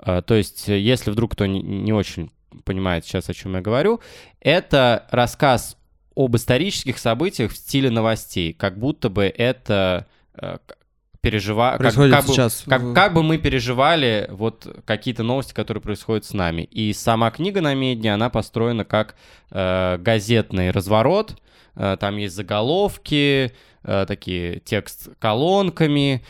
Э, 0.00 0.22
То 0.22 0.34
есть, 0.34 0.68
э, 0.68 0.78
если 0.78 1.10
вдруг 1.10 1.32
кто 1.32 1.46
не, 1.46 1.92
очень 1.92 2.30
понимает 2.64 3.04
сейчас, 3.04 3.28
о 3.28 3.34
чем 3.34 3.54
я 3.54 3.60
говорю, 3.60 4.00
это 4.40 5.06
рассказ 5.10 5.76
об 6.16 6.34
исторических 6.36 6.98
событиях 6.98 7.52
в 7.52 7.56
стиле 7.56 7.90
новостей, 7.90 8.52
как 8.52 8.78
будто 8.78 9.08
бы 9.10 9.24
это 9.24 10.06
э, 10.34 10.58
к- 10.66 10.76
пережива... 11.20 11.72
как- 11.72 11.78
Происходит 11.80 12.14
как 12.14 12.26
бы- 12.26 12.32
сейчас. 12.32 12.64
как, 12.66 12.82
в- 12.82 12.94
как 12.94 13.12
бы 13.14 13.22
мы 13.22 13.38
переживали 13.38 14.26
вот 14.30 14.66
какие-то 14.84 15.22
новости, 15.22 15.52
которые 15.52 15.82
происходят 15.82 16.24
с 16.24 16.32
нами. 16.32 16.62
И 16.62 16.92
сама 16.92 17.30
книга 17.30 17.60
на 17.60 17.74
медне, 17.74 18.14
она 18.14 18.30
построена 18.30 18.84
как 18.84 19.14
э, 19.50 19.98
газетный 19.98 20.70
разворот. 20.70 21.36
Э, 21.76 21.96
там 22.00 22.16
есть 22.16 22.34
заголовки, 22.34 23.52
э, 23.84 24.04
такие 24.08 24.60
текст 24.60 25.08
колонками, 25.18 26.24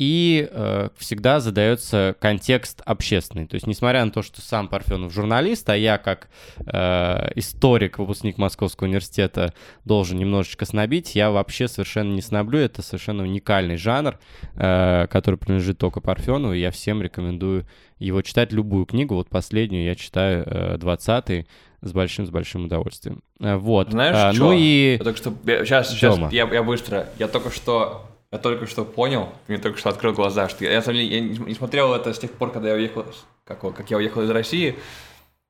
и 0.00 0.48
э, 0.50 0.88
всегда 0.96 1.40
задается 1.40 2.16
контекст 2.20 2.80
общественный. 2.86 3.46
То 3.46 3.56
есть, 3.56 3.66
несмотря 3.66 4.02
на 4.02 4.10
то, 4.10 4.22
что 4.22 4.40
сам 4.40 4.66
Парфенов 4.66 5.12
журналист, 5.12 5.68
а 5.68 5.76
я 5.76 5.98
как 5.98 6.30
э, 6.64 7.32
историк, 7.34 7.98
выпускник 7.98 8.38
Московского 8.38 8.86
университета 8.86 9.52
должен 9.84 10.16
немножечко 10.16 10.64
снобить, 10.64 11.14
я 11.14 11.30
вообще 11.30 11.68
совершенно 11.68 12.14
не 12.14 12.22
сноблю. 12.22 12.60
Это 12.60 12.80
совершенно 12.80 13.24
уникальный 13.24 13.76
жанр, 13.76 14.18
э, 14.56 15.06
который 15.10 15.36
принадлежит 15.36 15.76
только 15.76 16.00
Парфенову. 16.00 16.54
и 16.54 16.60
Я 16.60 16.70
всем 16.70 17.02
рекомендую 17.02 17.66
его 17.98 18.22
читать, 18.22 18.52
любую 18.52 18.86
книгу. 18.86 19.14
Вот 19.14 19.28
последнюю 19.28 19.84
я 19.84 19.94
читаю, 19.96 20.44
э, 20.46 20.76
20-й, 20.78 21.46
с 21.82 21.92
большим, 21.92 22.24
с 22.26 22.30
большим 22.30 22.64
удовольствием. 22.64 23.22
Э, 23.38 23.56
вот. 23.56 23.90
Знаешь, 23.90 24.16
А, 24.16 24.32
чё? 24.32 24.44
Ну 24.44 24.52
и... 24.56 24.96
Только 24.96 25.18
что... 25.18 25.34
Сейчас, 25.44 25.90
сейчас, 25.90 26.14
Дома. 26.16 26.30
я, 26.32 26.48
я 26.50 26.62
быстро. 26.62 27.06
Я 27.18 27.28
только 27.28 27.50
что... 27.50 28.06
Я 28.32 28.38
только 28.38 28.66
что 28.66 28.84
понял, 28.84 29.32
мне 29.48 29.58
только 29.58 29.78
что 29.78 29.88
открыл 29.88 30.12
глаза, 30.12 30.48
что 30.48 30.64
я, 30.64 30.72
я, 30.72 30.92
я 30.92 31.20
не, 31.20 31.54
смотрел 31.54 31.92
это 31.94 32.14
с 32.14 32.18
тех 32.18 32.30
пор, 32.30 32.52
когда 32.52 32.68
я 32.68 32.74
уехал, 32.76 33.04
как, 33.44 33.60
как 33.60 33.90
я 33.90 33.96
уехал 33.96 34.22
из 34.22 34.30
России, 34.30 34.78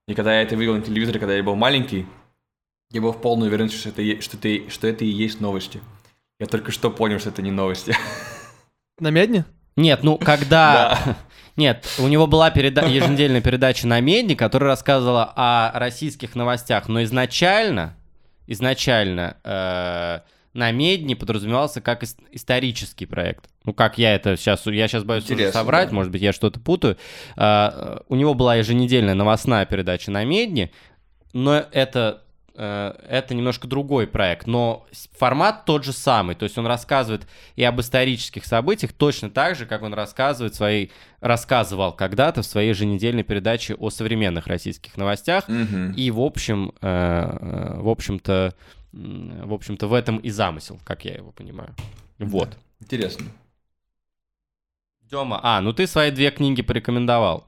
и 0.08 0.14
когда 0.14 0.34
я 0.34 0.42
это 0.42 0.56
видел 0.56 0.74
на 0.74 0.80
телевизоре, 0.80 1.20
когда 1.20 1.34
я 1.34 1.42
был 1.42 1.56
маленький, 1.56 2.06
я 2.90 3.02
был 3.02 3.12
в 3.12 3.20
полной 3.20 3.48
уверенности, 3.48 3.76
что 3.76 3.90
это, 3.90 4.22
что, 4.22 4.38
это, 4.38 4.70
что 4.70 4.86
это 4.86 5.04
и 5.04 5.08
есть 5.08 5.40
новости. 5.40 5.80
Я 6.38 6.46
только 6.46 6.72
что 6.72 6.90
понял, 6.90 7.18
что 7.18 7.28
это 7.28 7.42
не 7.42 7.50
новости. 7.50 7.94
На 8.98 9.10
медне? 9.10 9.44
Нет, 9.76 10.02
ну 10.02 10.16
когда... 10.16 10.98
Да. 11.06 11.16
Нет, 11.56 11.86
у 11.98 12.08
него 12.08 12.26
была 12.26 12.50
переда... 12.50 12.86
еженедельная 12.86 13.42
передача 13.42 13.86
на 13.86 14.00
Медне, 14.00 14.34
которая 14.34 14.70
рассказывала 14.70 15.30
о 15.36 15.78
российских 15.78 16.34
новостях, 16.34 16.88
но 16.88 17.02
изначально, 17.02 17.96
изначально 18.46 19.36
э, 19.44 20.20
на 20.52 20.70
Медне 20.72 21.14
подразумевался 21.14 21.80
как 21.80 22.02
ис- 22.02 22.18
исторический 22.32 23.06
проект. 23.06 23.48
Ну, 23.64 23.72
как 23.72 23.98
я 23.98 24.14
это 24.14 24.36
сейчас, 24.36 24.66
я 24.66 24.88
сейчас 24.88 25.04
боюсь 25.04 25.24
уже 25.24 25.34
Интересно, 25.34 25.60
соврать, 25.60 25.90
да. 25.90 25.94
может 25.94 26.10
быть, 26.10 26.22
я 26.22 26.32
что-то 26.32 26.58
путаю. 26.60 26.96
Э, 27.36 27.98
у 28.08 28.16
него 28.16 28.34
была 28.34 28.56
еженедельная 28.56 29.14
новостная 29.14 29.64
передача 29.66 30.10
на 30.10 30.24
Медне, 30.24 30.70
но 31.32 31.54
это 31.72 32.22
э, 32.56 32.94
это 33.08 33.34
немножко 33.34 33.68
другой 33.68 34.08
проект, 34.08 34.48
но 34.48 34.86
формат 35.16 35.64
тот 35.66 35.84
же 35.84 35.92
самый, 35.92 36.34
то 36.34 36.42
есть 36.44 36.58
он 36.58 36.66
рассказывает 36.66 37.28
и 37.54 37.62
об 37.62 37.80
исторических 37.80 38.44
событиях 38.44 38.92
точно 38.92 39.30
так 39.30 39.54
же, 39.54 39.66
как 39.66 39.82
он 39.82 39.94
рассказывает 39.94 40.54
свои, 40.56 40.88
рассказывал 41.20 41.92
когда-то 41.92 42.42
в 42.42 42.46
своей 42.46 42.70
еженедельной 42.70 43.22
передаче 43.22 43.74
о 43.74 43.90
современных 43.90 44.48
российских 44.48 44.96
новостях, 44.96 45.46
Мгм. 45.48 45.92
и 45.92 46.10
в 46.10 46.20
общем, 46.20 46.72
э, 46.82 46.88
э, 47.40 47.80
в 47.80 47.88
общем-то, 47.88 48.54
в 48.92 49.52
общем-то 49.52 49.86
в 49.86 49.94
этом 49.94 50.18
и 50.18 50.30
замысел, 50.30 50.78
как 50.84 51.04
я 51.04 51.14
его 51.14 51.32
понимаю. 51.32 51.74
Вот. 52.18 52.56
Интересно. 52.80 53.26
Тёма, 55.10 55.40
а, 55.42 55.60
ну 55.60 55.72
ты 55.72 55.86
свои 55.86 56.10
две 56.10 56.30
книги 56.30 56.62
порекомендовал. 56.62 57.44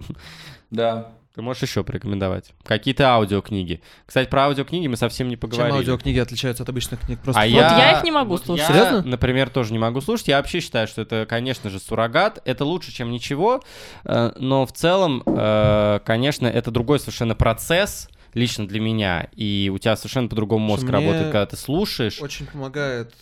Да. 0.70 1.12
Ты 1.34 1.40
можешь 1.40 1.62
еще 1.62 1.82
порекомендовать. 1.82 2.52
Какие-то 2.62 3.08
аудиокниги. 3.08 3.80
Кстати, 4.04 4.28
про 4.28 4.44
аудиокниги 4.46 4.86
мы 4.88 4.96
совсем 4.98 5.28
не 5.28 5.34
Чем 5.36 5.40
поговорили. 5.40 5.78
аудиокниги 5.78 6.18
отличаются 6.18 6.62
от 6.62 6.68
обычных 6.68 7.00
книг? 7.00 7.20
Просто 7.22 7.40
А 7.40 7.44
фото- 7.44 7.56
я, 7.56 7.78
я 7.92 7.98
их 7.98 8.04
не 8.04 8.10
могу 8.10 8.32
вот 8.32 8.44
слушать. 8.44 8.68
Я, 8.68 8.74
Серьезно? 8.74 9.02
например, 9.10 9.48
тоже 9.48 9.72
не 9.72 9.78
могу 9.78 10.02
слушать. 10.02 10.28
Я 10.28 10.36
вообще 10.36 10.60
считаю, 10.60 10.86
что 10.86 11.00
это, 11.00 11.24
конечно 11.26 11.70
же, 11.70 11.78
суррогат. 11.80 12.42
Это 12.44 12.66
лучше, 12.66 12.92
чем 12.92 13.10
ничего. 13.10 13.62
э, 14.04 14.32
Но 14.36 14.66
в 14.66 14.72
целом, 14.72 15.22
э, 15.24 16.00
конечно, 16.04 16.46
это 16.46 16.70
другой 16.70 17.00
совершенно 17.00 17.34
процесс 17.34 18.10
лично 18.34 18.66
для 18.66 18.80
меня. 18.80 19.28
И 19.34 19.70
у 19.72 19.78
тебя 19.78 19.96
совершенно 19.96 20.28
по-другому 20.28 20.66
мозг 20.66 20.82
Мне 20.82 20.92
работает, 20.92 21.26
когда 21.26 21.46
ты 21.46 21.56
слушаешь. 21.56 22.20
Очень 22.20 22.46
помогает 22.46 23.14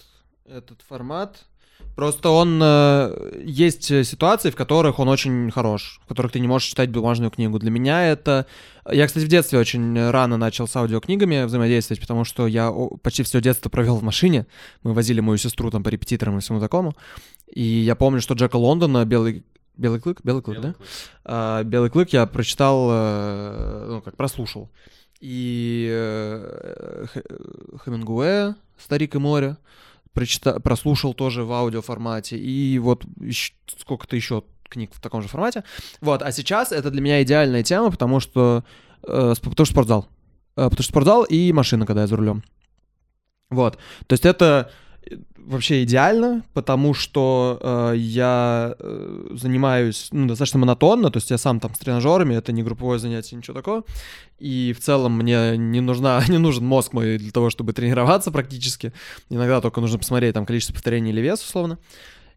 этот 0.46 0.82
формат. 0.88 1.44
Просто 1.96 2.30
он... 2.30 2.61
э, 2.62 3.42
есть 3.44 3.90
э, 3.90 4.04
ситуации, 4.04 4.50
в 4.50 4.56
которых 4.56 4.98
он 4.98 5.08
очень 5.08 5.50
хорош, 5.50 6.00
в 6.04 6.08
которых 6.08 6.32
ты 6.32 6.40
не 6.40 6.48
можешь 6.48 6.68
читать 6.68 6.90
бумажную 6.90 7.30
книгу. 7.30 7.58
Для 7.58 7.70
меня 7.70 8.04
это... 8.04 8.46
Я, 8.90 9.06
кстати, 9.06 9.24
в 9.24 9.28
детстве 9.28 9.58
очень 9.58 10.11
рано 10.11 10.36
начал 10.36 10.66
с 10.66 10.76
аудиокнигами 10.76 11.44
взаимодействовать, 11.44 12.00
потому 12.00 12.24
что 12.24 12.46
я 12.46 12.72
почти 13.02 13.22
все 13.22 13.40
детство 13.40 13.68
провел 13.68 13.96
в 13.96 14.02
машине. 14.02 14.46
Мы 14.82 14.94
возили 14.94 15.20
мою 15.20 15.36
сестру 15.36 15.70
там 15.70 15.82
по 15.82 15.88
репетиторам 15.88 16.38
и 16.38 16.40
всему 16.40 16.61
такому. 16.61 16.94
И 17.52 17.62
я 17.62 17.96
помню, 17.96 18.20
что 18.20 18.34
Джека 18.34 18.56
Лондона 18.56 19.04
«Белый, 19.04 19.44
Белый 19.76 20.00
клык», 20.00 20.20
«Белый 20.22 20.42
клык», 20.42 20.61
да? 20.61 20.74
А, 21.24 21.64
«Белый 21.64 21.90
клык» 21.90 22.11
я 22.11 22.26
прочитал, 22.26 22.88
э, 22.90 23.86
ну, 23.88 24.00
как 24.02 24.16
прослушал. 24.16 24.70
И 25.20 25.88
э, 25.90 27.06
Хемингуэя 27.84 28.56
«Старик 28.78 29.14
и 29.14 29.18
море» 29.18 29.56
прочита- 30.14 30.60
прослушал 30.60 31.14
тоже 31.14 31.44
в 31.44 31.52
аудиоформате. 31.52 32.38
И 32.38 32.78
вот 32.78 33.04
сколько-то 33.78 34.16
еще 34.16 34.44
книг 34.68 34.92
в 34.94 35.00
таком 35.00 35.20
же 35.22 35.28
формате. 35.28 35.64
Вот, 36.00 36.22
а 36.22 36.32
сейчас 36.32 36.72
это 36.72 36.90
для 36.90 37.00
меня 37.00 37.22
идеальная 37.22 37.62
тема, 37.62 37.90
потому 37.90 38.20
что, 38.20 38.64
э, 39.02 39.34
потому 39.36 39.54
что 39.54 39.64
спортзал. 39.66 40.08
Э, 40.56 40.64
потому 40.64 40.82
что 40.82 40.92
спортзал 40.92 41.24
и 41.24 41.52
машина, 41.52 41.86
когда 41.86 42.02
я 42.02 42.06
за 42.06 42.16
рулем. 42.16 42.42
Вот, 43.50 43.78
то 44.06 44.12
есть 44.12 44.24
это 44.24 44.70
э, 44.70 44.89
вообще 45.36 45.82
идеально, 45.82 46.44
потому 46.53 46.94
что 46.94 47.59
э, 47.61 47.94
я 47.96 48.74
э, 48.78 49.26
занимаюсь 49.32 50.09
ну, 50.12 50.26
достаточно 50.26 50.59
монотонно, 50.59 51.11
то 51.11 51.16
есть 51.16 51.30
я 51.30 51.38
сам 51.38 51.61
там 51.61 51.74
с 51.74 51.78
тренажерами, 51.78 52.34
это 52.34 52.53
не 52.53 52.62
групповое 52.62 52.98
занятие, 52.98 53.36
ничего 53.36 53.55
такого. 53.55 53.84
И 54.38 54.74
в 54.76 54.80
целом 54.80 55.16
мне 55.16 55.57
не, 55.57 55.80
нужна, 55.80 56.22
не 56.28 56.38
нужен 56.38 56.64
мозг 56.64 56.92
мой 56.92 57.18
для 57.18 57.32
того, 57.32 57.51
чтобы 57.51 57.72
тренироваться 57.72 58.30
практически. 58.30 58.92
Иногда 59.28 59.61
только 59.61 59.80
нужно 59.80 59.98
посмотреть 59.98 60.34
там 60.34 60.46
количество 60.46 60.74
повторений 60.74 61.11
или 61.11 61.20
вес, 61.20 61.42
условно. 61.42 61.78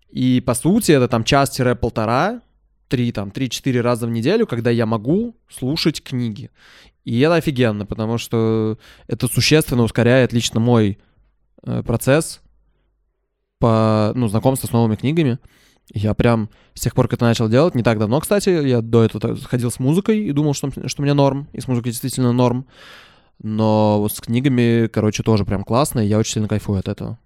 И 0.09 0.41
по 0.41 0.53
сути 0.53 0.91
это 0.91 1.07
там 1.07 1.24
час-полтора, 1.24 2.41
три, 2.88 3.11
там, 3.11 3.32
три-четыре 3.32 3.82
раза 3.82 4.07
в 4.07 4.11
неделю, 4.11 4.47
когда 4.47 4.70
я 4.70 4.86
могу 4.86 5.36
слушать 5.49 6.03
книги. 6.03 6.51
И 7.05 7.20
это 7.20 7.36
офигенно, 7.36 7.86
потому 7.86 8.18
что 8.18 8.78
это 9.07 9.28
существенно 9.28 9.84
ускоряет 9.84 10.32
лично 10.32 10.59
мой 10.59 10.99
э, 11.64 11.84
процесс 11.84 12.41
по, 13.64 14.11
ну, 14.14 14.28
знакомства 14.28 14.68
с 14.68 14.74
новыми 14.74 14.97
книгами. 14.97 15.39
Я 15.93 16.14
прям 16.14 16.49
с 16.74 16.82
тех 16.82 16.93
пор, 16.93 17.07
как 17.07 17.14
это 17.20 17.24
начал 17.26 17.47
делать, 17.47 17.76
не 17.76 17.82
так 17.84 17.97
давно, 17.97 18.20
кстати, 18.20 18.49
я 18.49 18.82
до 18.82 19.03
этого 19.05 19.38
ходил 19.38 19.72
с 19.72 19.80
музыкой 19.80 20.20
и 20.20 20.32
думал, 20.34 20.53
что, 20.53 20.70
что 20.88 21.01
мне 21.01 21.14
норм, 21.14 21.47
и 21.53 21.61
с 21.61 21.68
музыкой 21.70 21.91
действительно 21.93 22.34
норм. 22.34 22.66
Но 23.41 23.99
вот 24.01 24.11
с 24.11 24.20
книгами, 24.20 24.88
короче, 24.88 25.24
тоже 25.24 25.45
прям 25.45 25.64
классно, 25.64 26.01
и 26.01 26.07
я 26.07 26.18
очень 26.18 26.34
сильно 26.34 26.49
кайфую 26.49 26.80
от 26.80 26.89
этого. 26.89 27.18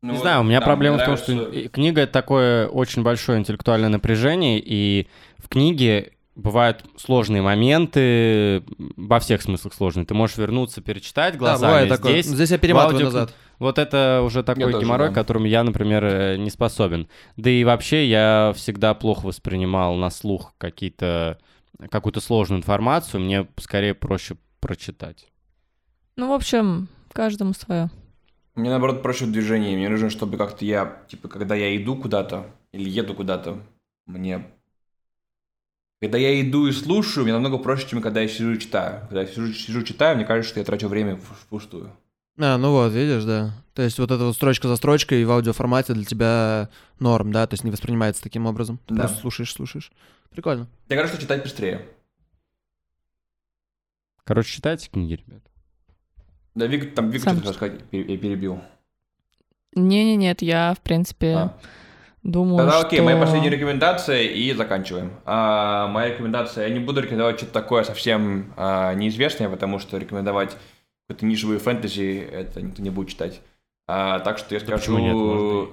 Ну, 0.00 0.12
Не 0.12 0.18
знаю, 0.18 0.40
у 0.40 0.44
меня 0.44 0.62
проблема 0.62 0.96
в 0.98 1.04
том, 1.04 1.18
что 1.18 1.68
книга 1.70 2.00
это 2.02 2.12
такое 2.14 2.66
очень 2.66 3.02
большое 3.02 3.38
интеллектуальное 3.38 3.90
напряжение, 3.90 4.58
и 4.64 5.06
в 5.36 5.48
книге 5.50 6.12
бывают 6.34 6.84
сложные 6.96 7.42
моменты, 7.42 8.62
во 8.96 9.18
всех 9.18 9.42
смыслах 9.42 9.74
сложные. 9.74 10.06
Ты 10.06 10.14
можешь 10.14 10.38
вернуться, 10.38 10.80
перечитать 10.80 11.36
глазами. 11.36 11.60
да, 11.60 11.66
бывает 11.68 11.88
такое. 11.90 12.12
Здесь 12.12 12.26
Здесь 12.26 12.50
я 12.52 12.58
перематываю 12.58 13.06
аудиокни- 13.06 13.12
назад. 13.20 13.34
Вот 13.58 13.78
это 13.78 14.22
уже 14.24 14.42
такой 14.42 14.72
тоже, 14.72 14.84
геморрой, 14.84 15.08
да. 15.08 15.12
к 15.12 15.14
которому 15.14 15.46
я, 15.46 15.64
например, 15.64 16.04
э, 16.04 16.36
не 16.36 16.50
способен. 16.50 17.08
Да 17.36 17.50
и 17.50 17.64
вообще 17.64 18.06
я 18.06 18.52
всегда 18.54 18.94
плохо 18.94 19.26
воспринимал 19.26 19.96
на 19.96 20.10
слух 20.10 20.54
какие-то 20.58 21.38
какую-то 21.90 22.20
сложную 22.20 22.60
информацию. 22.60 23.20
Мне 23.20 23.46
скорее 23.58 23.94
проще 23.94 24.36
прочитать. 24.60 25.28
Ну, 26.16 26.28
в 26.28 26.32
общем, 26.32 26.88
каждому 27.12 27.52
свое. 27.52 27.90
Мне 28.54 28.70
наоборот 28.70 29.02
проще 29.02 29.24
в 29.24 29.32
движении. 29.32 29.76
Мне 29.76 29.88
нужно, 29.88 30.10
чтобы 30.10 30.36
как-то 30.36 30.64
я, 30.64 31.02
типа, 31.08 31.28
когда 31.28 31.54
я 31.54 31.76
иду 31.76 31.96
куда-то 31.96 32.46
или 32.72 32.88
еду 32.88 33.14
куда-то, 33.14 33.62
мне... 34.06 34.46
Когда 36.00 36.18
я 36.18 36.40
иду 36.40 36.66
и 36.66 36.72
слушаю, 36.72 37.24
мне 37.24 37.32
намного 37.32 37.58
проще, 37.58 37.88
чем 37.88 38.02
когда 38.02 38.20
я 38.20 38.28
сижу 38.28 38.52
и 38.52 38.58
читаю. 38.58 39.00
Когда 39.08 39.22
я 39.22 39.26
сижу, 39.26 39.52
сижу 39.52 39.82
читаю, 39.82 40.16
мне 40.16 40.24
кажется, 40.24 40.50
что 40.50 40.60
я 40.60 40.64
трачу 40.64 40.88
время 40.88 41.16
в- 41.16 41.22
впустую. 41.22 41.92
А, 42.40 42.56
ну 42.56 42.70
вот, 42.72 42.92
видишь, 42.92 43.24
да. 43.24 43.52
То 43.74 43.82
есть 43.82 43.98
вот 43.98 44.10
эта 44.10 44.24
вот 44.24 44.34
строчка 44.34 44.68
за 44.68 44.76
строчкой 44.76 45.24
в 45.24 45.30
аудиоформате 45.32 45.92
для 45.94 46.04
тебя 46.04 46.68
норм, 47.00 47.32
да? 47.32 47.46
То 47.46 47.54
есть 47.54 47.64
не 47.64 47.70
воспринимается 47.70 48.22
таким 48.22 48.46
образом. 48.46 48.78
Ты 48.86 48.94
Да. 48.94 49.02
просто 49.02 49.18
слушаешь, 49.20 49.52
слушаешь. 49.52 49.90
Прикольно. 50.30 50.68
Мне 50.88 50.96
кажется, 50.96 51.16
что 51.16 51.22
читать 51.24 51.42
быстрее. 51.42 51.82
Короче, 54.24 54.52
читайте 54.52 54.88
книги, 54.90 55.14
ребят. 55.26 55.42
Да, 56.54 56.66
Вик, 56.66 56.94
там 56.94 57.10
Вик 57.10 57.22
Сам 57.22 57.36
что-то 57.36 57.52
сказать, 57.54 57.80
я 57.92 58.02
перебил. 58.18 58.60
Не-не, 59.74 60.16
нет, 60.16 60.42
я, 60.42 60.74
в 60.74 60.80
принципе, 60.80 61.34
А. 61.34 61.58
думаю, 62.22 62.58
Тогда 62.58 62.78
что... 62.78 62.86
окей, 62.88 63.00
моя 63.00 63.16
последняя 63.18 63.50
рекомендация 63.50 64.22
и 64.22 64.52
заканчиваем. 64.52 65.12
А, 65.24 65.86
моя 65.88 66.08
рекомендация, 66.10 66.66
я 66.68 66.74
не 66.74 66.80
буду 66.80 67.00
рекомендовать 67.00 67.36
что-то 67.38 67.52
такое 67.52 67.84
совсем 67.84 68.52
а, 68.56 68.92
неизвестное, 68.94 69.48
потому 69.48 69.78
что 69.78 69.98
рекомендовать 69.98 70.56
какую-то 71.08 71.24
нишевую 71.26 71.58
фэнтези 71.58 72.18
это 72.30 72.60
никто 72.60 72.82
не 72.82 72.90
будет 72.90 73.08
читать. 73.08 73.40
А, 73.86 74.20
так 74.20 74.36
что 74.38 74.54
я 74.54 74.60
скажу... 74.60 74.98
нет, 74.98 75.14
можно 75.14 75.68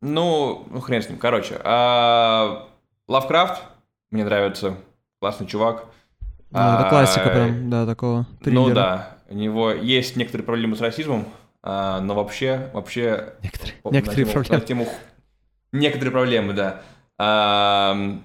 Ну, 0.00 0.66
ну, 0.70 0.80
хрен 0.80 1.02
с 1.02 1.08
ним. 1.10 1.18
Короче, 1.18 1.60
а, 1.62 2.66
Лавкрафт 3.06 3.62
мне 4.10 4.24
нравится, 4.24 4.76
классный 5.20 5.46
чувак. 5.46 5.84
Ну, 6.50 6.58
это 6.60 6.86
А, 6.86 6.88
классика 6.90 7.28
прям, 7.28 7.68
да, 7.68 7.84
такого 7.84 8.26
Ну 8.40 8.44
триллера. 8.44 8.74
да, 8.74 9.18
у 9.28 9.34
него 9.34 9.70
есть 9.72 10.16
некоторые 10.16 10.46
проблемы 10.46 10.76
с 10.76 10.80
расизмом, 10.80 11.26
а, 11.62 12.00
но 12.00 12.14
вообще, 12.14 12.70
вообще 12.72 13.34
Некоторые, 13.42 13.74
некоторые 13.90 14.24
тему- 14.24 14.32
проблемы. 14.32 14.64
тему 14.64 14.88
Некоторые 15.72 16.12
проблемы, 16.12 16.52
да. 16.54 16.82
Ам, 17.18 18.24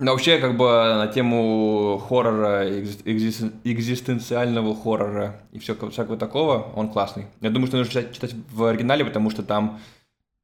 Но 0.00 0.10
вообще, 0.10 0.38
как 0.38 0.56
бы 0.56 0.66
на 0.66 1.06
тему 1.06 1.98
хоррора, 2.08 2.68
экзи- 2.68 3.02
экзистен- 3.04 3.52
экзистенциального 3.62 4.74
хоррора 4.74 5.40
и 5.52 5.58
все, 5.60 5.74
всякого 5.90 6.16
такого, 6.16 6.72
он 6.74 6.88
классный. 6.88 7.26
Я 7.40 7.50
думаю, 7.50 7.68
что 7.68 7.76
нужно 7.76 7.92
читать, 7.92 8.12
читать 8.12 8.34
в 8.52 8.64
оригинале, 8.64 9.04
потому 9.04 9.30
что 9.30 9.42
там 9.44 9.80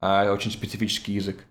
а, 0.00 0.32
очень 0.32 0.52
специфический 0.52 1.12
язык. 1.14 1.44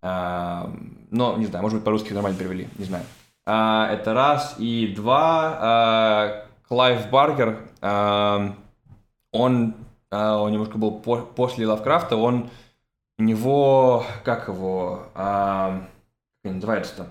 Ам, 0.00 0.96
Но, 1.10 1.36
не 1.36 1.46
знаю, 1.46 1.62
может 1.62 1.78
быть, 1.78 1.84
по-русски 1.84 2.12
нормально 2.12 2.38
перевели, 2.38 2.68
не 2.78 2.84
знаю. 2.84 3.04
А, 3.46 3.88
Это 3.92 4.14
раз. 4.14 4.54
И 4.58 4.92
два, 4.94 5.58
а, 5.60 6.46
Клайв 6.68 7.10
Баркер, 7.10 7.58
ам, 7.80 8.56
он, 9.32 9.74
а, 10.10 10.38
он 10.38 10.52
немножко 10.52 10.78
был 10.78 10.92
по- 11.00 11.22
после 11.22 11.66
Лавкрафта, 11.66 12.16
он, 12.16 12.48
у 13.18 13.22
него, 13.24 14.04
как 14.24 14.46
его, 14.48 15.08
ам, 15.14 15.88
как 16.44 16.52
называется-то? 16.54 17.08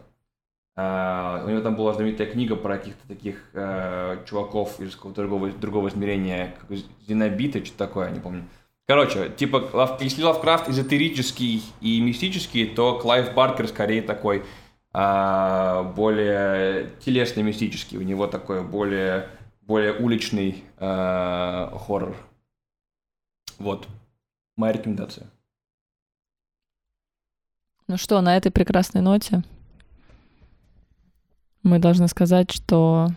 А, 0.76 1.44
у 1.46 1.50
него 1.50 1.62
там 1.62 1.76
была 1.76 1.94
знаменитая 1.94 2.28
книга 2.28 2.56
про 2.56 2.78
каких-то 2.78 3.08
таких 3.08 3.50
э, 3.54 4.24
чуваков 4.26 4.80
из 4.80 4.96
какого-то 4.96 5.22
другого, 5.22 5.52
другого 5.52 5.90
измерения, 5.90 6.56
как 6.60 6.78
Зенобиты, 7.08 7.64
что-то 7.64 7.88
такое, 7.88 8.10
не 8.10 8.20
помню. 8.20 8.48
Короче, 8.88 9.30
типа, 9.30 9.70
Лав- 9.72 10.02
если 10.02 10.24
Лавкрафт 10.24 10.70
эзотерический 10.70 11.64
и 11.80 12.02
мистический, 12.02 12.66
то 12.66 12.98
Клайв 13.00 13.34
Баркер 13.34 13.68
скорее 13.68 14.02
такой 14.02 14.44
а, 14.92 15.84
более 15.84 16.90
телесно-мистический. 17.06 17.98
У 17.98 18.02
него 18.02 18.28
такой 18.28 18.64
более, 18.64 19.30
более 19.62 19.94
уличный 19.94 20.64
а, 20.78 21.78
хоррор. 21.86 22.16
Вот. 23.60 23.88
Моя 24.58 24.74
рекомендация. 24.74 25.28
Ну 27.88 27.98
что, 27.98 28.20
на 28.22 28.36
этой 28.38 28.52
прекрасной 28.52 29.02
ноте 29.02 29.44
мы 31.64 31.80
должны 31.80 32.08
сказать, 32.08 32.52
что 32.52 33.10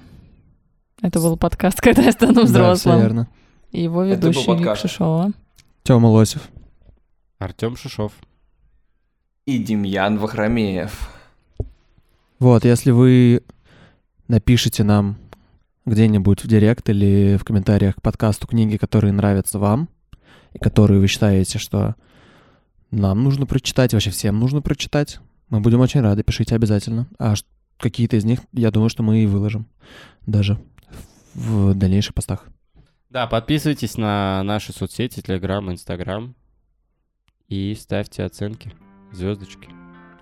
это 1.03 1.19
был 1.21 1.37
подкаст 1.37 1.81
«Когда 1.83 2.03
я 2.03 2.13
стану 2.13 2.35
Да, 2.35 2.41
все 2.45 2.51
взрослым». 2.53 3.01
верно. 3.01 3.29
И 3.73 3.83
его 3.83 4.05
ведущий 4.05 4.57
Вик. 4.57 4.77
Шишова. 4.77 5.33
Тёма 5.83 6.07
Лосев. 6.07 6.49
Артем 7.39 7.77
Шишов. 7.77 8.13
И 9.45 9.59
Демьян 9.59 10.19
Вахромеев. 10.19 11.11
Вот, 12.39 12.65
если 12.65 12.91
вы 12.91 13.43
напишите 14.29 14.83
нам 14.85 15.17
где-нибудь 15.85 16.43
в 16.43 16.49
директ 16.49 16.89
или 16.89 17.37
в 17.37 17.45
комментариях 17.45 17.97
к 17.97 18.03
подкасту 18.03 18.47
книги, 18.47 18.77
которые 18.77 19.13
нравятся 19.13 19.59
вам, 19.59 19.89
и 20.53 20.59
которые 20.59 21.01
вы 21.01 21.07
считаете, 21.07 21.59
что 21.59 21.95
нам 22.91 23.23
нужно 23.23 23.47
прочитать, 23.47 23.93
вообще 23.93 24.11
всем 24.11 24.39
нужно 24.41 24.63
прочитать. 24.63 25.21
Мы 25.49 25.61
будем 25.61 25.81
очень 25.81 26.01
рады, 26.01 26.23
пишите 26.25 26.55
обязательно. 26.57 27.07
А 27.19 27.37
ш- 27.37 27.45
какие-то 27.79 28.17
из 28.17 28.25
них, 28.25 28.41
я 28.53 28.71
думаю, 28.71 28.89
что 28.91 29.03
мы 29.03 29.23
и 29.23 29.27
выложим 29.27 29.67
даже 30.27 30.59
в 31.35 31.75
дальнейших 31.75 32.15
постах. 32.15 32.45
Да, 33.11 33.27
подписывайтесь 33.27 33.97
на 33.97 34.43
наши 34.43 34.73
соцсети, 34.73 35.21
Телеграм, 35.21 35.71
Инстаграм. 35.71 36.35
И 37.49 37.75
ставьте 37.79 38.25
оценки, 38.25 38.73
звездочки. 39.13 39.69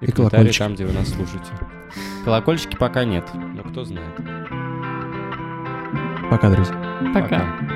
И, 0.01 0.07
И 0.07 0.13
комментарии 0.13 0.53
колокольчики. 0.53 0.59
там, 0.59 0.75
где 0.75 0.85
вы 0.87 0.93
нас 0.93 1.09
слушаете. 1.09 1.51
Колокольчики 2.25 2.77
пока 2.77 3.05
нет, 3.05 3.25
но 3.33 3.63
кто 3.63 3.85
знает. 3.85 4.15
Пока, 6.31 6.51
друзья. 6.51 7.11
Пока. 7.15 7.74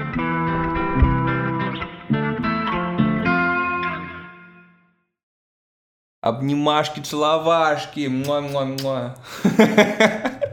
Обнимашки, 6.29 7.01
целовашки. 7.01 8.09
Муа-муа-муа. 8.09 9.15